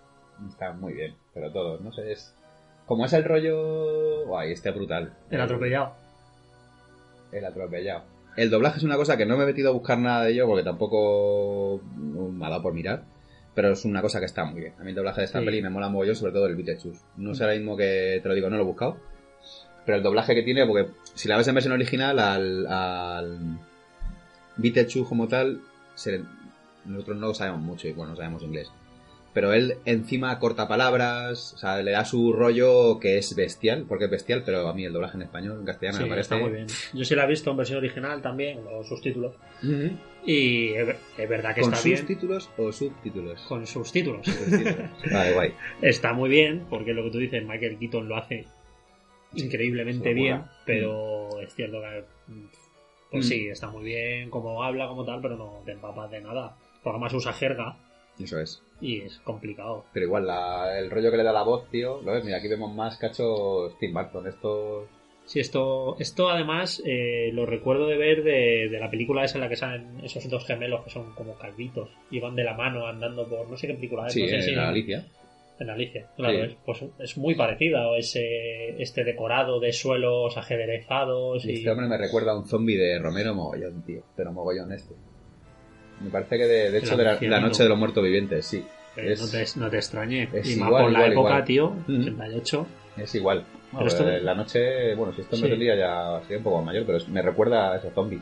[0.47, 2.35] Está muy bien, pero todos, no sé, es...
[2.85, 4.25] Como es el rollo...
[4.27, 5.13] Guay, este brutal.
[5.31, 5.93] El atropellado.
[7.31, 8.03] El atropellado.
[8.37, 10.45] El doblaje es una cosa que no me he metido a buscar nada de ello
[10.47, 13.03] porque tampoco me ha dado por mirar.
[13.55, 14.73] Pero es una cosa que está muy bien.
[14.79, 15.45] A mí el doblaje de esta Sí.
[15.45, 17.01] peli me mola mucho, sobre todo el Beetlejuice.
[17.17, 18.97] No sé ahora mismo que te lo digo, no lo he buscado.
[19.85, 23.59] Pero el doblaje que tiene, porque si la ves en versión original, al, al
[25.07, 25.61] como tal,
[25.95, 26.23] se-
[26.85, 28.71] nosotros no lo sabemos mucho y bueno, no sabemos inglés.
[29.33, 34.05] Pero él encima corta palabras, o sea, le da su rollo que es bestial, porque
[34.05, 36.21] es bestial, pero a mí el doblaje en español, en castellano, Sí, me parece...
[36.35, 36.67] está muy bien.
[36.93, 39.33] Yo sí la he visto en versión original también, los subtítulos.
[40.25, 41.97] Y es, ver- es verdad que ¿Con está bien.
[41.97, 43.41] subtítulos o subtítulos?
[43.41, 43.65] Con.
[43.65, 44.21] Subtítulos.
[45.11, 45.53] Vale, guay.
[45.81, 48.45] Está muy bien, porque lo que tú dices, Michael Keaton lo hace
[49.33, 50.51] increíblemente bien, mola.
[50.65, 52.03] pero es cierto que.
[53.11, 53.29] Pues Mm.
[53.29, 56.55] sí, está muy bien, como habla, como tal, pero no te empapas de nada.
[56.81, 57.77] Porque además usa jerga
[58.19, 58.61] Eso es.
[58.81, 59.85] y es complicado.
[59.93, 62.23] Pero igual, la- el rollo que le da la voz, tío, ¿lo ves?
[62.25, 64.27] Mira, aquí vemos más cachos Tim Burton.
[64.27, 64.87] Estos...
[65.25, 69.41] Sí, esto, esto además eh, lo recuerdo de ver de, de la película esa en
[69.43, 72.85] la que salen esos dos gemelos que son como calvitos y van de la mano
[72.85, 74.13] andando por no sé qué película es.
[74.13, 75.05] Sí, no sé en si- la Alicia.
[75.59, 76.41] En Alicia, claro, Sí.
[76.51, 81.53] es, pues es muy parecida, ese, este decorado de suelos ajedrezados y...
[81.53, 84.01] Este hombre me recuerda a un zombie de Romero Mogollón, tío.
[84.17, 84.93] Pero Mogollón este.
[86.01, 88.65] Me parece que de, de hecho de la, noche de los muertos vivientes, sí.
[88.97, 90.29] Eh, es- no, te, no te extrañe.
[90.33, 91.43] es y más igual, por la igual, época, igual.
[91.45, 91.93] tío, Ujú.
[91.93, 92.67] 88.
[92.97, 93.45] Es igual.
[93.85, 95.45] Esto- La noche, bueno, si esto no Sí.
[95.47, 98.21] es el día ya sería un poco mayor, pero me recuerda a ese zombie.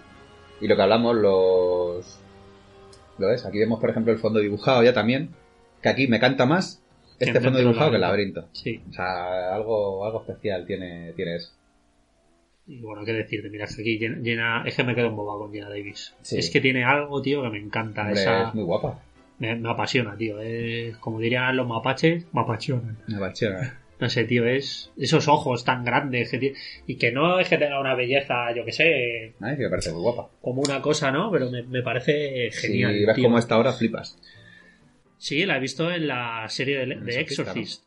[0.61, 2.19] Y lo que hablamos, los...
[3.17, 3.45] ¿Lo ves?
[3.45, 5.30] Aquí vemos, por ejemplo, el fondo dibujado ya también.
[5.82, 6.82] Que aquí me canta más
[7.19, 8.41] este fondo dibujado que el laberinto.
[8.41, 8.59] laberinto.
[8.59, 8.82] Sí.
[8.89, 11.51] O sea, algo, algo especial tiene, tiene eso.
[12.68, 15.51] Y bueno, qué decirte, mira, es que aquí llena, es que me quedo embobado con
[15.53, 16.14] Jenna Davis.
[16.22, 16.38] Sí.
[16.38, 18.03] Es que tiene algo, tío, que me encanta.
[18.03, 18.47] Hombre, esa...
[18.49, 19.01] es muy guapa.
[19.39, 20.39] me, me apasiona, tío.
[20.39, 22.97] Es, como dirían los mapaches, me apasionan.
[23.07, 23.78] Una bachera.
[23.99, 26.57] No sé, tío, es esos ojos tan grandes que tiene.
[26.88, 29.91] Y que no es que tenga una belleza, yo que sé, Ay, que me parece
[29.91, 30.30] muy guapa.
[30.41, 31.30] como una cosa, ¿no?
[31.32, 32.93] Pero me, me parece genial.
[32.95, 33.24] si ves tío.
[33.26, 34.18] cómo está ahora, flipas.
[35.18, 37.84] Sí, la he visto en la serie de, de Exorcist.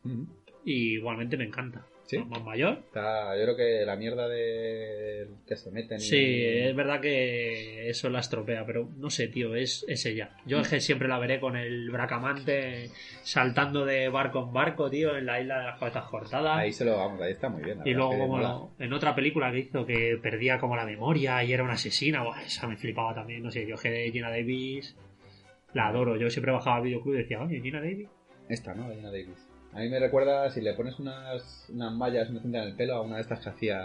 [0.63, 1.85] y igualmente me encanta.
[2.07, 2.19] ¿Sí?
[2.19, 2.83] Más mayor.
[2.85, 5.97] Está, yo creo que la mierda de que se meten.
[5.97, 10.29] y- Sí, es verdad que eso la estropea, pero no sé, tío, es, es ella.
[10.45, 12.91] Yo es que siempre la veré con el bracamante
[13.23, 16.57] saltando de barco en barco, tío, en la isla de las cabezas cortadas.
[16.59, 17.79] Ahí se lo vamos, ahí está muy bien.
[17.85, 21.53] Y luego como lo- en otra película que hizo que perdía como la memoria y
[21.53, 24.95] era una asesina, buah, esa me flipaba también, no sé, yo que de Gina Davis
[25.73, 28.07] la adoro, yo siempre bajaba al videoclub y decía, oye, Gina Davis.
[28.47, 28.93] Esta, ¿no?
[28.93, 29.47] Gina Davis.
[29.75, 32.95] A mí me recuerda, si le pones unas, unas mallas, una cinta en el pelo,
[32.95, 33.77] a una de estas que hacía,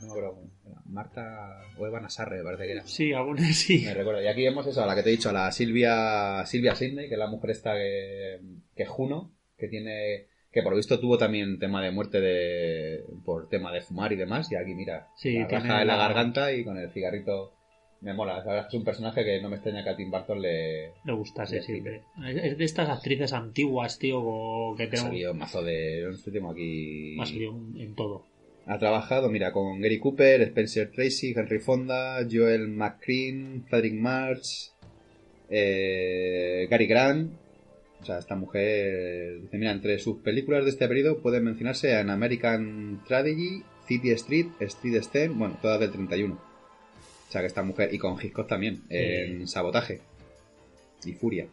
[0.00, 0.38] no me acuerdo,
[0.86, 2.86] Marta o Eva Nasarre, parece que era.
[2.86, 3.82] Sí, alguna sí.
[3.84, 4.22] Me recuerda.
[4.22, 7.08] Y aquí vemos eso, a la que te he dicho, a la Silvia, Silvia Sidney,
[7.08, 8.40] que es la mujer esta que,
[8.74, 13.48] que Juno, que tiene, que por lo visto tuvo también tema de muerte de, por
[13.48, 16.52] tema de fumar y demás, y aquí mira, Sí, la raja en la la- garganta
[16.52, 17.52] y con el cigarrito,
[18.00, 21.56] me mola, es un personaje que no me extraña que a Tim Burton le, gustase
[21.56, 22.02] Le siempre.
[22.26, 25.04] Es de estas actrices antiguas, tío, que ha tengo...
[25.04, 28.24] salido un mazo de, este tengo aquí, Ha salido en todo.
[28.66, 34.72] Ha trabajado, mira, con Gary Cooper, Spencer Tracy, Henry Fonda, Joel McCrean, Frederick March,
[35.48, 37.32] eh, Gary Grant.
[38.00, 42.10] O sea, esta mujer dice, mira, entre sus películas de este periodo pueden mencionarse An
[42.10, 46.55] American Tragedy, City Street, Street Sten, bueno, todas del 31.
[47.36, 50.00] Sea, que esta mujer, y con Hitchcock también, en Sabotaje
[51.04, 51.46] y Furia.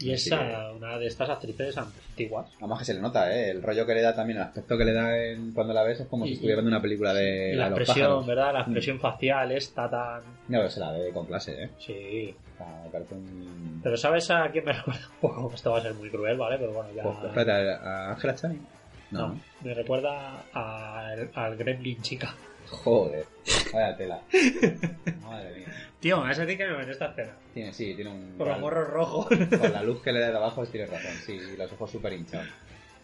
[0.00, 2.50] Y esa, una de estas actrices antiguas.
[2.58, 3.50] Además que se le nota, ¿eh?
[3.50, 6.00] El rollo que le da también, el aspecto que le da en, cuando la ves
[6.00, 8.26] es como Y- si estuviera viendo una película de, Y la los expresión, pájaros.
[8.26, 8.52] ¿verdad?
[8.52, 10.22] La expresión facial esta tan...
[10.48, 11.70] No, pero se la ve con clase, ¿eh?
[11.78, 12.34] Sí.
[12.54, 13.80] O sea, me parece un...
[13.84, 15.52] Pero ¿sabes a quién me recuerda un poco?
[15.54, 16.58] Esto va a ser muy cruel, ¿vale?
[16.58, 17.02] Pero bueno, ya...
[17.04, 18.66] Pues, espérate, ¿a Ángela Channing?
[19.12, 19.28] No.
[19.28, 22.34] No, me recuerda al, al Gremlin chica.
[22.68, 23.24] Joder,
[23.72, 24.20] vaya tela.
[25.22, 25.66] Madre mía.
[26.00, 27.32] Tío, ese sí que me mete esta escena.
[27.54, 28.34] Tiene, sí, tiene un...
[28.36, 29.26] Con los morros rojos.
[29.26, 32.12] Con la luz que le da de abajo, tienes razón, sí, y los ojos súper
[32.12, 32.48] hinchados.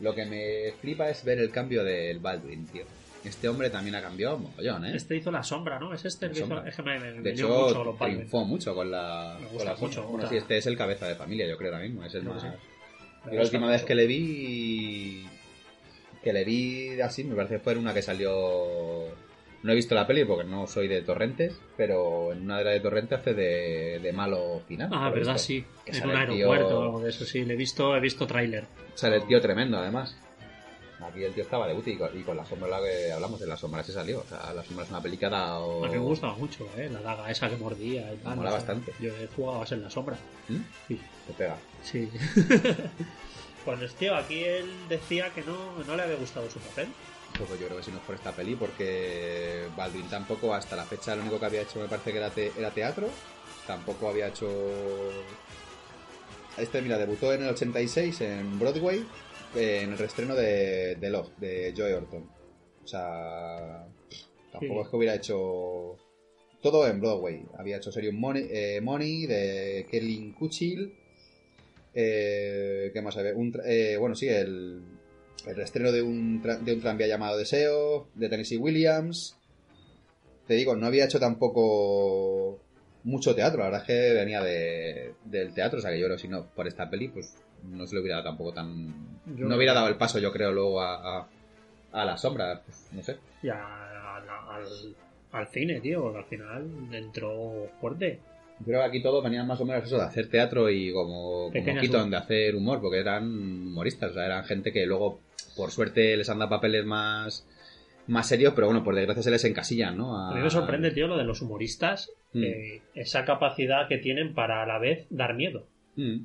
[0.01, 2.85] Lo que me flipa es ver el cambio del Baldwin, tío.
[3.25, 4.97] Este hombre también ha cambiado un mogollón, ¿eh?
[4.97, 5.95] Este hizo la sombra, ¿no?
[5.95, 6.65] Es este el que La hizo...
[6.67, 8.17] Es que me, me, me De hecho, mucho los Baldwin.
[8.19, 9.37] triunfó mucho con la...
[9.39, 10.01] Me con gusta la sombra.
[10.01, 12.05] mucho, Bueno, sí, este es el cabeza de familia, yo creo ahora mismo.
[12.05, 12.43] Es el más...
[12.43, 12.55] que sí.
[13.27, 15.25] Yo Me la última vez que le vi
[16.25, 18.31] que le vi así, me parece que fue en una que salió
[19.63, 22.75] no he visto la peli porque no soy de Torrentes, pero en una de las
[22.75, 24.89] de Torrentes hace de, de malo final.
[24.93, 25.47] Ah, verdad, visto.
[25.47, 25.65] sí.
[25.85, 27.45] Que En un tío- aeropuerto o algo de eso, sí.
[27.45, 28.67] Le he visto, he visto tráiler.
[28.95, 30.17] Sale el tío tremendo, además.
[31.01, 33.47] Aquí el tío estaba de booty y con, y con la sombra que hablamos, de
[33.49, 34.21] la sombra se salió.
[34.21, 35.85] O sea, la sombra es una peli que ha dado...
[35.85, 36.89] A mí me gustaba mucho, ¿eh?
[36.93, 38.37] La daga esa que mordía y tal.
[38.37, 38.93] Mola bastante.
[39.01, 40.17] Yo he jugado a ser la sombra.
[40.49, 40.57] ¿Mm?
[40.87, 41.01] Sí.
[41.27, 41.57] Te pega.
[41.83, 42.09] Sí.
[43.65, 46.89] pues tío, aquí él decía que no, no le había gustado su papel.
[47.39, 50.85] Pues yo creo que si no es por esta peli, porque Baldwin tampoco, hasta la
[50.85, 53.09] fecha, lo único que había hecho me parece que era, te- era teatro.
[53.67, 54.49] Tampoco había hecho.
[56.57, 59.07] Este, mira, debutó en el 86 en Broadway,
[59.55, 62.29] en el reestreno de, de Love, de Joe Orton.
[62.85, 63.87] O sea,
[64.53, 64.85] tampoco Sí.
[64.85, 65.97] es que hubiera hecho.
[66.61, 67.43] Todo en Broadway.
[67.59, 70.95] Había hecho Serious Money, eh, Money de Kelly Kuchil.
[71.95, 73.35] Eh, ¿Qué más había?
[73.35, 74.83] Un eh, bueno, sí, el,
[75.47, 79.37] el reestreno de un, de un tranvía llamado Deseo, de Tennessee Williams.
[80.47, 82.59] Te digo, no había hecho tampoco
[83.05, 86.17] mucho teatro, la verdad es que venía de, del teatro, o sea que yo creo
[86.17, 89.21] que si no, por esta peli, pues no se le hubiera dado tampoco tan...
[89.37, 91.29] Yo no hubiera dado el paso, yo creo, luego a, a,
[91.93, 93.17] a la sombra, pues, no sé.
[93.43, 94.95] Y a- al,
[95.33, 98.21] al cine, tío, al final entró fuerte.
[98.65, 101.81] Creo que aquí todos venían más o menos eso de hacer teatro y como, como
[101.81, 105.21] Keaton de hacer humor, porque eran humoristas, o sea, eran gente que luego,
[105.57, 107.47] por suerte, les han dado papeles más,
[108.07, 110.17] más serios, pero bueno, por desgracia se les encasillan, ¿no?
[110.31, 112.43] A mí me sorprende, tío, lo de los humoristas, Mm.
[112.45, 115.67] eh, esa capacidad que tienen para a la vez dar miedo.
[115.97, 116.25] Mm.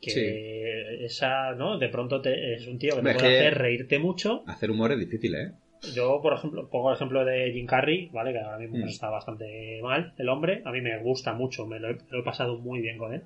[0.00, 1.04] Que Sí.
[1.04, 1.78] esa, ¿no?
[1.78, 4.42] De pronto te- es un tío que Hombre, te puede hacer reírte mucho.
[4.46, 5.52] Hacer humor es difícil, ¿eh?
[5.94, 8.32] Yo, por ejemplo, pongo el ejemplo de Jim Carrey, ¿vale?
[8.32, 8.80] Que ahora mismo Mm.
[8.82, 10.62] pues, está bastante mal, el hombre.
[10.64, 13.14] A mí me gusta mucho, me lo he, me lo he pasado muy bien con
[13.14, 13.22] él.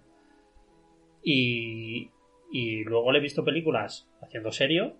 [1.22, 2.10] Y,
[2.52, 4.94] y luego le he visto películas haciendo serio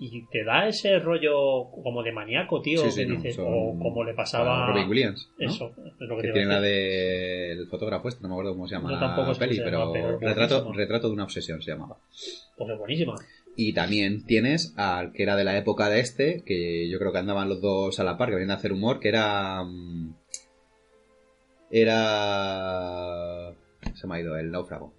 [0.00, 3.44] y te da ese rollo como de maníaco, tío, Sí, sí, que no, dices, son-
[3.46, 4.64] o como le pasaba...
[4.64, 5.46] a Robin Williams, ¿no?
[5.46, 8.66] Eso, es lo que, Que te tiene la del fotógrafo este, no me acuerdo cómo
[8.66, 11.60] se llama Yo tampoco la peli, se pero, llama, pero retrato, retrato de una obsesión
[11.62, 11.98] se llamaba.
[12.56, 13.14] Pues es buenísima.
[13.56, 17.18] Y también tienes al que era de la época de este, que yo creo que
[17.18, 19.62] andaban los dos a la par, que venían a hacer humor, que era...
[19.64, 20.14] mm,
[21.70, 23.52] Era...
[23.94, 24.92] Se me ha ido el náufrago.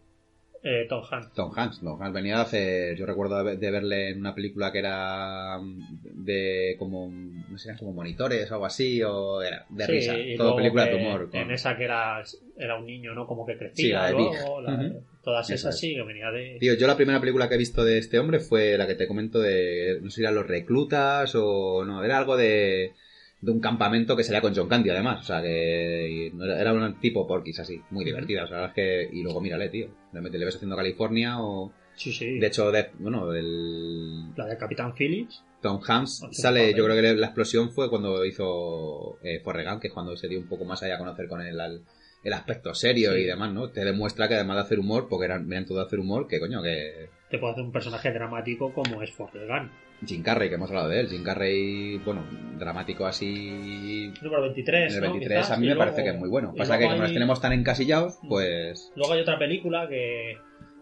[0.63, 1.33] Eh, Tom Hanks.
[1.33, 1.79] Tom Hanks.
[1.81, 2.95] Tom Hanks venía de hacer.
[2.97, 5.59] Yo recuerdo de verle en una película que era
[6.03, 7.07] de como.
[7.07, 10.15] No sé, como monitores o algo así, o era de Sí, risa.
[10.37, 11.29] Todo película de humor.
[11.29, 12.23] con- En esa que era,
[12.57, 13.27] era un niño, ¿no?
[13.27, 13.99] Como que Sí, crecía.
[13.99, 14.67] la de luego, Big.
[14.67, 14.93] la-.
[15.25, 15.81] Todas Esa esas es.
[15.81, 16.57] sí, que venía de.
[16.59, 19.07] Tío, yo la primera película que he visto de este hombre fue la que te
[19.07, 19.99] comento de.
[20.01, 21.83] No sé si eran los reclutas o.
[21.83, 22.93] No, era algo de.
[23.41, 25.21] De un campamento que salía con John Candy, además.
[25.21, 26.27] O sea, que.
[26.57, 28.43] era, un tipo porquis así, muy divertida.
[28.43, 29.17] O sea, la verdad es que.
[29.17, 29.87] Y luego mírale, tío.
[30.13, 31.73] Met- le ves haciendo California o.
[31.95, 32.37] Sí, sí.
[32.39, 34.35] De hecho, de, bueno, el.
[34.35, 35.43] La de Capitán Phillips.
[35.61, 39.87] Tom Hanks sale, yo creo que la explosión fue cuando hizo eh, Forrest Gump, que
[39.87, 41.81] es cuando se dio un poco más allá a conocer con el, al-
[42.25, 43.19] el aspecto serio Sí.
[43.21, 43.69] y demás, ¿no?
[43.69, 46.39] Te demuestra que además de hacer humor, porque eran, venían todo de hacer humor, que
[46.41, 49.71] coño, que Te puede hacer un personaje dramático como es Forrest Gump.
[50.05, 52.25] Jim Carrey, que hemos hablado de él, Jim Carrey, bueno,
[52.59, 54.11] dramático así...
[54.21, 54.91] Número 23.
[54.91, 55.11] En el ¿no?
[55.13, 56.53] 23 Quizás, a mí me luego- parece que es muy bueno.
[56.57, 58.91] Pasa que como hay- tenemos tan encasillados, pues...
[58.95, 60.37] Luego hay otra película que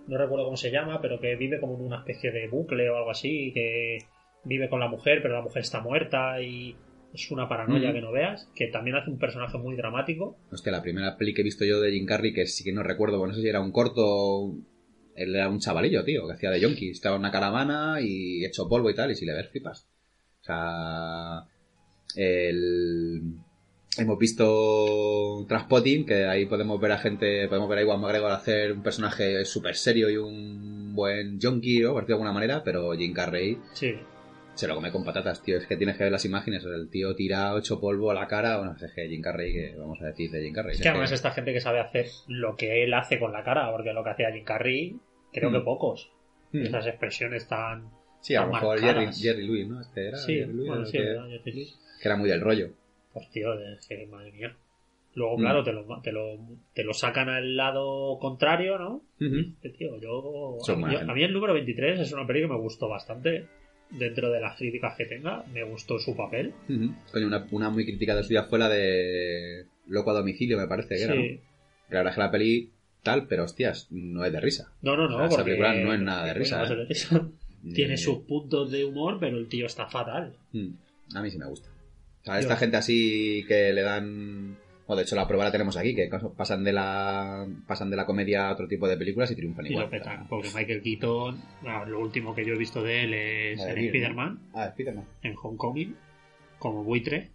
[0.08, 2.98] no recuerdo cómo se llama, pero que vive como en una especie de bucle o
[2.98, 4.00] algo así, que
[4.46, 6.76] vive con la mujer, pero la mujer está muerta y
[7.14, 10.36] es una paranoia que no veas, que también hace un personaje muy dramático.
[10.52, 12.82] Hostia, la primera peli que he visto yo de Jim Carrey, que sí que no
[12.82, 14.56] recuerdo, bueno, no sé si era un corto...
[15.16, 16.90] Él era un chavalillo, tío, que hacía de yonki.
[16.90, 19.88] Estaba en una caravana y hecho polvo y tal, y si le ves, flipas.
[20.42, 21.44] O sea...
[22.16, 23.22] El...
[23.96, 28.72] Hemos visto Transpotting, que ahí podemos ver a gente, podemos ver a Iwan McGregor hacer
[28.72, 31.94] un personaje súper serio y un buen yonki, ¿no?
[31.94, 33.94] Por decirlo de alguna manera, pero Jim Carrey Sí,
[34.56, 35.58] se lo come con patatas, tío.
[35.58, 38.58] Es que tienes que ver las imágenes, el tío tirado, hecho polvo a la cara,
[38.58, 40.76] bueno, es que Jim Carrey, que vamos a decir de Jim Carrey.
[40.76, 43.44] es que además que- esta gente que sabe hacer lo que él hace con la
[43.44, 44.96] cara, porque lo que hacía Jim Carrey,
[45.32, 45.54] creo Mm.
[45.54, 46.12] que pocos.
[46.52, 46.62] Mm.
[46.64, 47.90] Esas expresiones tan...
[48.22, 49.12] Sí, a lo mejor Jerry.
[49.14, 49.82] Jerry Louis, ¿no?
[49.82, 51.04] Este era Sí, Jerry Louis, bueno, sí, que.
[51.16, 51.76] Yo feliz.
[52.02, 52.70] que era muy del rollo.
[53.12, 54.56] Pues tío, es que madre mía.
[55.16, 55.42] Luego, Mm.
[55.42, 56.40] claro, te lo, te, lo,
[56.74, 59.02] te lo sacan al lado contrario, ¿no?
[59.20, 59.52] Ujú.
[59.62, 62.48] Este tío, yo, a, mí, yo- a mí el número 23 es una peli que
[62.48, 63.46] me gustó bastante.
[63.94, 66.54] Dentro de las críticas que tenga, me gustó su papel.
[66.68, 66.94] Ujú.
[67.12, 71.04] Coño, una, una muy criticada suya fue la de Loco a domicilio, me parece que
[71.04, 71.22] era, ¿no?
[71.90, 72.72] La verdad es que la peli
[73.04, 74.72] tal, pero hostias, no es de risa.
[74.82, 76.88] No, no, no, Esa porque película no es nada de risa, no ¿eh?
[77.74, 80.34] Tiene sus puntos de humor, pero el tío está fatal.
[80.52, 81.70] mm, A mí sí me gusta.
[82.22, 84.58] O sea, Yo- esta gente así que le dan...
[84.86, 88.06] Bueno, de hecho la prueba la tenemos aquí, que pasan de la pasan de la
[88.06, 89.86] comedia a otro tipo de películas y triunfan Y igual.
[89.86, 91.42] lo petan, porque Michael Keaton,
[91.88, 93.78] lo último que yo he visto de él es en.
[93.78, 95.06] Spider-Man, Ah, Spiderman.
[95.22, 95.96] en Homecoming,
[96.60, 97.30] como buitre.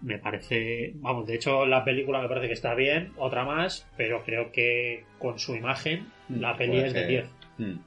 [0.00, 4.22] me parece, vamos, de hecho la película me parece que está bien, otra más, pero
[4.24, 7.78] creo que con su imagen Mm, la peli es de que- 10 Mm.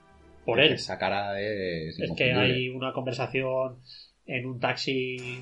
[0.45, 0.73] por Es él.
[0.73, 3.77] Esa cara es Es que hay una conversación
[4.25, 5.41] en un taxi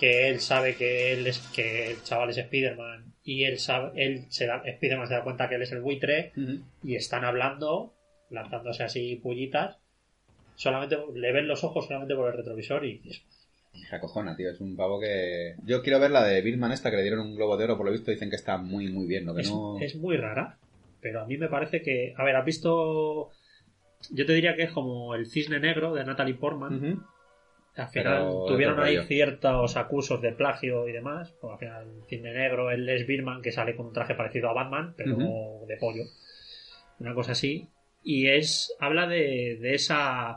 [0.00, 4.24] que él sabe que él es que el chaval es Spiderman y él sabe, él
[4.30, 6.32] se da, Spiderman se da cuenta que él es el buitre
[6.82, 7.92] y están hablando,
[8.30, 9.76] lanzándose así pullitas.
[10.54, 13.22] Solamente le ven los ojos solamente por el retrovisor y dices,
[13.74, 14.50] Se acojona, tío.
[14.50, 15.56] Es un pavo que.
[15.64, 17.84] Yo quiero ver la de Birdman esta que le dieron un globo de oro, por
[17.84, 19.26] lo visto dicen que está muy, muy bien.
[19.26, 19.78] Lo que es, no.
[19.80, 20.58] es muy rara,
[21.02, 22.14] pero a mí me parece que.
[22.16, 23.30] A ver, ¿has visto.?
[24.10, 27.04] Yo te diría que es como el cisne negro de Natalie Portman.
[27.80, 31.34] Al final Pero tuvieron ahí ciertos acusos de plagio y demás.
[31.42, 34.52] Al final, el cisne negro, el Les Birman, que sale con un traje parecido a
[34.52, 35.16] Batman, pero
[35.66, 36.04] de pollo.
[36.98, 37.68] Una cosa así.
[38.02, 38.74] Y es.
[38.78, 40.36] Habla de, de esa.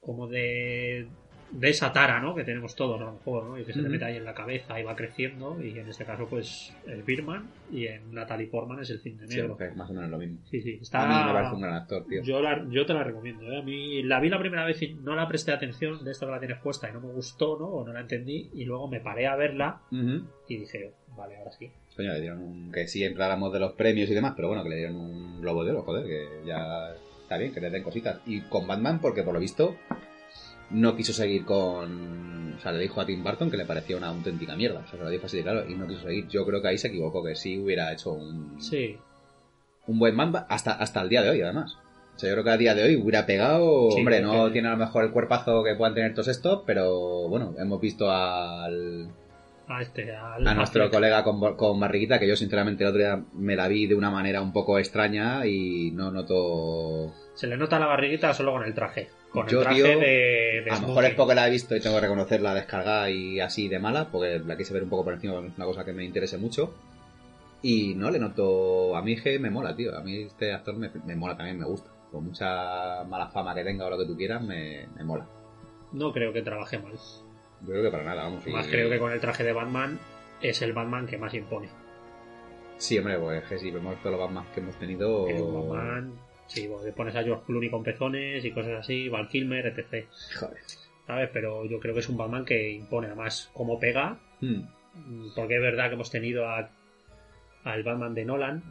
[0.00, 1.08] Como de.
[1.56, 2.34] De esa tara, ¿no?
[2.34, 3.58] Que tenemos todos, a lo mejor, ¿no?
[3.58, 5.62] Y que se te mete ahí en la cabeza y va creciendo.
[5.62, 7.48] Y en este caso, pues, el Birman.
[7.70, 9.56] Y en Natalie Portman es el cisne Sí, negro.
[9.60, 10.38] es más o menos lo mismo.
[10.50, 10.78] Sí, sí.
[10.82, 11.02] Está...
[11.02, 12.22] A mí me parece un gran actor, tío.
[12.22, 13.50] Yo, la- yo te la recomiendo.
[13.52, 13.58] ¿eh?
[13.58, 16.32] A mí la vi la primera vez y no la presté atención de esto que
[16.32, 17.66] la tienes puesta y no me gustó, ¿no?
[17.66, 18.50] O no la entendí.
[18.54, 19.80] Y luego me paré a verla
[20.48, 21.70] y dije, vale, ahora sí.
[21.94, 22.72] Coño, le dieron un.
[22.72, 25.64] Que sí entráramos de los premios y demás, pero bueno, que le dieron un globo
[25.64, 26.90] de oro, joder, que ya
[27.22, 28.20] está bien, que le den cositas.
[28.26, 29.76] Y con Batman, porque por lo visto
[30.74, 32.54] no quiso seguir con.
[32.56, 34.80] O sea, le dijo a Tim Burton que le parecía una auténtica mierda.
[34.80, 36.28] O sea, se lo dijo así de claro, y no quiso seguir.
[36.28, 38.60] Yo creo que ahí se equivocó, que sí hubiera hecho un.
[38.60, 38.96] Sí.
[39.86, 41.76] un buen Mamba hasta, hasta el día de hoy, además.
[42.14, 43.90] O sea, yo creo que a día de hoy hubiera pegado.
[43.90, 47.28] Sí, hombre, no tiene a lo mejor el cuerpazo que puedan tener todos estos, pero
[47.28, 49.10] bueno, hemos visto al,
[49.66, 53.24] A este, al, a nuestro colega con, con barriguita, que yo sinceramente el otro día
[53.32, 57.12] me la vi de una manera un poco extraña y no noto.
[57.34, 59.08] Se le nota la barriguita solo con el traje.
[59.34, 61.74] Con Yo, el traje tío, de, de A lo mejor es porque la he visto
[61.74, 65.02] y tengo que reconocerla descargada y así de mala, porque la quise ver un poco
[65.04, 66.72] por encima, es una cosa que me interese mucho.
[67.60, 68.94] Y no le noto.
[68.96, 69.96] A mí que me mola, tío.
[69.96, 71.90] A mí este actor me, me mola también, me gusta.
[72.12, 75.26] Con mucha mala fama que tenga o lo que tú quieras, me, me mola.
[75.92, 76.92] No creo que trabaje mal.
[76.92, 78.46] Yo creo que para nada, vamos.
[78.46, 79.98] y- Más creo que con el traje de Batman
[80.40, 81.68] es el Batman que más impone.
[82.76, 85.26] Sí, hombre, pues es que si vemos todos los Batman que hemos tenido...
[85.26, 86.12] El Batman,
[86.46, 90.06] sí, pues, le pones a George Clooney con pezones y cosas así, Val Kilmer, etc.
[90.38, 90.58] Joder.
[91.06, 91.30] ¿Sabes?
[91.32, 94.62] Pero yo creo que es un Batman que impone además como pega, Mm.
[95.34, 96.70] porque es verdad que hemos tenido a,
[97.64, 98.62] al Batman de Nolan,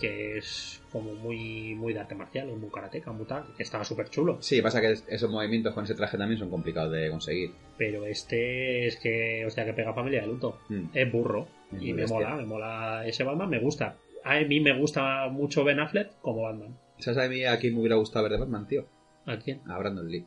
[0.00, 4.08] que es como muy, muy de arte marcial, muy karateca, muy tal, que estaba súper
[4.08, 4.38] chulo.
[4.40, 7.50] Sí, pasa que esos movimientos con ese traje también son complicados de conseguir.
[7.76, 10.58] Pero este es que, o sea, que pega familia de luto.
[10.70, 10.84] Mm.
[10.94, 11.46] Es burro.
[11.76, 12.16] Es y me bestia.
[12.16, 13.96] mola, me mola ese Batman, me gusta.
[14.24, 16.74] A mí me gusta mucho Ben Affleck como Batman.
[16.98, 18.86] ¿Sabes a mí a quién me hubiera gustado ver de Batman, tío?
[19.26, 19.60] ¿A quién?
[19.68, 20.26] A Brandon Lee.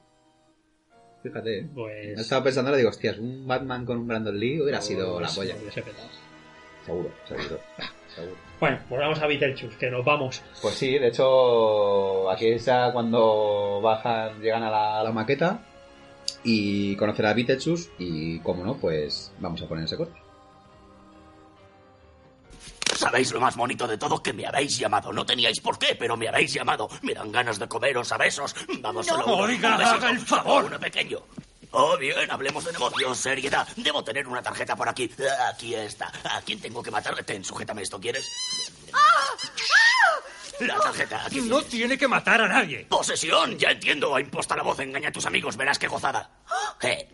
[1.24, 1.70] Fíjate, ¿eh?
[1.74, 2.18] Pues.
[2.18, 5.20] He estado pensando, ahora digo, hostias, un Batman con un Brandon Lee hubiera pues, sido
[5.20, 5.56] la polla.
[6.86, 7.60] Seguro, seguro.
[8.16, 8.36] seguro.
[8.60, 10.42] Bueno, pues vamos a Beetlejuice, que nos vamos.
[10.62, 15.64] Pues sí, de hecho, aquí está cuando bajan, llegan a la, a la maqueta
[16.44, 20.21] y conocer a Beetlejuice y, como no, pues vamos a poner ese corte.
[23.02, 24.22] ¿Sabéis lo más bonito de todo?
[24.22, 25.12] Que me habéis llamado.
[25.12, 26.88] No teníais por qué, pero me habéis llamado.
[27.02, 28.56] Me dan ganas de comeros a besos.
[28.80, 29.38] Vamos, solo uno.
[29.38, 29.96] Oiga, Un besito.
[29.96, 30.66] haga el favor.
[30.66, 31.18] Uno pequeño.
[31.72, 33.68] Oh, bien, hablemos de negocios, seriedad.
[33.78, 35.10] Debo tener una tarjeta por aquí.
[35.40, 36.12] Ah, Aquí está.
[36.26, 37.16] ¿A quién tengo que matar?
[37.24, 38.30] Ten, sujétame esto, ¿quieres?
[40.60, 41.70] La tarjeta, aquí No tienes.
[41.70, 42.86] tiene que matar a nadie.
[42.88, 44.20] Posesión, ya entiendo.
[44.20, 46.30] Imposta la voz, engaña a tus amigos, verás qué gozada.
[46.82, 47.08] Eh.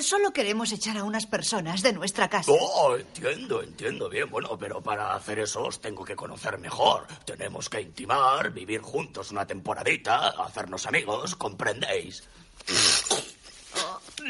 [0.00, 2.50] Solo queremos echar a unas personas de nuestra casa.
[2.52, 4.28] Oh, entiendo, entiendo bien.
[4.30, 7.06] Bueno, pero para hacer eso os tengo que conocer mejor.
[7.24, 12.22] Tenemos que intimar, vivir juntos una temporadita, hacernos amigos, ¿comprendéis?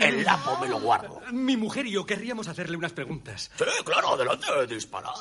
[0.01, 1.21] El lapo me lo guardo.
[1.33, 3.51] Mi mujer y yo querríamos hacerle unas preguntas.
[3.57, 5.13] Sí, claro, adelante, dispara.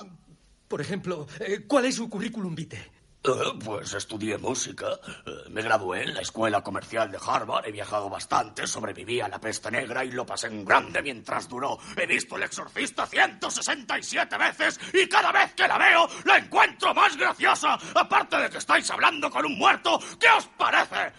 [0.67, 3.00] Por ejemplo, eh, ¿cuál es su currículum vitae?
[3.23, 3.29] Eh,
[3.63, 4.99] pues estudié música.
[5.25, 7.67] Eh, me gradué en la escuela comercial de Harvard.
[7.67, 11.77] He viajado bastante, sobreviví a la peste negra y lo pasé en grande mientras duró.
[11.95, 17.15] He visto El Exorcista 167 veces y cada vez que la veo la encuentro más
[17.15, 17.77] graciosa.
[17.93, 21.13] Aparte de que estáis hablando con un muerto, ¿qué os parece?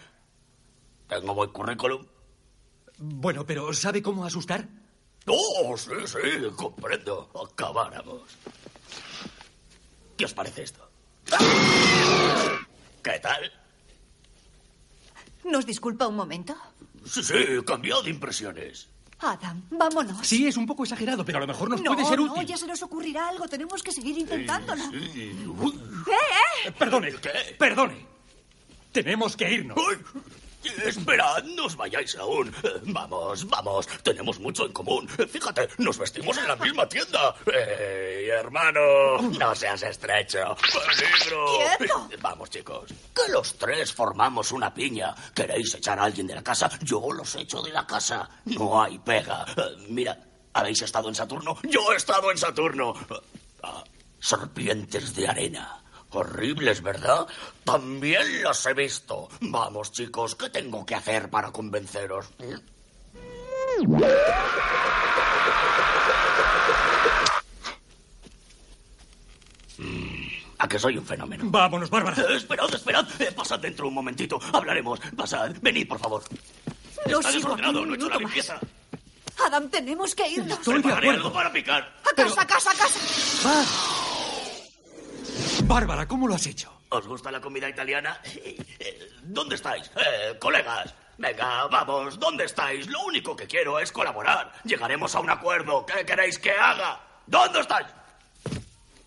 [1.07, 2.05] ¿Tengo buen currículum?
[2.97, 4.67] Bueno, pero ¿sabe cómo asustar?
[5.25, 6.19] Oh, sí, sí,
[6.57, 7.31] comprendo.
[7.49, 8.23] Acabáramos.
[10.17, 10.92] ¿Qué os parece esto?
[13.03, 13.51] ¿Qué tal?
[15.45, 16.55] ¿Nos disculpa un momento?
[17.05, 17.33] Sí, sí,
[17.65, 18.87] cambió de impresiones.
[19.19, 20.25] Adam, vámonos.
[20.27, 22.45] Sí, es un poco exagerado, pero a lo mejor nos no, puede ser no, útil.
[22.45, 23.47] ya se nos ocurrirá algo.
[23.47, 24.83] Tenemos que seguir intentándolo.
[24.91, 25.45] Sí.
[25.59, 25.79] Uy,
[26.65, 27.55] Eh, Perdone, ¿Qué?
[27.57, 28.05] perdone.
[28.91, 29.77] Tenemos que irnos.
[29.77, 29.97] uy,
[30.85, 32.53] Esperad, no os vayáis aún.
[32.83, 35.07] Vamos, vamos, tenemos mucho en común.
[35.07, 37.35] Fíjate, nos vestimos en la misma tienda.
[37.45, 39.21] ¡Ey, hermano!
[39.21, 40.55] No seas estrecho.
[40.55, 41.45] ¡Peligro!
[41.77, 42.09] ¡Quieto!
[42.21, 42.89] Vamos, chicos.
[43.13, 45.13] Que los tres formamos una piña.
[45.33, 46.69] ¿Queréis echar a alguien de la casa?
[46.81, 48.29] Yo los echo de la casa.
[48.45, 49.45] No hay pega.
[49.89, 50.17] Mira,
[50.53, 51.57] ¿habéis estado en Saturno?
[51.63, 52.93] Yo he estado en Saturno.
[53.61, 53.83] Ah,
[54.19, 55.82] serpientes de arena.
[56.13, 57.27] Horribles, ¿verdad?
[57.63, 59.29] También las he visto.
[59.41, 62.27] Vamos, chicos, ¿qué tengo que hacer para convenceros?
[69.77, 70.27] Mm,
[70.59, 71.43] ¿A que soy un fenómeno?
[71.47, 72.21] Vámonos, Bárbara.
[72.21, 73.05] Eh, Esperad, esperad.
[73.19, 74.39] Eh, pasad dentro un momentito.
[74.53, 74.99] Hablaremos.
[75.17, 75.51] Pasad.
[75.61, 76.23] Venid, por favor.
[77.07, 77.81] Lo Está sigo aquí desordenado.
[77.81, 78.19] un No he hecho la minuto más.
[78.35, 78.59] limpieza.
[79.45, 80.59] Adam, tenemos que irnos.
[80.59, 81.25] Estoy de Prepararé acuerdo.
[81.27, 81.93] algo para picar.
[82.11, 84.02] A casa, a casa, a casa.
[85.61, 86.71] Bárbara, ¿cómo lo has hecho?
[86.89, 88.19] ¿Os gusta la comida italiana?
[89.23, 89.89] ¿Dónde estáis?
[89.95, 90.93] Eh, colegas.
[91.17, 92.87] Venga, vamos, ¿dónde estáis?
[92.87, 94.51] Lo único que quiero es colaborar.
[94.63, 95.85] Llegaremos a un acuerdo.
[95.85, 96.99] ¿Qué queréis que haga?
[97.25, 97.87] ¿Dónde estáis?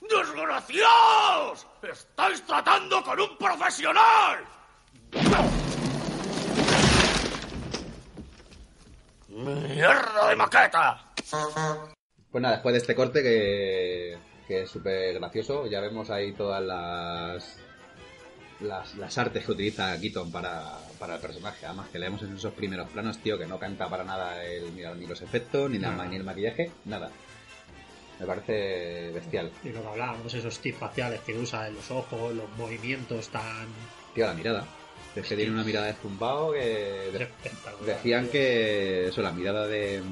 [0.08, 1.66] ¡Desgraciados!
[1.82, 4.44] ¡Estáis tratando con un profesional!
[9.28, 11.12] ¡Mierda de maqueta!
[12.30, 16.62] Pues nada, después de este corte que, que es súper gracioso, ya vemos ahí todas
[16.62, 17.58] las,
[18.60, 21.66] las, las artes que utiliza Keaton para, para el personaje.
[21.66, 24.82] Además que leemos en esos primeros planos, tío, que no canta para nada el, ni,
[24.82, 26.06] ni los efectos, ni, la, Nada.
[26.06, 27.10] ni el maquillaje, nada.
[28.18, 29.50] Me parece bestial.
[29.62, 33.66] Y lo que hablábamos, esos tips faciales que usa en los ojos, los movimientos tan.
[34.14, 34.64] Tío, la mirada.
[35.14, 37.28] Es que tiene una mirada de zumbao que...
[37.84, 40.02] Decían que eso, la mirada de...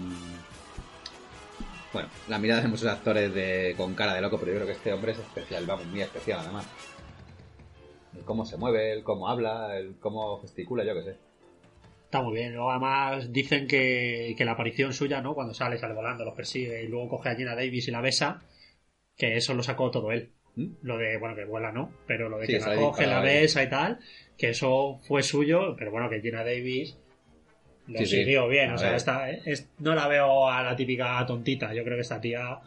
[1.95, 4.73] Bueno, la mirada de muchos actores de, con cara de loco, pero yo creo que
[4.73, 6.67] este hombre es especial, vamos, muy especial además.
[8.17, 11.17] El cómo se mueve, el cómo habla, el cómo gesticula, yo qué sé.
[12.07, 12.53] Está muy bien.
[12.53, 15.35] Luego, además, dicen que, que la aparición suya, ¿no?
[15.35, 18.43] Cuando sale, sale volando, los persigue y luego coge a Gina Davis y la besa,
[19.17, 20.33] que eso lo sacó todo él.
[20.57, 20.67] ¿Mm?
[20.83, 21.93] Lo de, bueno, que vuela, ¿no?
[22.09, 24.01] Pero lo de Sí, que la coge, la besa y tal,
[24.37, 26.99] que eso fue suyo, pero bueno, que Gina Davis
[27.87, 28.16] lo Sí, sí.
[28.18, 28.70] siguió bien.
[28.70, 28.97] A o sea, ver.
[28.97, 31.72] esta, es- no la veo a la típica tontita.
[31.74, 32.59] Yo creo que esta tía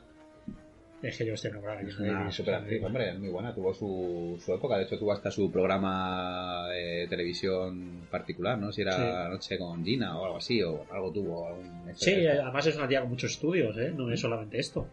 [1.00, 3.54] Es que yo estoy enamorado de Es una actriz, hombre, es muy buena.
[3.54, 8.72] Tuvo su, su época, de hecho tuvo hasta su programa de televisión particular, ¿no?
[8.72, 9.30] Si era Sí.
[9.30, 11.48] Noche con Gina o algo así, o algo tuvo.
[11.50, 13.92] algún- Sí, además es una tía con muchos estudios, ¿eh?
[13.96, 14.88] No es solamente esto.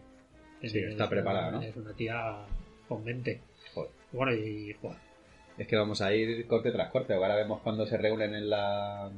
[0.61, 1.61] Sí, Es está una- preparada, ¿no?
[1.63, 2.35] Es una tía
[2.87, 3.41] con mente.
[3.73, 3.89] Joder.
[4.11, 4.97] Bueno, y joder,
[5.57, 7.15] Es que vamos a ir corte tras corte.
[7.15, 9.09] Ahora vemos cuando se reúnen en la,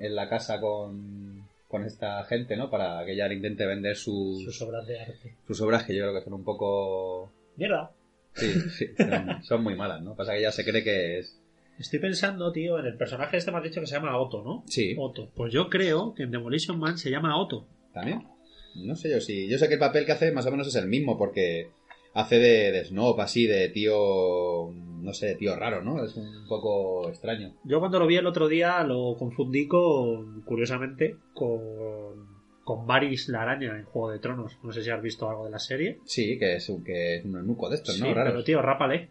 [0.00, 2.68] en la casa con, con esta gente, ¿no?
[2.70, 5.36] Para que ella le intente vender sus, sus obras de arte.
[5.46, 7.30] sus obras, que yo creo que son un poco...
[7.56, 7.92] Mierda.
[8.34, 10.16] Sí, sí, son, son muy malas, ¿no?
[10.16, 11.36] Pasa que ella se cree que es...
[11.78, 14.64] Estoy pensando, tío, en el personaje este me has dicho que se llama Otto, ¿no?
[14.66, 14.94] Sí.
[14.98, 15.30] Otto.
[15.34, 17.66] Pues yo creo que en Demolition Man se llama Otto.
[17.94, 18.26] ¿También?
[18.74, 19.48] No sé yo si...
[19.48, 21.70] Yo sé que el papel que hace más o menos es el mismo, porque
[22.14, 24.72] hace de, de snob, así, de tío...
[25.00, 26.04] No sé, de tío raro, ¿no?
[26.04, 27.54] Es un poco extraño.
[27.64, 32.26] Yo cuando lo vi el otro día lo confundí con, curiosamente, con,
[32.64, 34.58] con Varys la araña en Juego de Tronos.
[34.62, 36.00] No sé si has visto algo de la serie.
[36.04, 38.12] Sí, que es un, que es un eunuco de estos, sí, ¿no?
[38.12, 38.30] Raro.
[38.30, 39.08] pero tío, rápale.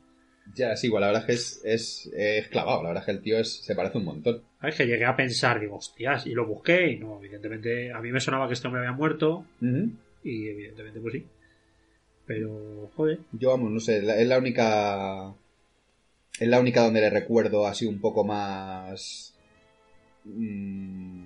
[0.54, 2.84] Ya, sí, igual, la verdad es que es, es, es clavado.
[2.84, 4.44] La verdad es que el tío es, se parece un montón.
[4.60, 4.76] ¿Sabes?
[4.76, 8.20] Que llegué a pensar, digo, hostias, y lo busqué y no, evidentemente, a mí me
[8.20, 9.46] sonaba que este hombre había muerto
[10.24, 11.26] y evidentemente pues sí.
[12.30, 15.34] Pero, joder, Yo, vamos, no sé, es la única.
[16.40, 19.36] Es la única donde le recuerdo así un poco más.
[20.26, 21.24] mm,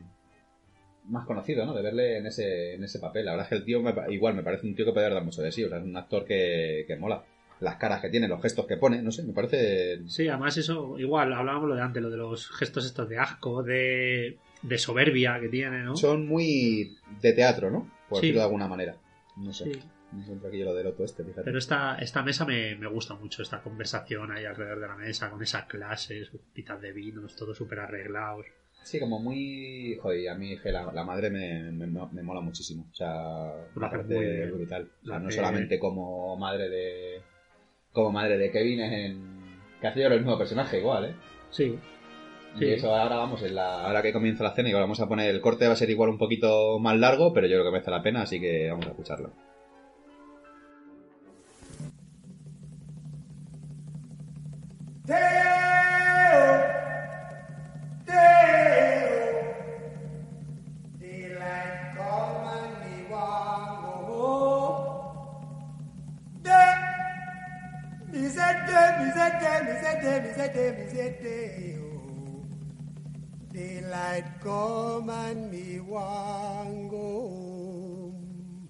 [1.09, 1.73] más conocido, ¿no?
[1.73, 3.25] De verle en ese, en ese papel.
[3.25, 5.21] La verdad es que el tío, me igual, me parece un tío que puede dar
[5.25, 5.65] mucho de sí.
[5.65, 7.21] O sea, es un actor que, que mola.
[7.59, 9.99] Las caras que tiene, los gestos que pone, no sé, me parece.
[10.07, 13.61] sí, además eso, igual, hablábamos lo de antes, lo de los gestos estos de asco,
[13.61, 15.97] de, de soberbia que tiene, ¿no?
[15.97, 17.89] Son muy de teatro, ¿no?
[18.07, 18.27] Por Sí.
[18.27, 18.95] decirlo de alguna manera.
[19.35, 19.65] No sé.
[19.65, 19.79] Sí.
[20.21, 21.43] Encuentro aquí yo lo del este, fíjate.
[21.43, 25.29] Pero esta, esta mesa me, me gusta mucho, esta conversación ahí alrededor de la mesa,
[25.29, 28.45] con esa clase, sus pitas de vinos, todo súper arreglados.
[28.83, 29.97] Sí, como muy.
[30.01, 32.85] Joder, y a mí la, la madre me, me, me mola muchísimo.
[32.91, 34.51] O sea, muy bien.
[34.53, 34.91] brutal.
[35.03, 37.21] O sea, no solamente como madre de.
[37.91, 39.33] Como madre de Kevin es en.
[39.79, 41.15] Que hace yo el mismo personaje, igual, ¿eh?
[41.49, 41.77] Sí,
[42.55, 42.65] Y Sí.
[42.71, 45.29] eso ahora vamos, en la, ahora que comienza la cena, y vamos a poner.
[45.29, 47.91] El corte va a ser igual un poquito más largo, pero yo creo que merece
[47.91, 49.33] la pena, así que vamos a escucharlo.
[73.53, 78.69] Daylight come and me want go home.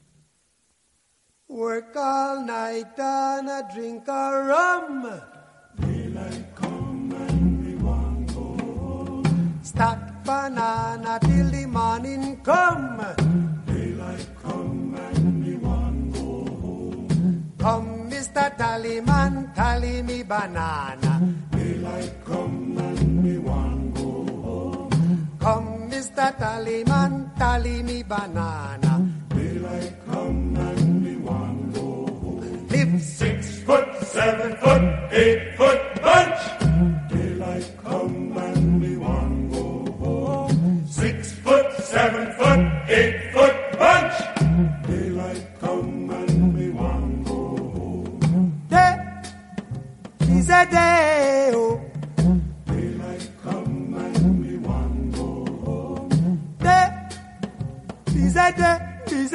[1.48, 5.33] Work all night and a drink a rum.
[10.44, 13.00] Banana till the morning come.
[13.66, 16.28] Daylight come and me want go
[16.62, 17.54] home.
[17.60, 18.46] Come, Mr.
[18.60, 21.14] Tallyman, tally me banana.
[21.52, 24.12] Daylight come and me want go
[24.44, 25.38] home.
[25.40, 26.28] Come, Mr.
[26.42, 28.94] Tallyman, tally me banana.
[29.30, 31.88] Daylight come and me want go
[32.22, 32.68] home.
[32.68, 34.84] Live six foot, seven foot,
[35.14, 36.53] eight foot bunch.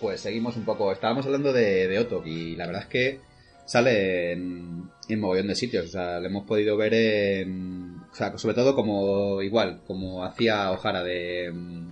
[0.00, 0.92] pues seguimos un poco.
[0.92, 3.20] Estábamos hablando de, de Otok y la verdad es que
[3.64, 5.86] sale en, en mogollón de sitios.
[5.86, 7.96] O sea, lo hemos podido ver en.
[8.10, 11.88] O sea, sobre todo como igual, como hacía O'Hara de, mm,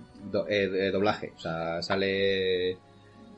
[0.49, 1.33] eh, de doblaje.
[1.35, 2.77] O sea, sale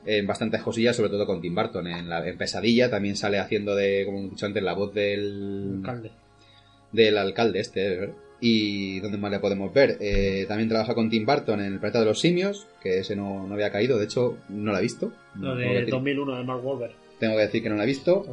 [0.06, 1.86] en bastantes cosillas, sobre todo con Tim Burton.
[1.86, 5.76] En, la, en Pesadilla también sale haciendo de, como he dicho antes, la voz del
[5.78, 6.10] Alcalde.
[6.92, 8.04] del alcalde este.
[8.04, 8.14] ¿eh?
[8.40, 9.96] Y donde más le podemos ver.
[10.00, 13.46] Eh, también trabaja con Tim Burton en El planeta de los simios, que ese no,
[13.48, 15.12] no había caído, de hecho no lo he visto.
[15.34, 16.92] Lo que de decir- 2001 de Mark Wahlberg.
[17.18, 18.24] tengo que decir que no lo he visto.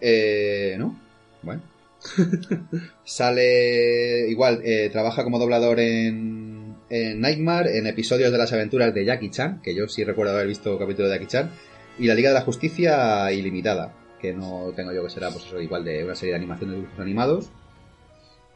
[0.00, 0.98] Eh, ¿No?
[1.42, 1.62] Bueno.
[3.04, 9.04] Sale igual, eh, trabaja como doblador en, en Nightmare, en episodios de las aventuras de
[9.04, 11.50] Jackie Chan, que yo sí recuerdo haber visto capítulo de Jackie Chan,
[11.98, 15.60] y la Liga de la Justicia Ilimitada, que no tengo yo que será pues eso,
[15.60, 17.50] igual de una serie de animación de dibujos animados.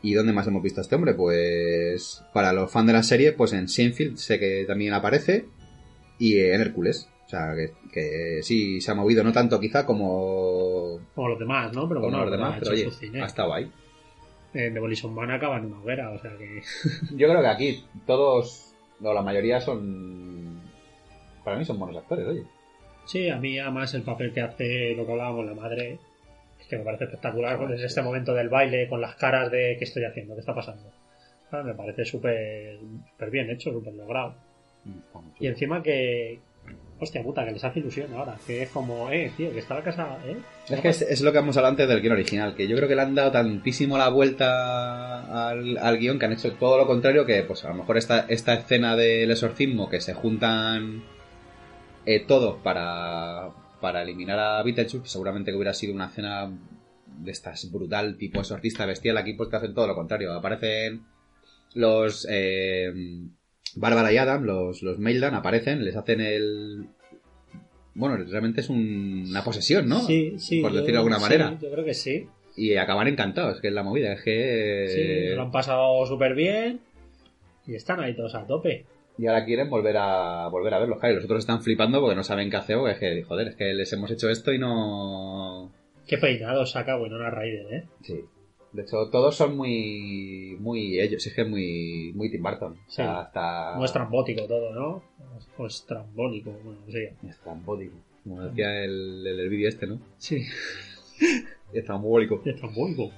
[0.03, 1.15] ¿Y dónde más hemos visto a este hombre?
[1.15, 5.47] Pues para los fans de la serie, pues en Seinfeld sé que también aparece
[6.19, 7.09] y en Hércules.
[7.27, 11.73] O sea, que, que sí se ha movido, no tanto quizá como, Como los demás,
[11.75, 11.87] ¿no?
[11.87, 12.89] Pero como bueno, los demás, pero oye,
[13.21, 13.71] ha estado ahí.
[14.55, 16.63] Eh, Demolition Man acaba en una hoguera, o sea que...
[17.17, 20.63] Yo creo que aquí todos, o la mayoría son,
[21.45, 22.45] para mí son buenos actores, oye.
[23.05, 25.99] Sí, a mí además el papel que hace lo que hablábamos la madre,
[26.69, 30.05] que me parece espectacular, con este momento del baile, con las caras de qué estoy
[30.05, 30.91] haciendo, qué está pasando.
[31.51, 32.79] Ah, me parece súper
[33.31, 34.35] bien hecho, súper logrado.
[35.41, 36.41] Y encima que...
[37.01, 38.35] Hostia puta, que les hace ilusión ahora.
[38.45, 40.37] Que es como, eh, tío, que está la casa, eh.
[40.69, 42.89] Es que es, es lo que hemos hablado antes del guion original, que yo creo
[42.89, 46.89] que le han dado tantísimo la vuelta al, al guion que han hecho todo lo
[46.89, 51.05] contrario que, pues a lo mejor esta, esta escena del exorcismo que se juntan
[52.05, 53.51] eh, todos para,
[53.81, 56.51] para eliminar a Beetlejuice, seguramente que hubiera sido una escena
[57.19, 60.33] de estas brutal, tipo exorcista bestial, aquí pues que hacen todo lo contrario.
[60.33, 61.03] Aparecen
[61.75, 62.27] los...
[62.31, 62.93] Eh,
[63.75, 66.87] Bárbara y Adam, los, los Maildan, aparecen, les hacen el...
[67.95, 70.01] Bueno, realmente es un- una posesión, ¿no?
[70.01, 70.61] Sí, sí.
[70.63, 71.59] Por decirlo de alguna sí, manera.
[71.61, 72.27] yo creo que sí.
[72.57, 74.87] Y acaban encantados, que es la movida, es que...
[75.31, 76.81] Sí, lo han pasado súper bien.
[77.67, 78.87] Y están ahí todos a tope.
[79.19, 82.15] Y ahora quieren volver a volver a verlos, claro, y los otros están flipando porque
[82.17, 84.59] no saben qué hacer, porque es que, joder, es que les hemos hecho esto y
[84.59, 85.73] no...
[86.07, 87.85] Qué peinado saca Winona Ryder, ¿eh?
[88.03, 88.21] Sí.
[88.73, 90.57] De hecho, todos son muy...
[90.61, 92.13] muy ellos, es que es muy...
[92.15, 92.73] muy Tim Burton.
[92.87, 93.21] O sea, Sí.
[93.27, 93.71] hasta...
[93.73, 95.03] Como estrambótico todo, ¿no?
[95.57, 97.15] O estrambólico, bueno, no sé.
[97.29, 97.97] Estrambótico.
[98.25, 99.99] Como decía el, el, el vídeo este, ¿no?
[100.19, 100.45] Sí,
[101.73, 102.41] Estrambólico.
[102.45, 103.11] estrambólico.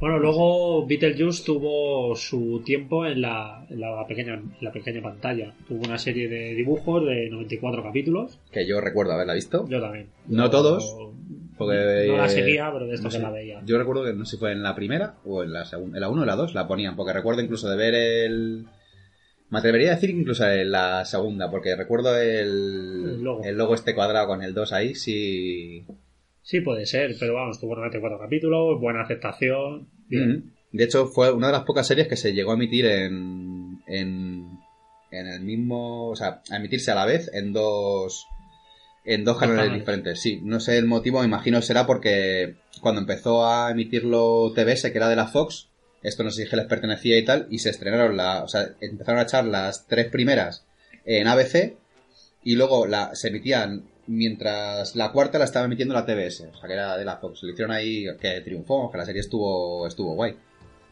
[0.00, 5.54] Bueno, luego Beetlejuice tuvo su tiempo en la, en la pequeña, en la pequeña pantalla.
[5.66, 8.38] Tuvo una serie de dibujos de 94 capítulos.
[8.52, 9.66] Que yo recuerdo haberla visto.
[9.68, 10.08] Yo también.
[10.26, 10.96] No Yo- todos,
[11.56, 13.22] porque, no la seguía, pero de esto no que sé.
[13.22, 13.62] la veía.
[13.64, 16.00] Yo recuerdo que no sé si fue en la primera o en la segunda, en
[16.02, 18.66] la 1 o la 2 la ponían, porque recuerdo incluso de ver el...
[19.50, 23.74] Me atrevería a decir incluso en la segunda, porque recuerdo el, El logo.
[23.74, 25.84] este cuadrado con el 2 ahí, sí...
[26.44, 29.88] Sí, puede ser, pero vamos, tuvo 94 capítulos, buena aceptación.
[30.08, 30.30] Bien.
[30.30, 30.52] Mm.
[30.76, 34.58] De hecho, fue una de las pocas series que se llegó a emitir en, en,
[35.10, 36.10] en el mismo...
[36.10, 38.26] O sea, a emitirse a la vez en dos...
[39.06, 40.40] En dos canales diferentes, sí.
[40.42, 45.10] No sé el motivo, me imagino será porque cuando empezó a emitirlo TBS, que era
[45.10, 45.68] de la Fox,
[46.02, 48.42] esto no sé si les pertenecía y tal, y se estrenaron la...
[48.44, 50.66] O sea, empezaron a echar las tres primeras
[51.06, 51.76] en ABC
[52.42, 56.66] y luego la, se emitían mientras la cuarta la estaba emitiendo la TBS, o sea,
[56.66, 57.42] que era de la Fox.
[57.42, 60.36] Lo hicieron ahí que triunfó, que la serie estuvo, estuvo guay.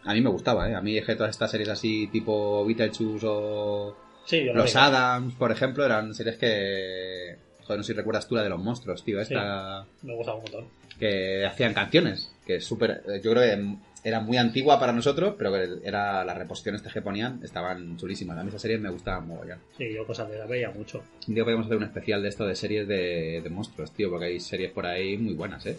[0.05, 0.75] A mí me gustaba, ¿eh?
[0.75, 4.77] A mí es que todas estas series así, tipo Beetlejuice o Sí, Los.
[4.77, 7.37] Adams, por ejemplo, eran series que...
[7.63, 9.87] Joder, no sé si recuerdas tú la de los monstruos, tío, esta...
[10.03, 10.69] Me gustaba un montón.
[10.99, 13.03] Que hacían canciones, que es súper...
[13.23, 17.41] Yo creo que era muy antigua para nosotros, pero que era las reposiciones que ponían
[17.43, 18.37] estaban chulísimas.
[18.39, 19.59] A mí esas series me gustaban mogollón.
[19.79, 21.03] Sí, yo cosas de la veía mucho.
[21.29, 24.27] Un día podemos hacer un especial de esto de series de, de monstruos, tío, porque
[24.27, 25.77] hay series por ahí muy buenas, ¿eh?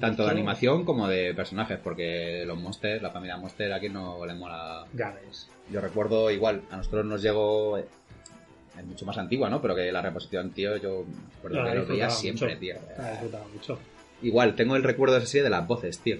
[0.00, 4.24] Tanto de animación como de personajes, porque los monsters, la familia monster, a quien no
[4.24, 4.86] le mola.
[5.70, 7.76] Yo recuerdo igual, a nosotros nos llegó.
[7.78, 7.84] eh,
[8.78, 9.60] Es mucho más antigua, ¿no?
[9.60, 12.58] Pero que la reposición, tío, yo me acuerdo La que lo veía siempre, mucho.
[12.60, 12.74] tío.
[12.98, 13.78] La disfrutaba mucho.
[14.22, 16.16] Igual, tengo el recuerdo de esa serie de las voces, tío.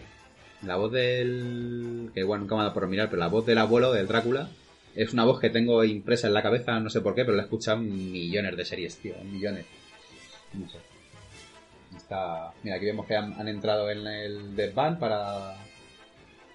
[0.66, 2.10] La voz del.
[2.14, 4.48] que bueno, nunca me ha dado por mirar, pero la voz del abuelo, del Drácula,
[4.94, 7.42] es una voz que tengo impresa en la cabeza, no sé por qué, pero la
[7.42, 9.66] he escuchado en millones de series, tío, en millones.
[10.54, 10.78] No sé.
[11.96, 12.52] Está...
[12.62, 15.56] Mira, aquí vemos que han, han entrado en el Band para.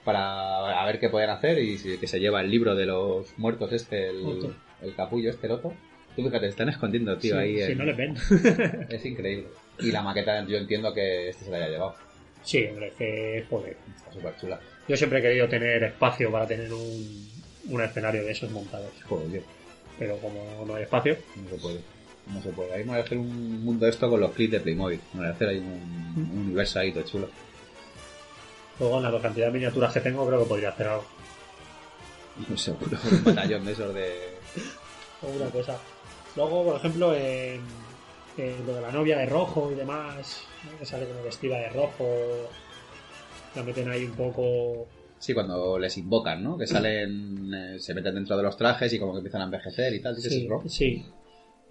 [0.04, 3.38] para a ver qué pueden hacer y si- que se lleva el libro de los
[3.38, 5.74] muertos este, el, el capullo este loto.
[6.16, 7.64] Tú fíjate, están escondiendo, tío, Sí, ahí.
[7.68, 8.16] si no les ven.
[8.90, 9.48] Es increíble.
[9.80, 11.96] Y la maqueta, yo entiendo que este se la haya llevado.
[12.48, 13.78] Sí, hombre, que joder.
[13.98, 14.60] Está súper chula.
[14.88, 17.30] Yo siempre he querido tener espacio para tener un,
[17.70, 18.92] un escenario de esos montados.
[19.08, 19.42] Joder, tío,
[20.00, 21.80] Pero como no hay espacio, no se puede.
[22.34, 22.74] No se puede.
[22.74, 25.00] Ahí me voy a hacer un mundo de esto con los clips de Playmobil.
[25.14, 27.30] Me voy a hacer ahí un, un universo ahí todo chulo.
[28.80, 31.06] luego en la cantidad de miniaturas que tengo creo que podría hacer algo.
[32.56, 34.14] Seguro, un batallón de esos de.
[35.22, 35.78] alguna cosa.
[36.36, 37.62] Luego, por ejemplo, en,
[38.38, 40.78] en lo de la novia de rojo y demás, ¿no?
[40.78, 42.50] que sale como vestida de rojo,
[43.56, 44.88] la meten ahí un poco.
[45.20, 46.58] Sí, cuando les invocan, ¿no?
[46.58, 49.94] Que salen, eh, se meten dentro de los trajes y como que empiezan a envejecer
[49.94, 50.16] y tal.
[50.16, 50.64] ¿Dices Sí, eso?
[50.68, 51.06] sí.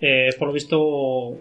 [0.01, 1.39] Eh, por lo visto,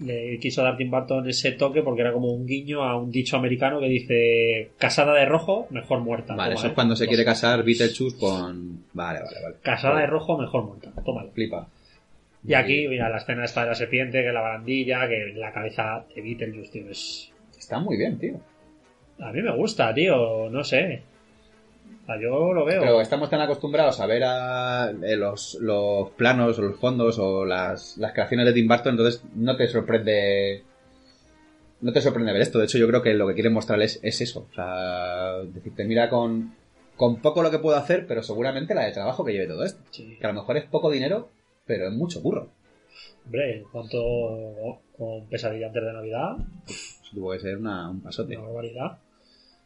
[0.00, 3.36] le quiso dar Tim Burton ese toque porque era como un guiño a un dicho
[3.36, 6.34] americano que dice: casada de rojo, mejor muerta.
[6.36, 6.74] Vale, Toma, eso es ¿eh?
[6.74, 8.84] cuando se quiere casar Beetlejuice con.
[8.92, 9.56] Vale, vale, vale.
[9.60, 10.92] Casada de rojo, mejor muerta.
[11.04, 11.30] Tómalo.
[11.32, 11.68] Flipa.
[12.46, 16.04] Y aquí, mira, la escena esta de la serpiente, que la barandilla, que la cabeza
[16.14, 17.32] de Beetlejuice, tío, es...
[17.58, 18.38] Está muy bien, tío.
[19.18, 21.02] A mí me gusta, tío, no sé.
[22.02, 22.82] O sea, yo lo veo.
[22.82, 27.46] Pero estamos tan acostumbrados a ver a, eh, los, los planos o los fondos o
[27.46, 30.64] las, las creaciones de Tim Burton, entonces no te sorprende.
[31.80, 32.58] No te sorprende ver esto.
[32.58, 34.48] De hecho, yo creo que lo que quieren mostrarles es eso.
[34.50, 36.54] O sea, decirte, mira con,
[36.96, 39.80] con poco lo que puedo hacer, pero seguramente la de trabajo que lleve todo esto.
[39.90, 40.18] Sí.
[40.20, 41.30] Que a lo mejor es poco dinero,
[41.66, 42.50] pero es mucho curro.
[43.24, 44.02] Hombre, en cuanto
[44.96, 46.36] con pesadilla antes de Navidad,
[46.66, 48.36] Eso tuvo que ser una- un pasote.
[48.36, 48.98] una barbaridad.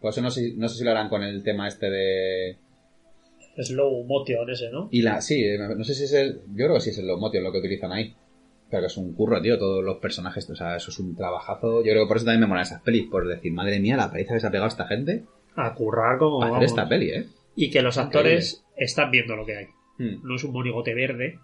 [0.01, 2.57] Por eso no sé, no sé si lo harán con el tema este de.
[3.61, 4.89] Slow motion ese, ¿no?
[4.93, 6.43] Y la, sí, eh, no sé si es el.
[6.55, 8.15] Yo creo que sí es el low motion lo que utilizan ahí.
[8.71, 10.49] Pero que es un curro, tío, todos los personajes.
[10.51, 11.79] O sea, eso es un trabajazo.
[11.83, 13.09] Yo creo que por eso también me molan esas pelis.
[13.11, 15.25] Por decir, madre mía, la paliza que se ha pegado esta gente.
[15.57, 16.39] A currar como.
[16.39, 16.71] Para hacer vamos.
[16.71, 17.27] esta peli, ¿eh?
[17.57, 19.67] Y que los actores están viendo lo que hay.
[19.99, 20.21] Hmm.
[20.23, 21.41] No es un monigote verde.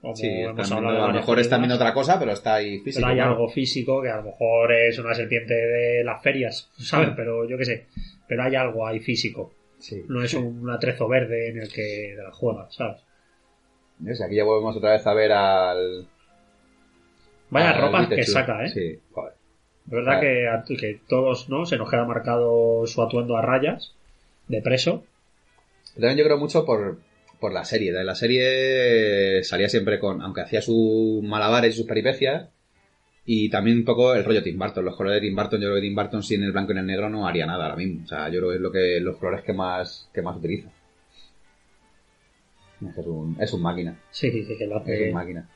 [0.00, 1.90] Como Sí, hemos hablado viendo- a lo mejor están viendo películas.
[1.90, 3.00] otra cosa, pero está ahí físico.
[3.00, 3.30] Pero hay claro.
[3.32, 7.08] algo físico que a lo mejor es una serpiente de las ferias, ¿sabes?
[7.10, 7.16] Hmm.
[7.16, 7.86] Pero yo qué sé.
[8.28, 9.52] Pero hay algo ahí físico.
[9.80, 10.04] Sí.
[10.08, 13.00] No es un atrezo verde en el que de la juega, ¿sabes?
[14.24, 16.06] Aquí ya volvemos otra vez a ver al.
[17.50, 18.68] Vaya al ropas que saca, ¿eh?
[18.68, 19.32] Sí, joder.
[19.86, 20.64] Es verdad Claro.
[20.66, 21.64] que, que todos, ¿no?
[21.66, 23.94] Se nos queda marcado su atuendo a rayas
[24.46, 25.04] de preso.
[25.94, 26.98] También yo creo mucho por,
[27.40, 27.92] por la serie.
[27.92, 32.48] De la serie salía siempre con, aunque hacía sus malabares y sus peripecias,
[33.24, 34.84] y también un poco el rollo Tim Burton.
[34.84, 36.86] Los colores de Tim Burton, yo creo que Tim Burton sin el blanco y el
[36.86, 38.04] negro no haría nada ahora mismo.
[38.04, 40.70] O sea, yo creo que es lo que, los colores que más, que más utiliza.
[42.80, 43.98] Es un, es un máquina.
[44.10, 45.08] Sí, sí, que lo Es hace.
[45.08, 45.48] un máquina.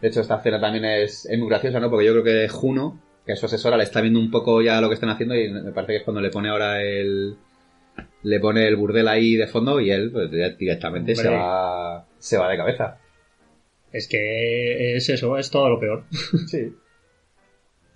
[0.00, 1.90] De hecho, esta escena también es, es muy graciosa, ¿no?
[1.90, 4.80] Porque yo creo que Juno, que es su asesora, le está viendo un poco ya
[4.80, 7.36] lo que están haciendo y me parece que es cuando le pone ahora el...
[8.22, 12.50] Le pone el burdel ahí de fondo y él pues, directamente se va, se va
[12.50, 12.98] de cabeza.
[13.92, 16.04] Es que es eso, es todo lo peor.
[16.46, 16.72] Sí.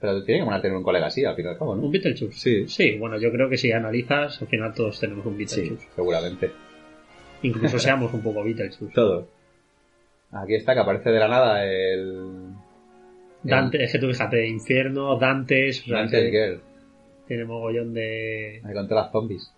[0.01, 1.91] Pero tiene que molar tener un colega así, al fin y al cabo, Un ¿no?
[1.91, 2.33] Beetlejuice.
[2.33, 2.69] Sí.
[2.69, 5.89] Sí, bueno, yo creo que si analizas, al final todos tenemos un Sí, Beetlejuice.
[5.95, 6.51] seguramente.
[7.43, 8.95] Incluso seamos un poco Beetlejuice.
[8.95, 9.29] Todo.
[10.33, 12.53] Aquí está, que aparece de la nada el...
[13.43, 16.61] Dante, es que tú fíjate, Infierno, Dantes, o sea, Dante que Girl,
[17.27, 18.63] tiene mogollón de...
[18.65, 19.53] ahí con todas las zombies.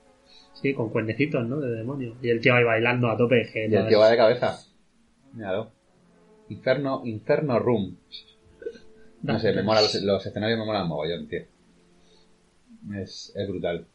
[0.62, 1.58] Sí, con cuernecitos, ¿no?
[1.60, 2.14] De demonio.
[2.22, 3.48] Y el tío ahí bailando a tope.
[3.52, 4.58] Que Y el tío va de cabeza.
[5.34, 5.70] Míralo.
[6.48, 7.96] Inferno, Inferno Room.
[9.22, 11.42] No sé, me mola, los, los escenarios me molan mogollón, tío.
[12.94, 13.86] Es, es brutal.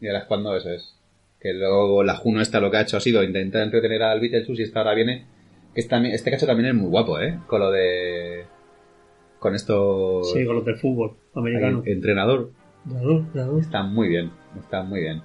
[0.00, 0.94] Y ahora es cuando eso es.
[1.40, 4.62] Que luego la Juno esta lo que ha hecho ha sido intentar entretener al Beetlejuice
[4.62, 5.26] y esta ahora viene...
[5.74, 7.38] Esta- este cacho también es muy guapo, ¿eh?
[7.46, 8.44] Con lo de...
[9.38, 10.22] Con esto...
[10.24, 11.82] Sí, con los del fútbol americano.
[11.86, 12.50] Entrenador.
[12.88, 13.58] Claro, claro.
[13.58, 15.22] Está muy bien, está muy bien.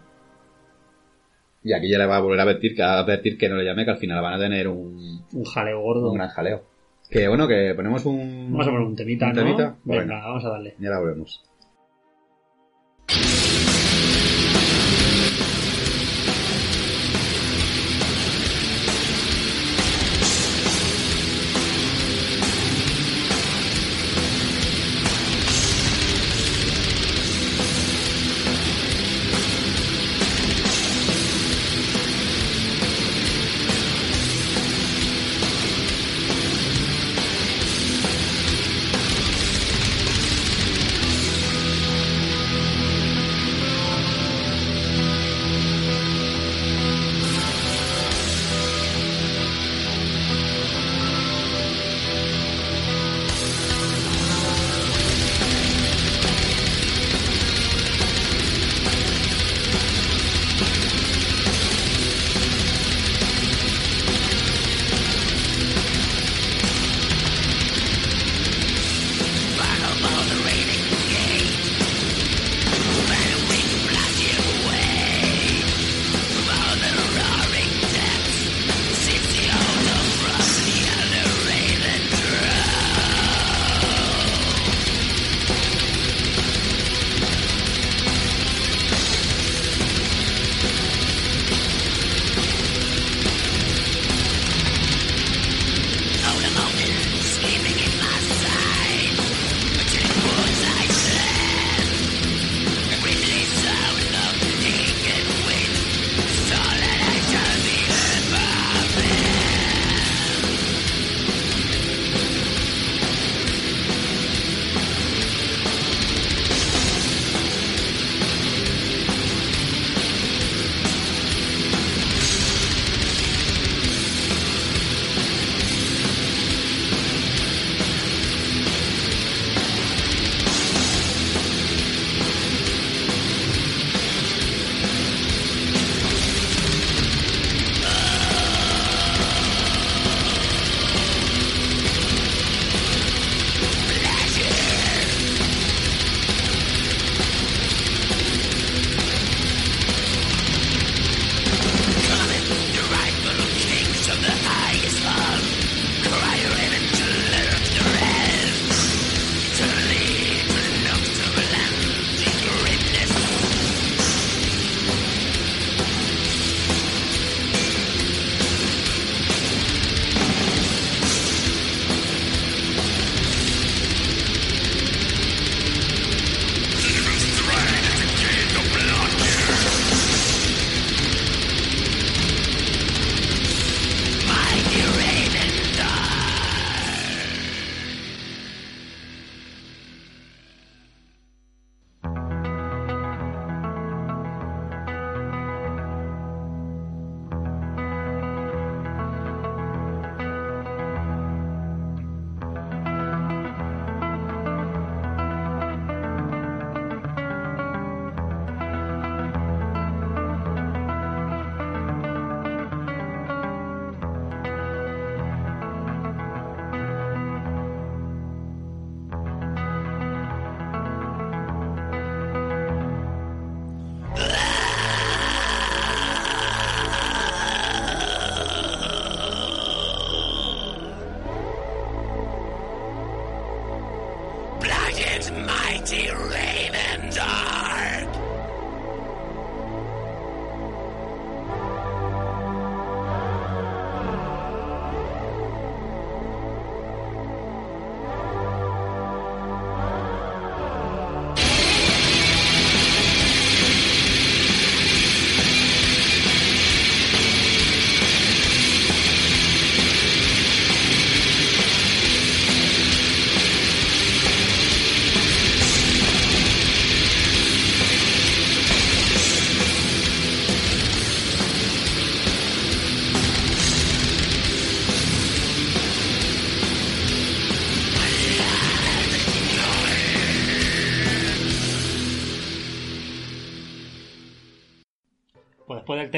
[1.64, 3.66] Y aquí ya le va a volver a advertir que, a advertir que no le
[3.66, 6.12] llame, que al final van a tener un, Un jaleo gordo.
[6.12, 6.64] un gran jaleo.
[7.10, 8.52] Que bueno, que ponemos un...
[8.52, 9.44] Vamos a poner un temita, ¿Un ¿no?
[9.44, 9.76] temita?
[9.84, 10.76] Venga, vamos a darle.
[10.80, 11.44] Y ahora volvemos.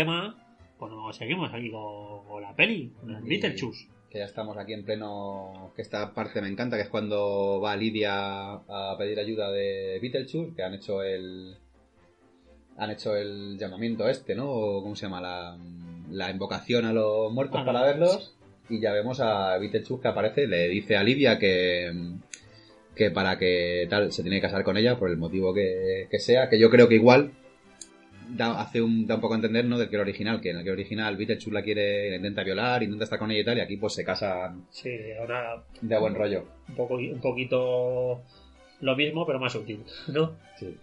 [0.01, 0.35] Tema,
[0.77, 3.87] pues nos seguimos aquí con, con la peli, con el Y- Beetlejuice.
[4.09, 5.71] Que ya estamos aquí en pleno.
[5.75, 10.55] Que esta parte me encanta, que es cuando va Lidia a pedir ayuda de Beetlejuice,
[10.55, 11.57] que han hecho el.
[12.77, 14.49] Han hecho el llamamiento este, ¿no?
[14.49, 15.19] O ¿Cómo se llama?
[15.19, 15.57] La,
[16.11, 18.35] la invocación a los muertos Ah, para no, verlos.
[18.69, 21.91] Y ya vemos a Beetlejuice que aparece, le dice a Lidia que.
[22.95, 26.19] Que para que tal se tiene que casar con ella por el motivo que, que
[26.19, 27.33] sea, que yo creo que igual
[28.29, 29.77] da, hace un, da un poco a entender, ¿no?
[29.77, 32.43] Del que el original, que en el que el original Beetlejuice la quiere, la intenta
[32.43, 34.89] violar, intenta estar con ella y tal, y aquí pues se casan Sí,
[35.19, 36.45] ahora de buen rollo.
[36.69, 38.21] un, poco, un poquito
[38.81, 40.35] lo mismo, pero más útil, ¿no?
[40.57, 40.75] Sí.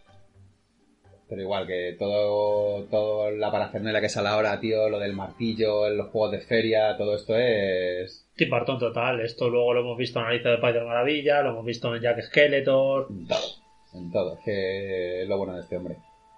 [1.26, 6.10] Pero igual que todo, todo la parafernalia que sale ahora, tío, lo del martillo, los
[6.10, 9.20] juegos de feria, todo esto es Tim Burton total.
[9.20, 11.94] Esto luego lo hemos visto en Alicia de País de la Maravilla, lo hemos visto
[11.96, 13.06] en Jack Skeletor.
[13.10, 13.46] en todo.
[13.94, 14.38] En todo.
[14.44, 15.96] Que es lo bueno de este hombre.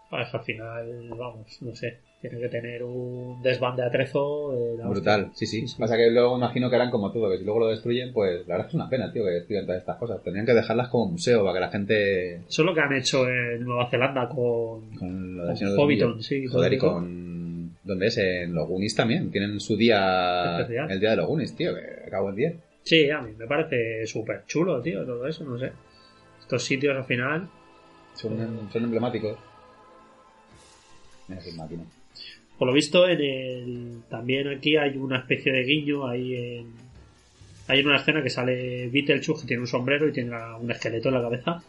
[0.09, 1.99] Pues al final, vamos, no sé.
[2.21, 4.77] Tiene que tener un desván de atrezo.
[4.79, 5.47] la Brutal, hostia.
[5.47, 5.77] sí, sí.
[5.79, 8.55] Pasa que luego imagino que eran como todo, que si luego lo destruyen, pues la
[8.55, 10.23] verdad es que es una pena, tío, que destruyan todas estas cosas.
[10.23, 12.35] Tendrían que dejarlas como museo para que la gente.
[12.37, 16.23] Eso es lo que han hecho en Nueva Zelanda con, Con lo con de Hobbiton,
[16.23, 16.47] sí.
[16.47, 17.77] Joder, y con.
[17.85, 18.19] ¿Dónde es?
[18.19, 19.31] En los Goonies también.
[19.31, 20.61] Tienen su día.
[20.61, 20.91] Especial.
[20.91, 22.53] El día de los Goonies, tío, que acabo el día.
[22.83, 25.73] Sí, a mí me parece súper chulo, tío, todo eso, no sé.
[26.41, 27.49] Estos sitios al final.
[28.15, 29.37] Son, son emblemáticos.
[31.29, 31.83] Máquina.
[32.59, 36.07] Por lo visto, en el, también aquí hay una especie de guiño.
[36.09, 36.67] Hay en,
[37.69, 40.31] hay en una escena que sale Beetlejuice que tiene un sombrero y tiene
[40.61, 41.63] un esqueleto en la cabeza.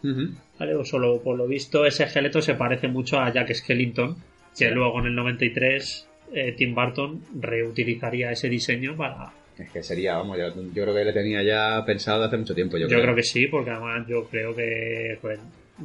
[0.58, 0.74] ¿vale?
[0.74, 4.14] O solo por lo visto, ese esqueleto se parece mucho a Jack Skellington,
[4.56, 4.70] que Sí.
[4.74, 9.32] luego en el 93 eh, Tim Burton reutilizaría ese diseño para.
[9.58, 12.76] Es que sería, vamos, yo, yo creo que le tenía ya pensado hace mucho tiempo.
[12.78, 13.14] Yo, Yo, creo.
[13.14, 15.18] que sí, porque además yo creo que,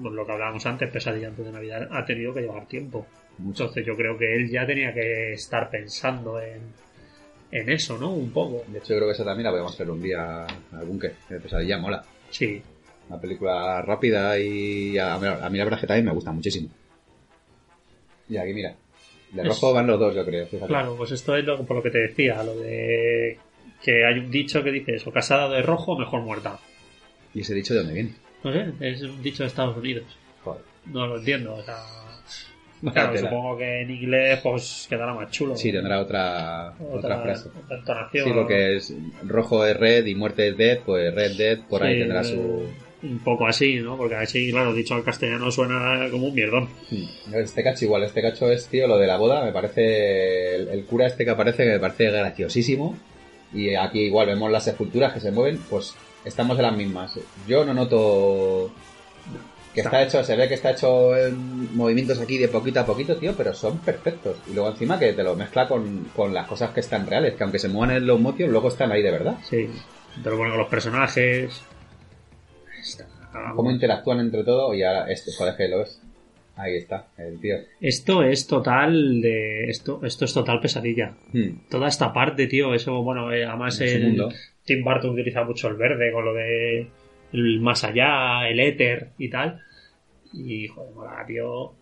[0.01, 3.05] pues, lo que hablábamos antes, Pesadilla antes de Navidad ha tenido que llevar tiempo.
[3.37, 3.63] Mucho.
[3.63, 6.61] Entonces yo creo que él ya tenía que estar pensando en,
[7.51, 8.11] en eso, ¿no?
[8.11, 8.63] Un poco.
[8.67, 11.13] De hecho, yo creo que esa también la podemos hacer un día al búnker.
[11.27, 12.03] Pesadilla mola.
[12.29, 12.61] Sí.
[13.09, 16.69] Una película rápida y a, a mí la verdad que también me gusta muchísimo.
[18.29, 18.75] Y aquí, mira.
[19.31, 20.45] De Es- rojo van los dos, yo creo.
[20.45, 20.67] Fíjate.
[20.67, 23.37] Claro, pues esto es lo, por lo que te decía, lo de
[23.83, 26.57] que hay un dicho que dice eso, casada de rojo, mejor muerta.
[27.33, 28.13] ¿Y ese dicho de dónde viene?
[28.43, 30.05] No sé, es un dicho de Estados Unidos.
[30.43, 30.61] Joder.
[30.85, 31.77] No lo entiendo, o sea...
[32.91, 33.29] Claro, tela.
[33.29, 35.55] supongo que en inglés pues quedará más chulo.
[35.55, 37.47] Sí, tendrá otra, otra, frase.
[37.63, 38.25] otra entonación.
[38.25, 38.93] Sí, porque es
[39.23, 42.67] rojo es red y muerte es dead, pues red dead por ahí tendrá eh, su...
[43.03, 43.95] Un poco así, ¿no?
[43.95, 46.67] Porque así, claro, dicho al castellano suena como un mierdón.
[47.33, 50.55] Este cacho igual, este cacho es, tío, lo de la boda, me parece...
[50.55, 52.97] El, el cura este que aparece, que me parece graciosísimo.
[53.53, 57.19] Y aquí igual vemos las esculturas que se mueven, pues estamos en las mismas.
[57.47, 58.71] Yo no noto...
[59.73, 63.17] Que está hecho, se ve que está hecho en movimientos aquí de poquito a poquito,
[63.17, 64.37] tío, pero son perfectos.
[64.47, 67.43] Y luego encima que te lo mezcla con, con las cosas que están reales, que
[67.43, 69.37] aunque se muevan en los motios, luego están ahí de verdad.
[69.49, 69.67] Sí.
[70.23, 71.59] Te lo ponen con los personajes.
[72.79, 73.07] Está-
[73.55, 75.99] Cómo interactúan entre todo y ahora este, joder, que lo ves.
[76.55, 77.55] Ahí está, el tío.
[77.81, 79.63] Esto es total de.
[79.69, 81.15] Esto, esto es total pesadilla.
[81.31, 81.67] Hmm.
[81.67, 84.29] Toda esta parte, tío, eso, bueno, eh, además el mundo.
[84.65, 86.87] Tim Burton utiliza mucho el verde con lo de
[87.33, 89.61] el más allá, el éter y tal.
[90.31, 91.73] Y, joder, mola, tío.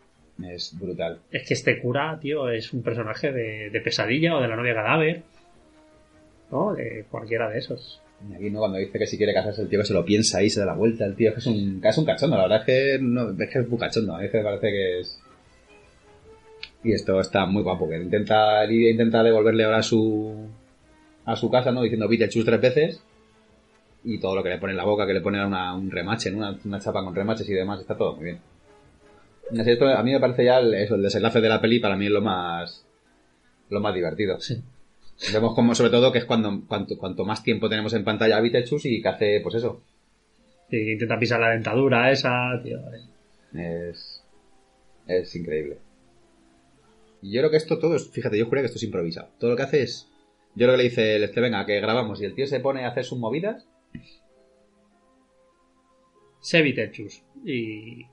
[0.44, 1.20] Es brutal.
[1.32, 4.74] Es que este cura, tío, es un personaje de, de pesadilla o de la novia
[4.74, 5.24] cadáver.
[6.52, 6.74] ¿No?
[6.74, 8.02] De cualquiera de esos.
[8.30, 10.40] Y aquí no cuando dice que si quiere casarse el tío que se lo piensa
[10.40, 12.44] ahí, se da la vuelta, el tío es que es un, es un cachondo, la
[12.44, 15.20] verdad es que no, es que es muy cachondo, a veces me parece que es...
[16.84, 20.50] Y esto está muy guapo, que intenta, Lidia intenta devolverle ahora su,
[21.26, 21.82] a su casa, ¿no?
[21.82, 23.04] Diciendo Beetlejuice tres veces.
[24.04, 26.32] Y todo lo que le pone en la boca, que le pone una, un remache,
[26.32, 26.38] ¿no?
[26.38, 28.40] una, una chapa con remaches y demás, está todo muy bien.
[29.54, 32.06] Esto, a mí me parece ya el, eso, el desenlace de la peli para mí
[32.06, 32.86] es lo más,
[33.70, 34.40] lo más divertido.
[34.40, 34.62] Sí.
[35.34, 38.42] Vemos como sobre todo que es cuando cuanto, cuanto más tiempo tenemos en pantalla a
[38.42, 39.82] Beetlejuice y que hace pues eso.
[40.70, 42.80] Y intenta pisar la dentadura esa, tío.
[43.54, 44.24] Es,
[45.06, 45.78] es increíble.
[47.22, 49.30] Y yo creo que esto todo es, fíjate, yo creo que esto es improvisado.
[49.38, 50.08] Todo lo que hace es,
[50.56, 52.84] yo creo que le dice el este, venga, que grabamos y el tío se pone
[52.86, 53.68] a hacer sus movidas.
[56.40, 57.24] Sé Beetlejuice.
[57.46, 58.06] Y.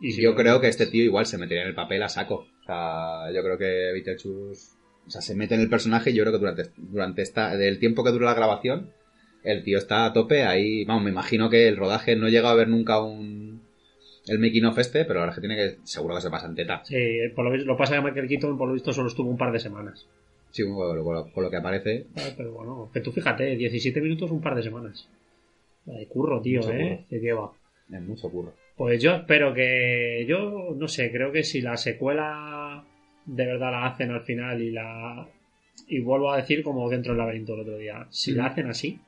[0.00, 2.46] Y yo creo que este tío igual se metería en el papel a saco.
[2.60, 4.76] O sea, yo creo que Beetlejuice,
[5.06, 7.78] o sea, se mete en el personaje y yo creo que durante, durante esta, del
[7.78, 8.90] tiempo que dura la grabación,
[9.42, 12.54] el tío está a tope ahí, vamos, me imagino que el rodaje no llega a
[12.54, 13.62] ver nunca un,
[14.26, 16.56] el making of este, pero ahora es que tiene que, seguro que se pasa en
[16.56, 16.82] teta.
[16.84, 16.96] Sí,
[17.34, 19.52] por lo, visto- lo pasa que Michael Keaton, por lo visto, solo estuvo un par
[19.52, 20.06] de semanas.
[20.50, 23.56] Sí, con lo, con lo- con lo que aparece, Ah, Pero bueno, que tú fíjate,
[23.56, 25.08] 17 minutos, un par de semanas.
[25.84, 26.88] De curro, tío, Mucho ¿eh?
[26.96, 27.06] curro.
[27.10, 27.52] Que lleva.
[27.92, 28.54] es mucho curro.
[28.76, 30.24] Pues yo espero que.
[30.28, 32.84] Yo no sé, creo que si la secuela
[33.24, 35.28] de verdad la hacen al final y la.
[35.88, 38.98] Y vuelvo a decir, como dentro del laberinto el otro día, si la hacen así,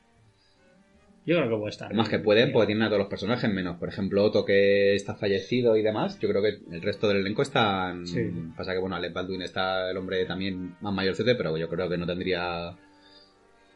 [1.29, 1.87] yo creo que puede estar.
[1.87, 5.15] Además que pueden, porque tienen a todos los personajes, menos, por ejemplo, Otto que está
[5.15, 6.19] fallecido y demás.
[6.19, 8.07] Yo creo que el resto del elenco están...
[8.07, 8.31] Sí.
[8.57, 11.99] Pasa que, bueno, Alec Baldwin está el hombre también más mayorcete, pero yo creo que
[11.99, 12.77] no tendría...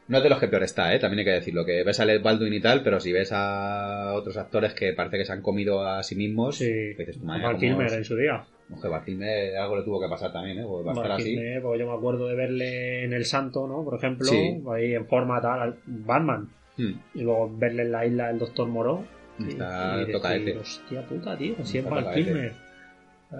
[0.09, 0.99] No es de los que peor está, ¿eh?
[0.99, 4.12] También hay que decirlo, que ves a Alec Baldwin y tal, pero si ves a
[4.15, 7.41] otros actores que parece que se han comido a sí mismos, Sí, pues dices, Val
[7.43, 8.45] ¿cómo Kilmer en su día.
[8.74, 10.65] Oje, Val Kilmer algo le tuvo que pasar también, ¿eh?
[10.66, 11.37] Porque va a estar Val así.
[11.62, 13.85] Porque yo me acuerdo de verle en El Santo, ¿no?
[13.85, 14.61] Por ejemplo, Sí.
[14.74, 16.49] ahí en forma tal, Batman.
[16.77, 16.93] Hmm.
[17.15, 19.05] Y luego verle en la isla del Doctor Moró.
[19.39, 20.59] y- Está y decir, tocadete.
[20.59, 22.12] Hostia puta, tío, si es Val.
[22.15, 22.53] Kilmer.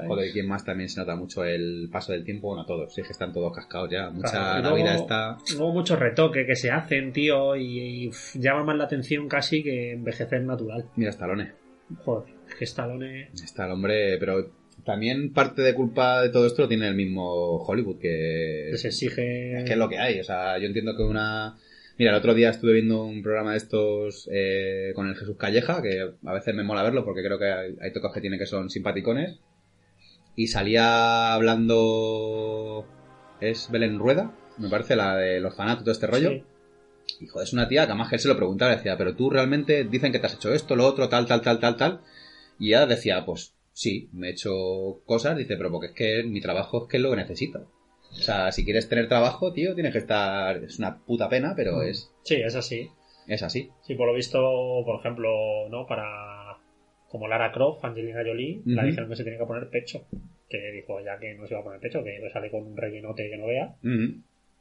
[0.06, 2.48] Joder, ¿y quién más también se nota mucho el paso del tiempo?
[2.48, 4.09] Bueno, todos, sí, es que están todos cascados ya.
[4.09, 5.36] Mucha Claro, y la vida está...
[5.54, 9.62] Luego muchos retoques que se hacen, tío, y, y, uf, llama más la atención casi
[9.62, 10.86] que envejecer natural.
[10.96, 11.52] Mira, Stallone.
[12.06, 13.28] Joder, es que Stallone...
[13.34, 14.50] Está el hombre, pero
[14.82, 18.88] también parte de culpa de todo esto lo tiene el mismo Hollywood, que que se
[18.88, 19.59] exige...
[19.59, 20.20] es que es lo que hay.
[20.20, 21.59] O sea, yo entiendo que una...
[21.98, 25.82] Mira, el otro día estuve viendo un programa de estos eh, con el Jesús Calleja,
[25.82, 28.47] que a veces me mola verlo porque creo que hay, hay tocos que tiene que
[28.47, 29.39] son simpaticones.
[30.35, 32.86] Y salía hablando...
[33.40, 36.31] Es Belén Rueda, me parece, la de los fanatos, todo este rollo.
[36.31, 36.44] Sí.
[37.20, 39.14] Y joder, es una tía que además que él se lo preguntaba, le decía, pero
[39.14, 42.01] tú realmente dicen que te has hecho esto, lo otro, tal, tal, tal, tal, tal.
[42.59, 46.40] Y ella decía, pues sí, me he hecho cosas, dice, pero porque es que mi
[46.40, 47.69] trabajo es que es lo que necesito.
[48.12, 50.56] O sea, si quieres tener trabajo, tío, tienes que estar.
[50.64, 52.89] Es una puta pena, pero es, Sí, es así.
[53.26, 53.70] es así.
[53.82, 54.40] Sí, por lo visto,
[54.84, 55.86] por ejemplo, ¿no?
[55.86, 56.56] Para...
[57.09, 60.05] Como Lara Croft, Angelina Jolie, la dijeron que se tenía que poner pecho.
[60.48, 63.28] Que dijo ya que no se iba a poner pecho, que sale con un rellenote
[63.28, 63.74] que no vea.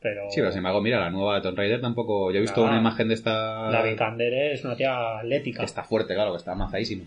[0.02, 0.30] Pero...
[0.30, 2.32] Sí, pero sin embargo, mira, la nueva de Tomb Raider tampoco.
[2.32, 3.70] Yo he visto una imagen de esta.
[3.72, 5.60] La Vikander es una tía atlética.
[5.60, 7.06] que está fuerte, claro, que está amazadísima.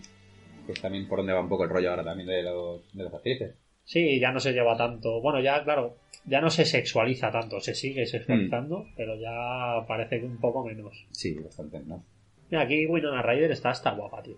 [0.65, 3.03] Que es también por donde va un poco el rollo ahora también de los, de
[3.03, 3.53] los actrices.
[3.83, 5.21] Sí, ya no se lleva tanto.
[5.21, 5.97] Bueno, ya, claro,
[6.27, 7.59] ya no se sexualiza tanto.
[7.59, 8.93] Se sigue sexualizando, Mm.
[8.95, 11.05] pero ya parece que un poco menos.
[11.11, 12.03] Sí, bastante, ¿no?
[12.49, 14.35] Mira, aquí Winona Ryder está hasta guapa, tío.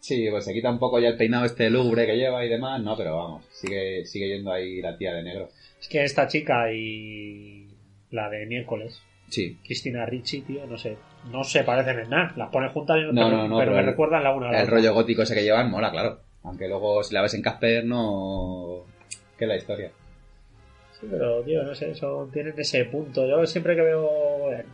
[0.00, 2.82] Sí, pues se quita un poco ya el peinado este lúgubre que lleva y demás,
[2.82, 5.48] no, pero vamos, sigue, sigue yendo ahí la tía de negro.
[5.80, 7.68] Es que esta chica y
[8.10, 9.00] la de miércoles,
[9.30, 9.58] Sí.
[9.64, 10.98] Cristina Ricci, tío, no sé,
[11.32, 12.34] no se parecen en nada.
[12.36, 14.48] Las pones juntas y no, No, no, no, pero pero me el- recuerdan la una
[14.48, 14.76] a la El otra.
[14.76, 16.20] rollo gótico ese que llevan mola, claro.
[16.42, 18.84] Aunque luego si la ves en Casper no...
[19.38, 19.90] ¿Qué es la historia?
[21.04, 23.26] Sí, pero, tío, no sé, eso, tienen ese punto.
[23.26, 24.66] Yo siempre que veo en,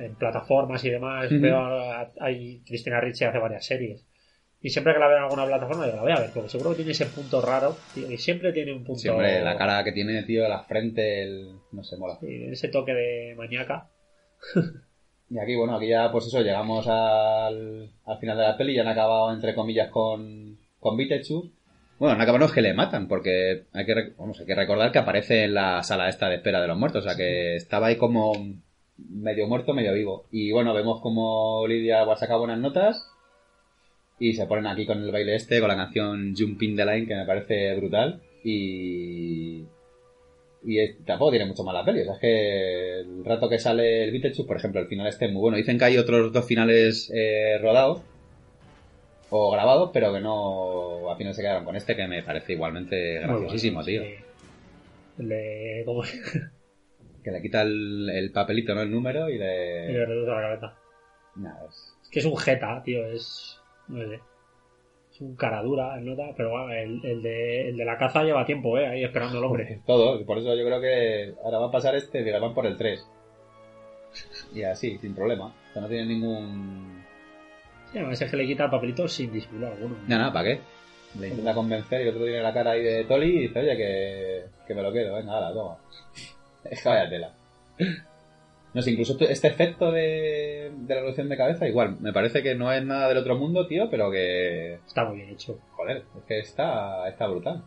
[0.00, 4.04] en plataformas y demás, veo a, hay Cristina Ricci hace varias series.
[4.60, 6.70] Y siempre que la veo en alguna plataforma, yo la voy a ver, porque seguro
[6.70, 9.00] que tiene ese punto raro, tío, y siempre tiene un punto...
[9.00, 11.52] Siempre la cara que tiene, tío, la frente, el...
[11.70, 12.18] no sé, mola.
[12.22, 13.88] Ese toque de maníaca.
[15.30, 18.78] Y aquí, bueno, aquí ya, pues eso, llegamos al, al final de la peli y
[18.78, 21.52] han acabado, entre comillas, con, con Beetlejuice.
[21.98, 24.92] Bueno, han acabado no es que le matan, porque hay que, vamos, hay que recordar
[24.92, 27.88] que aparece en la sala esta de espera de los muertos, o sea que estaba
[27.88, 28.32] ahí como
[28.98, 30.26] medio muerto, medio vivo.
[30.30, 33.08] Y bueno, vemos como Lidia pues, saca buenas notas
[34.20, 37.14] y se ponen aquí con el baile este, con la canción Jumping the Line, que
[37.16, 38.20] me parece brutal.
[38.44, 39.64] Y,
[40.64, 42.00] y es- tampoco tiene mucho más la peli.
[42.00, 45.26] O sea, es que el rato que sale el Beetlejuice, por ejemplo, el final este
[45.26, 45.56] es muy bueno.
[45.56, 48.02] Dicen que hay otros dos finales eh, rodados
[49.30, 53.20] o grabados, pero que no al final se quedaron con este, que me parece igualmente
[53.20, 54.02] graciosísimo, bueno, tío.
[54.02, 54.14] sí.
[55.18, 55.82] El de...
[55.84, 56.02] ¿Cómo
[57.24, 58.80] Que le quita el, el papelito, ¿no?
[58.82, 60.06] El número y Y le le...
[60.06, 60.74] reduce la cabeza.
[61.36, 63.60] Nada, es- Es que es un jeta, tío, es...
[63.88, 64.20] No sé.
[65.12, 68.22] Es un cara dura, el nota, pero bueno, el, el de, el de la caza
[68.22, 69.80] lleva tiempo, eh, ahí esperando al hombre.
[69.86, 72.76] Todo, por eso yo creo que ahora va a pasar este y van por el
[72.76, 73.04] 3.
[74.54, 75.46] Y así, sin problema.
[75.70, 77.04] O sea, no tiene ningún...
[77.92, 79.96] Sí, además es que le quita el papelito sin disimular alguno.
[80.06, 80.60] Nada, nada, ¿para qué?
[81.18, 83.76] Le intenta convencer y el otro tiene la cara ahí de Toli y dice, oye,
[83.76, 85.76] que, que me lo quedo, venga, ahora, toma.
[86.64, 87.32] Es que vaya tela.
[88.74, 92.54] No sé, incluso este efecto de, de la reducción de cabeza, igual, me parece que
[92.54, 94.74] no es nada del otro mundo, tío, pero que...
[94.86, 95.58] Está muy bien hecho.
[95.72, 97.62] Joder, es que está, está brutal.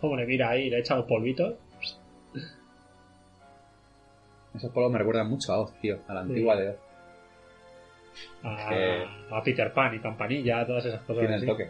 [0.00, 1.54] Como le mira ahí, le echa los polvitos.
[4.54, 6.76] Esos polvos me recuerdan mucho a Oz, tío, a la antigua de Oz.
[8.42, 9.04] A, que-
[9.34, 11.20] a Peter Pan y Campanilla, todas esas cosas.
[11.20, 11.68] Tiene el toque.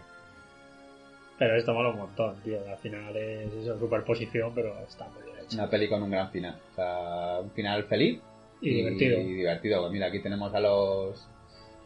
[1.39, 2.59] Pero esto mola un montón, tío.
[2.71, 5.57] Al final es eso, superposición, pero está muy bien hecho.
[5.57, 6.57] Una peli con un gran final.
[6.73, 8.21] O sea, un final feliz
[8.61, 9.19] Y divertido.
[9.21, 9.81] Y divertido.
[9.81, 11.27] Pues mira, aquí tenemos a los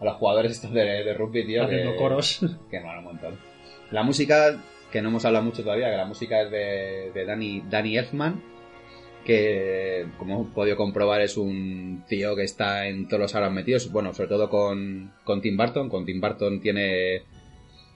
[0.01, 1.65] a los jugadores estos de, de rugby, tío.
[1.65, 2.41] Haciendo que, coros.
[2.71, 3.39] Que mola un montón.
[3.91, 4.55] La música,
[4.93, 8.43] que no hemos hablado mucho todavía, que la música es de, de Danny, Danny Elfman,
[9.29, 13.93] que como hemos podido comprobar es un tío que está en todos los aros metidos,
[13.93, 15.91] bueno, sobre todo con, con Tim Burton.
[15.91, 17.25] Con Tim Burton tiene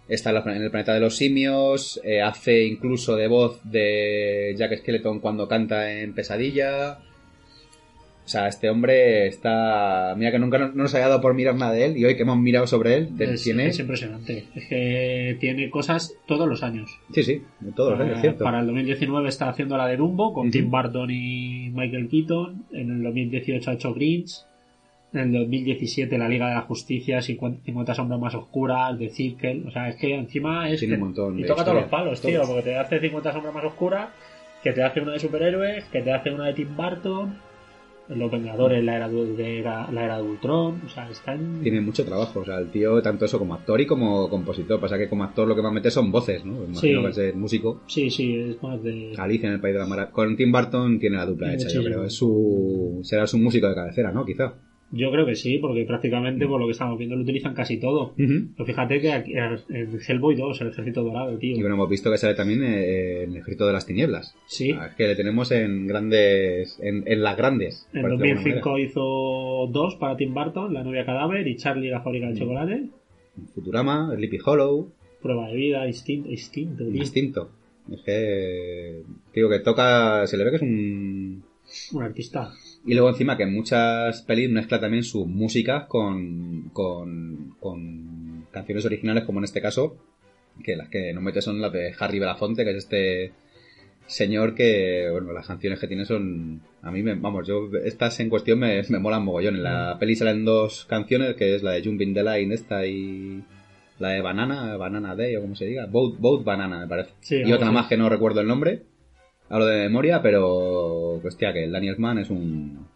[0.09, 5.21] Está en el planeta de los simios, eh, hace incluso de voz de Jack Skeleton
[5.21, 6.99] cuando canta en Pesadilla.
[8.25, 10.15] O sea, este hombre está...
[10.17, 12.17] Mira que nunca no, no nos había dado por mirar nada de él y hoy
[12.17, 13.67] que hemos mirado sobre él, Es, tiene...
[13.67, 14.45] es impresionante.
[14.55, 16.99] Es que tiene cosas todos los años.
[17.13, 17.43] Sí, sí,
[17.75, 18.45] todos los años, cierto.
[18.45, 20.51] para el 2019 está haciendo la de Dumbo con.
[20.53, 22.65] Tim Burton y Michael Keaton.
[22.73, 24.45] En el 2018 ha hecho Grinch.
[25.13, 29.65] En el 2017 la Liga de la Justicia, 50 50 sombras más oscuras, The Circle.
[29.67, 30.79] O sea, es que encima es...
[30.79, 32.33] Tiene que- un montón y toca todos los palos, Todos.
[32.33, 32.43] tío.
[32.47, 34.09] Porque te hace 50 sombras más oscuras,
[34.63, 37.37] que te hace una de superhéroes, que te hace una de Tim Burton.
[38.17, 40.81] Los Vengadores, la era de, la, era de Ultron.
[40.85, 41.61] O sea, está en...
[41.63, 44.81] Tiene mucho trabajo, o sea, el tío, tanto eso como actor y como compositor.
[44.81, 46.65] Pasa que como actor lo que más mete son voces, ¿no?
[46.65, 47.05] Imagino Sí.
[47.05, 47.81] que es el músico.
[47.87, 49.15] Sí, sí, es más de...
[49.19, 50.13] Alicia en el País de la Maravilla.
[50.13, 52.05] Con Tim Burton tiene la dupla hecha, yo creo.
[52.05, 53.01] Es su...
[53.03, 54.25] Será su músico de cabecera, ¿no?
[54.25, 54.55] Quizá.
[54.95, 58.13] Yo creo que sí, porque prácticamente por lo que estamos viendo lo utilizan casi todo.
[58.17, 61.57] Pero fíjate que aquí, en Hellboy 2, el ejército dorado, tío.
[61.57, 64.35] Y bueno, hemos visto que sale también eh, en el Ejército de las Tinieblas.
[64.47, 64.73] Sí.
[64.73, 66.79] Ah, Es que le tenemos en grandes...
[66.83, 67.89] En, en las grandes.
[67.95, 71.57] En por decirlo de alguna 2005 hizo dos para Tim Burton, La novia cadáver y
[71.57, 72.33] Charlie la fábrica Mm.
[72.35, 72.71] de chocolate.
[72.73, 72.89] manera.
[73.55, 74.93] Futurama, Sleepy Hollow,
[75.23, 76.97] Prueba de vida, instinto, instinto, tío.
[76.97, 77.51] Instinto.
[77.91, 79.03] Es que...
[79.35, 80.27] Digo que toca...
[80.27, 81.43] Se le ve que es un...
[81.93, 82.51] Un artista.
[82.85, 88.85] Y luego encima que en muchas pelis mezcla también su música con, con, con canciones
[88.85, 89.97] originales, como en este caso,
[90.65, 93.33] que las que nos mete son las de Harry Belafonte, que es este
[94.07, 96.61] señor que, bueno, las canciones que tiene son...
[96.83, 99.57] A mí, me, vamos, yo estas en cuestión me, me molan mogollón.
[99.57, 103.43] En la peli salen dos canciones, que es la de Jumping the Line esta y
[103.99, 107.13] la de Banana, Banana Day o como se diga, Boat, Boat Banana me parece.
[107.21, 108.83] Sí, y otra más que no recuerdo el nombre.
[109.53, 112.87] Hablo de memoria, pero hostia, que el Daniel Mann es un...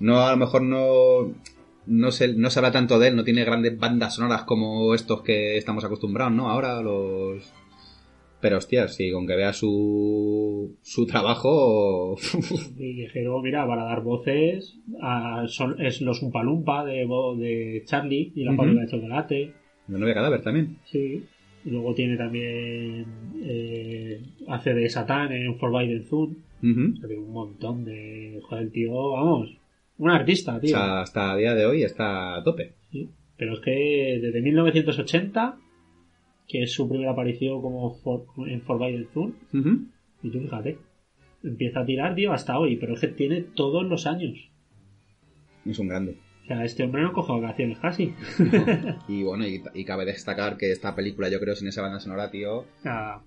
[0.00, 1.34] No, a lo mejor no...
[1.86, 5.20] No se, no se habla tanto de él, no tiene grandes bandas sonoras como estos
[5.22, 6.48] que estamos acostumbrados, ¿no?
[6.48, 7.52] Ahora los...
[8.40, 12.16] Pero hostia, sí, con que vea su, su trabajo...
[12.78, 17.06] Y dijeron, mira, para dar voces a- son, es los Umpalumpa de,
[17.38, 19.52] de Charlie y la fábrica de chocolate.
[19.88, 20.78] De novia cadáver también.
[20.84, 21.24] Sí.
[21.64, 23.06] Luego tiene también.
[23.42, 26.04] eh, hace de Satán en Forbidden.
[26.10, 26.28] O
[26.96, 28.40] sea, tiene un montón de.
[28.42, 29.56] Joder, el tío, vamos.
[29.98, 30.70] Un artista, O tío.
[30.70, 32.72] sea, hasta el día de hoy está a tope.
[32.90, 33.08] Sí.
[33.36, 35.56] Pero es que desde 1980,
[36.48, 39.86] que es su primera aparición como for- en Forbidden Zone, Ujú.
[40.22, 40.78] y tú fíjate,
[41.42, 42.76] empieza a tirar, tío, hasta hoy.
[42.76, 44.50] Pero es que tiene todos los años.
[45.66, 46.16] Es un grande.
[46.44, 48.14] O sea, este hombre no coge vacaciones casi.
[49.08, 52.30] Y bueno, y, y cabe destacar que esta película, yo creo, sin esa banda sonora,
[52.30, 52.66] tío...
[52.84, 53.22] Ah,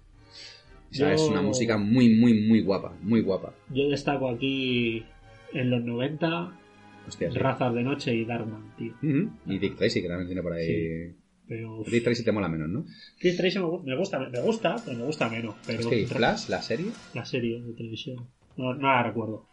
[0.91, 2.93] O sea, es una música muy, muy, muy guapa.
[3.01, 3.53] Muy guapa.
[3.69, 5.03] yo destaco aquí
[5.53, 6.53] en los 90
[7.07, 7.37] Hostia, sí.
[7.39, 8.93] Razas de Noche y Darkman, tío.
[9.47, 11.15] Y Dick Tracy, que también tiene por ahí...
[11.47, 12.85] Pero Dick Tracy te mola menos, ¿no?
[13.19, 15.55] Chris Tracy me gu- me gusta, me gusta, pero me gusta menos.
[15.65, 16.91] Pero Es que Flash, la serie...
[17.13, 18.27] la serie de televisión,
[18.57, 19.47] no, no la recuerdo.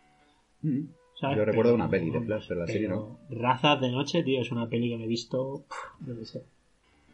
[1.24, 1.38] ¿Sabes?
[1.38, 4.40] Yo recuerdo Pero- una peli de Flash, pero la serie pero Razas de Noche, tío,
[4.40, 5.64] es una peli que me he visto.
[6.06, 6.42] No sé.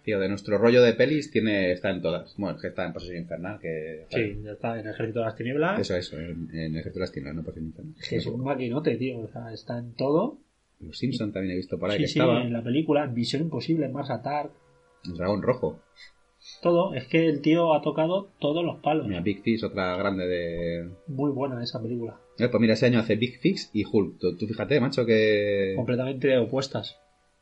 [0.05, 2.35] Tío, de nuestro rollo de pelis tiene está en todas.
[2.39, 4.07] Bueno, es que está en Posesión Infernal, que...
[4.09, 5.79] Sí, ya está en Ejército de las Tinieblas.
[5.81, 7.95] Eso, eso, en, en Ejército de las Tinieblas, no Posesión Infernal.
[8.09, 9.19] Que es un maquinote, tío.
[9.21, 10.39] O sea, está en todo.
[10.81, 12.43] Los Simpson también he visto por ahí sí, que sí, estaba.
[12.43, 14.51] en la película, Visión Imposible, Mars Attack.
[15.05, 15.81] El Dragón Rojo.
[16.63, 16.95] Todo.
[16.95, 19.07] Es que el tío ha tocado todos los palos.
[19.07, 20.91] Mira, Big Fish, otra grande de...
[21.07, 22.19] Muy buena esa película.
[22.39, 24.19] Eh, pues mira, ese año hace Big Fix y Hulk.
[24.19, 25.73] Tú, tú fíjate, macho, que...
[25.77, 26.99] Completamente opuestas.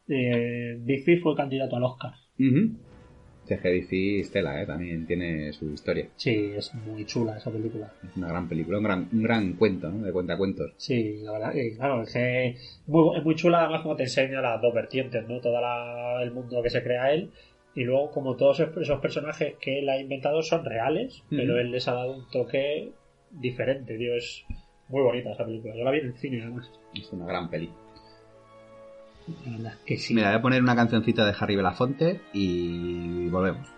[0.08, 2.12] Eh, Big Fish fue candidato al Oscar.
[2.36, 6.08] Big Fish, tela, eh, también tiene su historia.
[6.16, 7.92] Sí, es muy chula esa película.
[8.04, 10.04] Es una gran película, un gran, un gran cuento, ¿no?
[10.04, 10.72] De cuentacuentos.
[10.76, 14.40] Sí, la verdad, que, claro, es que muy, es muy chula además como te enseña
[14.40, 15.40] las dos vertientes, ¿no?
[15.40, 15.58] Todo
[16.20, 17.30] el mundo que se crea él
[17.78, 21.86] y luego como todos esos personajes que él ha inventado son reales, pero él les
[21.86, 22.90] ha dado un toque
[23.30, 24.44] diferente, tío, es
[24.88, 25.76] muy bonita esa película.
[25.76, 26.68] Yo la vi en el cine además.
[26.92, 27.70] Es una gran peli.
[29.46, 30.12] La verdad que sí.
[30.12, 33.68] Mira, voy a poner una cancioncita de Harry Belafonte y volvemos.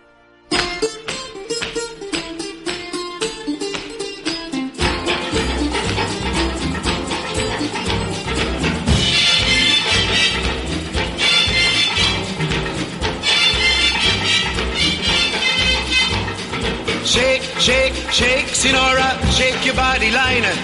[17.61, 20.55] Shake, shake, Sinora, shake your body liner.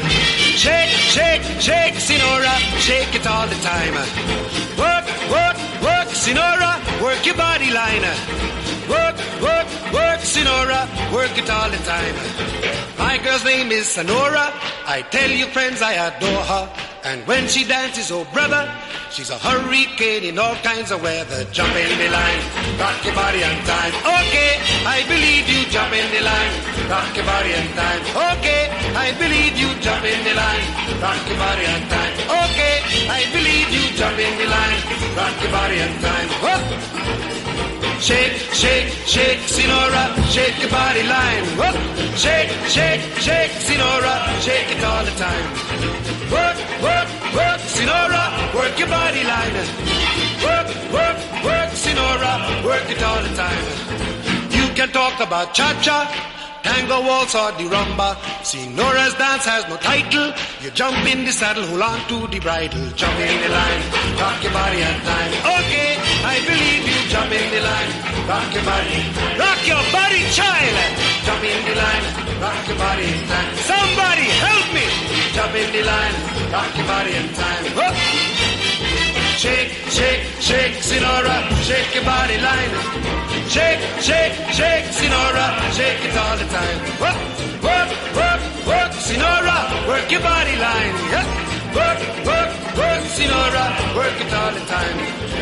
[0.56, 3.92] Shake, shake, shake, Sinora, shake it all the time.
[4.80, 8.65] Work, work, work, Sinora, work your body line.
[8.88, 10.82] Work, work, work, Sinora,
[11.12, 12.14] work it all the time.
[12.98, 14.52] My girl's name is Sonora.
[14.86, 16.72] I tell you, friends, I adore her.
[17.04, 18.68] And when she dances, oh brother,
[19.16, 21.44] She's a hurricane in all kinds of weather.
[21.50, 22.42] Jump in the line,
[22.76, 23.94] rock your body on time.
[24.04, 25.64] Okay, I believe you.
[25.72, 26.52] Jump in the line,
[26.92, 28.02] rock your body on time.
[28.36, 29.72] Okay, I believe you.
[29.80, 30.66] Jump in the line,
[31.00, 32.12] rock your body on time.
[32.44, 32.76] Okay,
[33.08, 33.88] I believe you.
[33.96, 34.80] Jump in the line,
[35.16, 36.28] rock your body on time.
[36.44, 37.85] Whoop.
[38.00, 41.44] Shake, shake, shake, Sinora, shake your body line.
[41.58, 41.76] Whoop.
[42.16, 45.46] Shake, shake, shake, Sinora, shake it all the time.
[46.30, 49.54] Work, work, work, Sinora, work your body line.
[50.44, 53.64] Work, work, work, Sinora, work it all the time.
[54.50, 56.06] You can talk about cha-cha,
[56.62, 58.14] tango waltz or the rumba.
[58.44, 60.32] Senora's dance has no title.
[60.62, 62.90] You jump in the saddle, hold on to the bridle.
[62.94, 63.82] Jump in the line,
[64.20, 65.32] rock your body on time.
[65.60, 65.96] Okay,
[66.36, 67.00] I believe you.
[67.08, 67.92] Jump in the line,
[68.28, 69.00] rock your body.
[69.40, 70.76] Rock your body, child.
[71.24, 72.04] Jump in the line,
[72.44, 73.52] rock your body in time.
[73.64, 74.84] Somebody help me.
[75.32, 76.16] Jump in the line,
[76.52, 77.64] rock your body in time.
[77.72, 77.94] Whoop.
[79.40, 82.72] Shake, shake, shake, Sinora, shake your body line.
[83.48, 86.78] Shake, shake, shake, Sinora, shake it all the time.
[87.00, 87.20] Work,
[87.64, 90.96] work, work, work, Sinora, work your body line.
[91.08, 91.45] Yeah.
[91.76, 93.66] Work, work, work, Sinora,
[93.96, 94.96] work it all the time.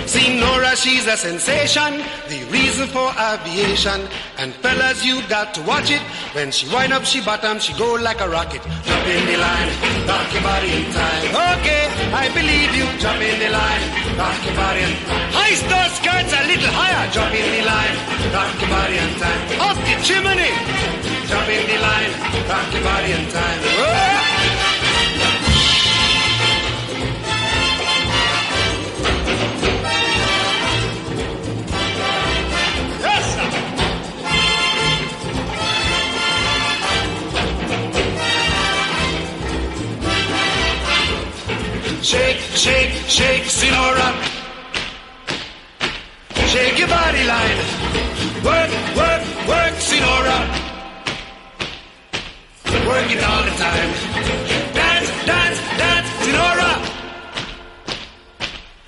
[0.05, 4.01] Sinora, she's a sensation, the reason for aviation.
[4.39, 6.02] And fellas, you got to watch it.
[6.35, 8.62] When she wind up, she bottom, she go like a rocket.
[8.62, 9.70] Jump in the line,
[10.11, 11.24] rock your body in time.
[11.62, 12.86] Okay, I believe you.
[12.98, 13.85] Jump in the line,
[14.19, 15.28] rock your body in time.
[15.39, 17.06] High star skirts a little higher.
[17.15, 17.97] Jump in the line,
[18.35, 19.40] rock your body in time.
[19.70, 20.51] Up the chimney,
[21.31, 22.12] jump in the line,
[22.51, 23.59] rock your body in time.
[23.62, 24.34] Whoa.
[42.05, 44.09] Shake, shake, shake, Sinora.
[46.53, 47.59] Shake your body line.
[48.45, 48.71] Work,
[49.01, 50.39] work, work, Sinora.
[52.87, 53.91] Work it all the time.
[54.75, 56.73] Dance, dance, dance, Sinora.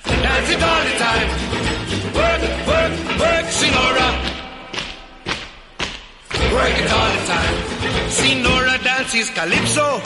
[0.05, 1.29] Dance it all the time.
[2.21, 4.09] Work, work, work, Sinora.
[6.53, 7.57] Work it all the time.
[8.11, 8.56] Sinora
[9.07, 10.03] dances calypso.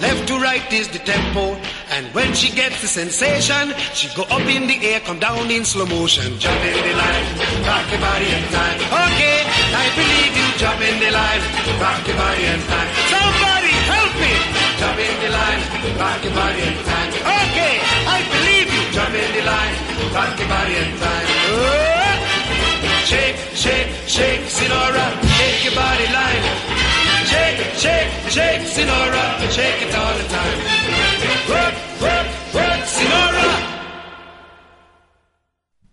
[0.00, 1.54] Left to right is the tempo.
[1.94, 5.64] And when she gets the sensation, she go up in the air, come down in
[5.64, 6.38] slow motion.
[6.38, 7.26] Jump in the line,
[7.68, 8.78] rock your body in time.
[9.06, 9.38] Okay,
[9.70, 10.48] I believe you.
[10.58, 11.42] Jump in the line,
[11.78, 12.90] rock your body in time.
[13.14, 14.34] Somebody help me.
[14.80, 15.60] Jump in the line,
[16.00, 17.10] rock your body in time.
[17.44, 17.74] Okay,
[18.16, 18.82] I believe you.
[18.96, 19.74] Jump in the line,
[20.16, 21.26] rock your body in time.
[21.54, 21.90] Oh!
[23.10, 25.06] Shake, shake, shake, Sinora,
[25.38, 26.79] shake your body line.
[27.30, 30.58] Shake, shake, shake, Sinora, shake it all the time.
[31.48, 33.50] Work, work, work, Sinora.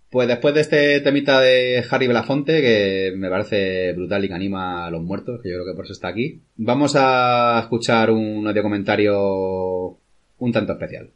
[0.09, 4.88] Pues después de este temita de Harry Belafonte, que me parece brutal y que anima
[4.88, 8.47] a los muertos, que yo creo que por eso está aquí, vamos a escuchar un
[8.47, 9.99] audio comentario
[10.39, 11.11] un tanto especial.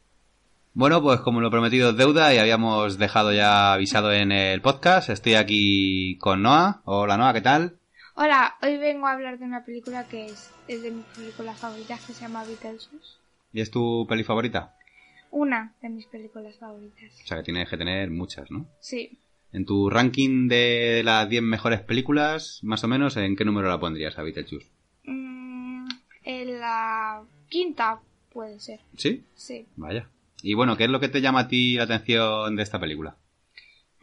[0.74, 5.10] Bueno, pues como lo prometido es deuda y habíamos dejado ya avisado en el podcast,
[5.10, 6.82] estoy aquí con Noah.
[6.84, 7.81] Hola Noah, ¿qué tal?
[8.14, 12.04] Hola, hoy vengo a hablar de una película que es, es de mis películas favoritas
[12.04, 13.16] que se llama Beetlejuice.
[13.54, 14.76] ¿Y es tu peli favorita?
[15.30, 17.10] Una de mis películas favoritas.
[17.24, 18.66] O sea que tienes que tener muchas, ¿no?
[18.80, 19.18] Sí.
[19.50, 23.80] En tu ranking de las 10 mejores películas, más o menos, ¿en qué número la
[23.80, 24.68] pondrías a Beetlejuice?
[25.04, 25.88] Mm,
[26.24, 27.98] en la quinta
[28.30, 28.80] puede ser.
[28.94, 29.24] ¿Sí?
[29.34, 29.66] Sí.
[29.76, 30.10] Vaya.
[30.42, 33.16] Y bueno, ¿qué es lo que te llama a ti la atención de esta película?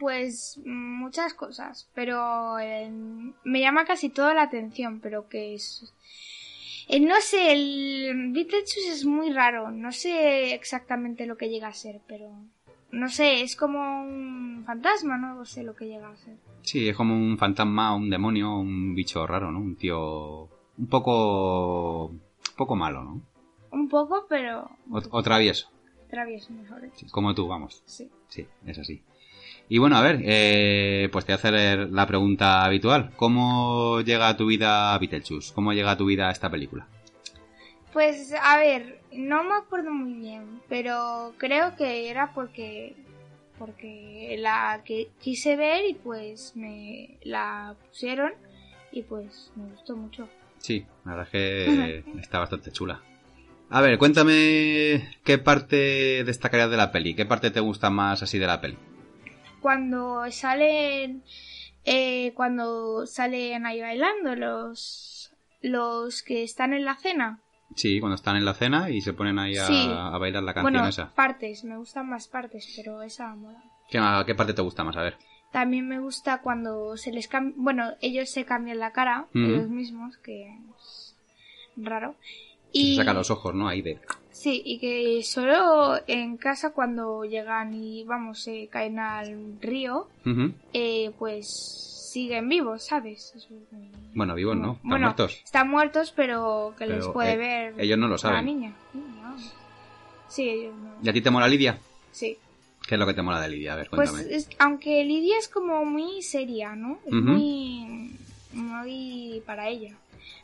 [0.00, 2.90] Pues muchas cosas, pero eh,
[3.44, 5.92] me llama casi toda la atención, pero que es...
[6.88, 11.74] eh, no sé, el Beetlejuice es muy raro, no sé exactamente lo que llega a
[11.74, 12.30] ser, pero...
[12.92, 16.38] No sé, es como un fantasma, no sé lo que llega a ser.
[16.62, 19.60] Sí, es como un fantasma, un demonio, un bicho raro, ¿no?
[19.60, 22.06] Un tío un poco...
[22.06, 22.20] un
[22.56, 23.22] poco malo, ¿no?
[23.70, 25.70] Un poco, pero O, o travieso,
[26.08, 26.82] travieso mejor.
[26.82, 27.06] dicho.
[27.12, 27.82] como tú, vamos.
[27.86, 28.10] Sí.
[28.28, 29.04] Sí, es así.
[29.72, 33.12] Y bueno, a ver, eh, pues te voy a hacer la pregunta habitual.
[33.14, 35.54] ¿Cómo llega a tu vida Beetlejuice?
[35.54, 36.88] ¿Cómo llega a tu vida esta película?
[37.92, 42.96] Pues a ver, no me acuerdo muy bien, pero creo que era porque
[43.58, 48.32] porque la que quise ver y pues me la pusieron
[48.90, 50.28] y pues me gustó mucho.
[50.58, 53.00] Sí, la verdad es que está bastante chula.
[53.68, 58.36] A ver, cuéntame qué parte destacarías de la peli, qué parte te gusta más así
[58.40, 58.76] de la peli.
[59.60, 61.22] Cuando salen
[61.84, 65.32] eh, cuando salen ahí bailando los
[65.62, 67.40] los que están en la cena,
[67.76, 69.88] Sí, cuando están en la cena y se ponen ahí a, Sí.
[69.92, 71.10] a bailar la canción Bueno, esa.
[71.14, 73.62] partes, me gustan más partes, pero esa mola.
[73.88, 74.96] ¿Qué, ¿Qué parte te gusta más?
[74.96, 75.16] A ver.
[75.52, 79.38] También me gusta cuando se les cambia, bueno, ellos se cambian la cara, Ujú.
[79.44, 81.16] ellos mismos, que es
[81.76, 82.16] raro.
[82.72, 83.68] Se Y saca los ojos, ¿no?
[83.68, 84.00] Ahí de...
[84.40, 90.08] sí, y que solo en casa cuando llegan y vamos, se caen al río,
[90.72, 91.48] eh, pues
[92.12, 93.34] siguen vivos, ¿sabes?
[94.14, 95.40] Bueno, vivos no, están bueno, muertos.
[95.44, 98.72] están muertos, pero que les puede eh, ver ellos no lo la niña.
[98.94, 99.36] No.
[100.28, 100.90] Sí, ellos no.
[101.02, 101.78] ¿Y a ti te mola Lidia?
[102.10, 102.36] Sí.
[102.88, 103.74] ¿Qué es lo que te mola de Lidia?
[103.74, 104.34] A ver, Pues cuéntame.
[104.34, 106.98] es- aunque Lidia es como muy seria, ¿no?
[107.06, 108.16] Es muy
[109.46, 109.94] para ella.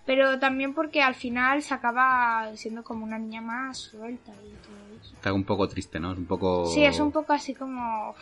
[0.04, 5.00] Pero también porque al final se acaba siendo como una niña más suelta y todo
[5.02, 5.14] eso.
[5.14, 6.12] Está un poco triste, ¿no?
[6.12, 6.66] Es un poco...
[6.66, 8.14] Sí, es un poco así como...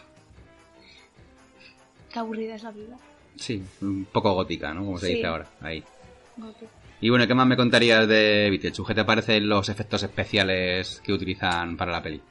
[2.12, 2.96] Qué aburrida es la vida.
[3.36, 4.84] Sí, un poco gótica, ¿no?
[4.84, 5.14] Como se Sí.
[5.14, 5.46] dice ahora.
[5.60, 5.82] Ahí.
[7.00, 8.84] Y bueno, ¿qué más me contarías de Beetlejuice?
[8.86, 12.22] ¿Qué te parecen los efectos especiales que utilizan para la peli?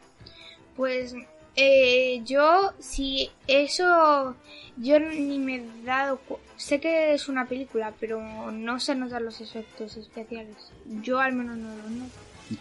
[0.75, 1.13] Pues
[1.55, 4.35] eh, yo, si eso,
[4.77, 6.19] yo ni me he dado,
[6.57, 10.55] sé que es una película, pero no se notan los efectos especiales.
[11.01, 12.11] Yo al menos no los noto.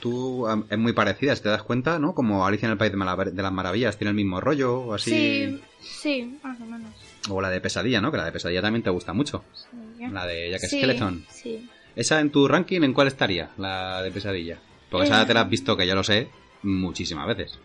[0.01, 2.14] Tú es muy parecida, si te das cuenta, ¿no?
[2.14, 5.10] Como Alicia en el País de, las Maravillas, tiene el mismo rollo, o así.
[5.10, 6.90] Sí, sí, más o menos.
[7.28, 8.10] O la de Pesadilla, ¿no?
[8.10, 9.44] Que la de Pesadilla también te gusta mucho.
[9.55, 9.66] Sí,
[9.98, 10.09] ya.
[10.10, 11.24] La de Jack Sí, Skeleton.
[11.28, 11.69] Sí.
[11.97, 13.51] ¿Esa en tu ranking en cuál estaría?
[13.59, 14.59] La de Pesadilla.
[14.89, 15.27] Porque esa Eh.
[15.27, 16.28] te la has visto, que yo lo sé,
[16.62, 17.59] muchísimas veces.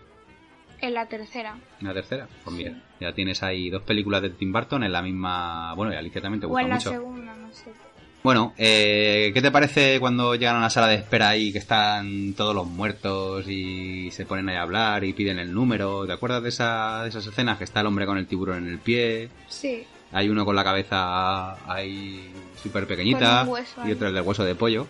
[0.81, 1.55] En la tercera.
[1.81, 2.27] ¿La tercera?
[2.43, 5.73] Pues mira, ya tienes ahí dos películas de Tim Burton en la misma...
[5.73, 6.89] Bueno, y Alicia también te O gusta en la mucho.
[6.91, 7.71] segunda, no sé.
[8.23, 12.33] Bueno, eh, ¿qué te parece cuando llegan a la sala de espera ahí que están
[12.33, 16.05] todos los muertos y se ponen ahí a hablar y piden el número?
[16.05, 18.69] ¿Te acuerdas de, esa- de esas escenas que está el hombre con el tiburón en
[18.73, 19.29] el pie?
[19.47, 19.85] Sí.
[20.11, 22.31] Hay uno con la cabeza ahí
[22.61, 23.47] súper pequeñita
[23.85, 24.87] y otro el de hueso de pollo.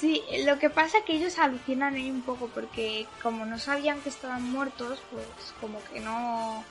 [0.00, 4.00] Sí, lo que pasa es que ellos alucinan ahí un poco porque como no sabían
[4.00, 5.26] que estaban muertos, pues
[5.60, 6.64] como que no...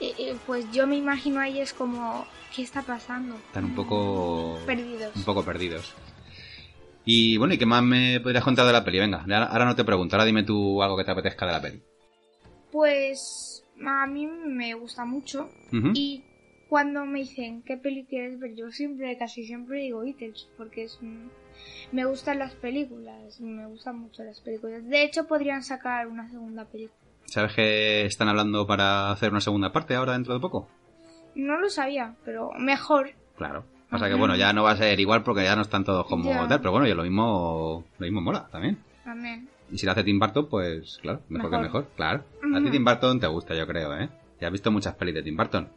[0.00, 2.26] eh, eh, pues yo me imagino a ellos como,
[2.56, 3.36] ¿qué está pasando?
[3.36, 4.58] Están un poco...
[4.64, 5.14] Perdidos.
[5.14, 5.92] Un poco perdidos.
[7.04, 9.00] Y bueno, ¿y qué más me podrías contar de la peli?
[9.00, 11.82] Venga, ahora no te pregunto, ahora dime tú algo que te apetezca de la peli.
[12.70, 15.50] Pues a mí me gusta mucho
[15.94, 16.22] y
[16.70, 20.98] cuando me dicen qué peli quieres ver, yo siempre, casi siempre digo Beatles porque es
[21.02, 21.30] un-
[21.92, 24.86] me gustan las películas, me gustan mucho las películas.
[24.88, 26.98] De hecho podrían sacar una segunda película.
[27.26, 30.68] ¿Sabes que están hablando para hacer una segunda parte ahora dentro de poco?
[31.34, 33.10] No lo sabía, pero mejor.
[33.36, 33.64] Claro.
[33.90, 34.18] Pasa que Ajá.
[34.20, 36.48] bueno, ya no va a ser igual porque ya no están todos como Ya.
[36.48, 38.78] tal, pero bueno, yo lo mismo, lo mismo mola también.
[39.04, 39.48] También.
[39.70, 41.62] Y si lo hace Tim Burton, pues claro, mejor, que Mejor.
[41.82, 42.24] mejor, claro.
[42.54, 42.70] A ti.
[42.70, 44.08] Tim Burton te gusta, yo creo, ¿eh?
[44.40, 45.68] Ya has visto muchas pelis de Tim Burton.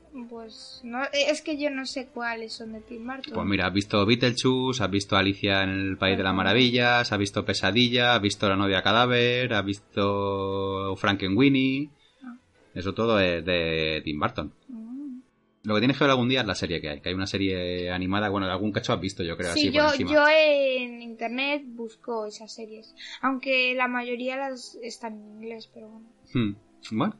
[0.46, 3.34] Pues no, es que yo no sé cuáles son de Tim Burton.
[3.34, 7.18] Pues mira, has visto Beetlejuice, has visto Alicia en el País de las Maravillas, has
[7.20, 11.90] visto Pesadilla, has visto La novia cadáver, has visto Frankenweenie.
[12.24, 12.36] Ah.
[12.76, 14.54] Eso todo es de Tim Burton.
[14.68, 15.20] Mm.
[15.64, 17.26] Lo que tienes que ver algún día es la serie que hay, que hay una
[17.26, 20.12] serie animada, bueno, algún cacho has visto, yo creo, Sí, así yo, por encima.
[20.14, 22.94] yo en internet busco esas series.
[23.22, 26.08] Aunque la mayoría las están en inglés, pero bueno.
[26.34, 26.56] Hmm,
[26.92, 27.16] Bueno.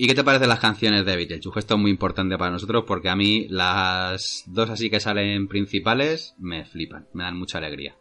[0.00, 1.58] ¿Y qué te parecen las canciones de Beetlejuice?
[1.58, 6.36] Esto es muy importante para nosotros porque a mí las dos así que salen principales
[6.38, 7.96] me flipan, me dan mucha alegría.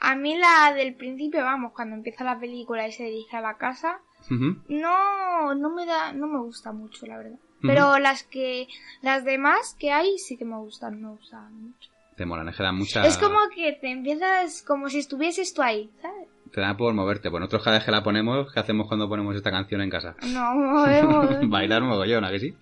[0.00, 3.58] A mí la del principio, vamos, cuando empieza la película y se dirige a la
[3.58, 4.00] casa,
[4.30, 7.38] no, no me da, no me gusta mucho, la verdad.
[7.60, 8.66] Pero las que,
[9.02, 11.90] las demás que hay sí que me gustan, me gustan mucho.
[12.16, 13.06] Te molan, es que dan mucha...
[13.06, 16.28] Es como que te empiezas como si estuvieses tú ahí, ¿sabes?
[16.52, 17.30] Te dan por moverte.
[17.30, 20.14] Pues nosotros cada vez que la ponemos, ¿qué hacemos cuando ponemos esta canción en casa?
[20.28, 21.28] No, movemos.
[21.48, 22.54] Bailar mogollón, ¿a que sí?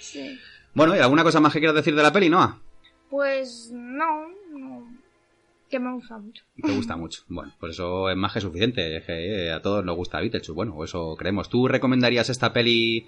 [0.00, 0.38] sí.
[0.74, 2.58] Bueno, ¿y alguna cosa más que quieras decir de la peli, Noah?
[3.08, 4.84] Pues no, no.
[5.70, 6.44] Que me gusta mucho.
[6.62, 7.22] Te gusta mucho.
[7.28, 8.96] Bueno, pues eso es más que suficiente.
[8.96, 10.52] Es que eh, a todos nos gusta Beetlejuice.
[10.52, 11.48] Bueno, eso creemos.
[11.48, 13.06] ¿Tú recomendarías esta peli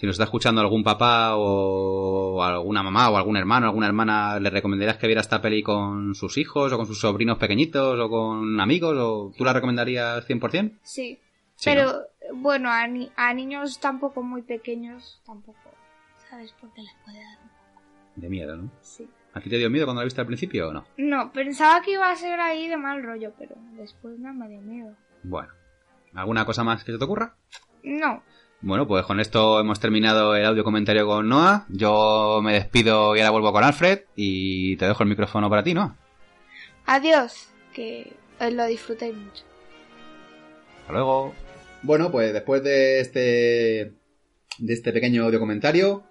[0.00, 4.48] si nos está escuchando algún papá o alguna mamá o algún hermano, alguna hermana, le
[4.48, 8.58] recomendarías que viera esta peli con sus hijos o con sus sobrinos pequeñitos o con
[8.58, 8.96] amigos?
[8.98, 10.78] ¿O tú la recomendarías 100%?
[10.82, 11.18] Sí.
[11.54, 11.92] Sí, Pero
[12.32, 15.58] bueno, a, ni- a niños tampoco muy pequeños, tampoco.
[16.30, 17.38] ¿Sabes por qué les puede dar?
[18.16, 18.70] De miedo, ¿no?
[18.80, 19.06] Sí.
[19.34, 20.86] ¿A ti te dio miedo cuando la viste al principio o no?
[20.96, 24.62] No, pensaba que iba a ser ahí de mal rollo, pero después no me dio
[24.62, 24.96] miedo.
[25.22, 25.52] Bueno.
[26.14, 27.34] ¿Alguna cosa más que se te ocurra?
[27.84, 28.22] No.
[28.62, 31.64] Bueno, pues con esto hemos terminado el audio comentario con Noah.
[31.70, 35.72] Yo me despido y ahora vuelvo con Alfred y te dejo el micrófono para ti,
[35.72, 35.96] Noah.
[36.84, 39.44] Adiós, que os lo disfrutéis mucho.
[40.80, 41.32] Hasta luego.
[41.82, 43.92] Bueno, pues después de este
[44.58, 46.02] de este pequeño audio comentario,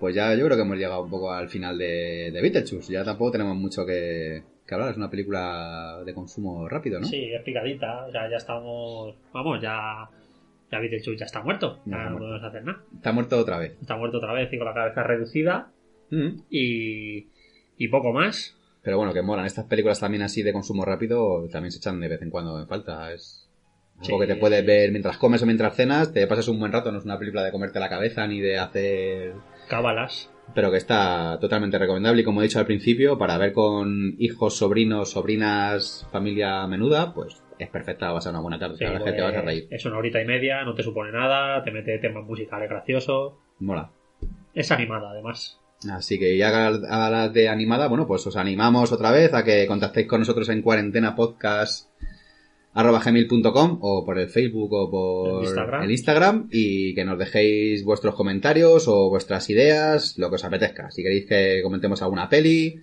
[0.00, 2.90] pues ya yo creo que hemos llegado un poco al final de, de Beetlejuice.
[2.90, 4.92] Ya tampoco tenemos mucho que, que hablar.
[4.92, 7.06] Es una película de consumo rápido, ¿no?
[7.06, 8.06] Sí, es picadita.
[8.06, 9.14] O sea, ya estamos.
[9.34, 10.08] Vamos, ya.
[10.70, 11.78] Ya Beetlejuice ya está muerto.
[11.84, 12.18] Está no muerto.
[12.18, 12.82] podemos hacer nada.
[12.94, 13.76] Está muerto otra vez.
[13.80, 15.70] Está muerto otra vez y con la cabeza reducida.
[16.10, 16.42] Mm.
[16.50, 17.26] Y.
[17.78, 18.56] Y poco más.
[18.82, 19.46] Pero bueno, que molan.
[19.46, 22.66] Estas películas también así de consumo rápido también se echan de vez en cuando en
[22.66, 23.12] falta.
[23.12, 23.48] Es
[24.00, 26.12] algo Sí, que te puedes sí, ver mientras comes o mientras cenas.
[26.12, 26.92] Te pasas un buen rato.
[26.92, 29.34] No es una película de comerte la cabeza ni de hacer...
[29.68, 30.30] Cábalas.
[30.54, 34.56] Pero que está totalmente recomendable y como he dicho al principio, para ver con hijos,
[34.56, 38.76] sobrinos, sobrinas, familia menuda, pues es perfecta, va a ser una buena tarde.
[38.76, 39.66] Sí, la verdad es que te vas a reír.
[39.70, 43.34] Es una horita y media, no te supone nada, te mete temas musicales graciosos.
[43.60, 43.90] Mola.
[44.54, 45.58] Es animada, además.
[45.90, 49.66] Así que ya a las de animada, bueno, pues os animamos otra vez a que
[49.66, 51.88] contactéis con nosotros en cuarentena podcast
[52.74, 55.82] arroba gmail.com o por el Facebook o por El Instagram.
[55.82, 60.90] el Instagram y que nos dejéis vuestros comentarios o vuestras ideas, lo que os apetezca.
[60.90, 62.80] Si queréis que comentemos alguna peli,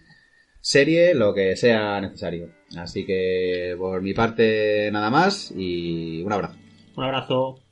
[0.66, 2.50] serie, lo que sea necesario.
[2.76, 6.58] Así que por mi parte nada más y un abrazo.
[6.98, 7.65] Un abrazo.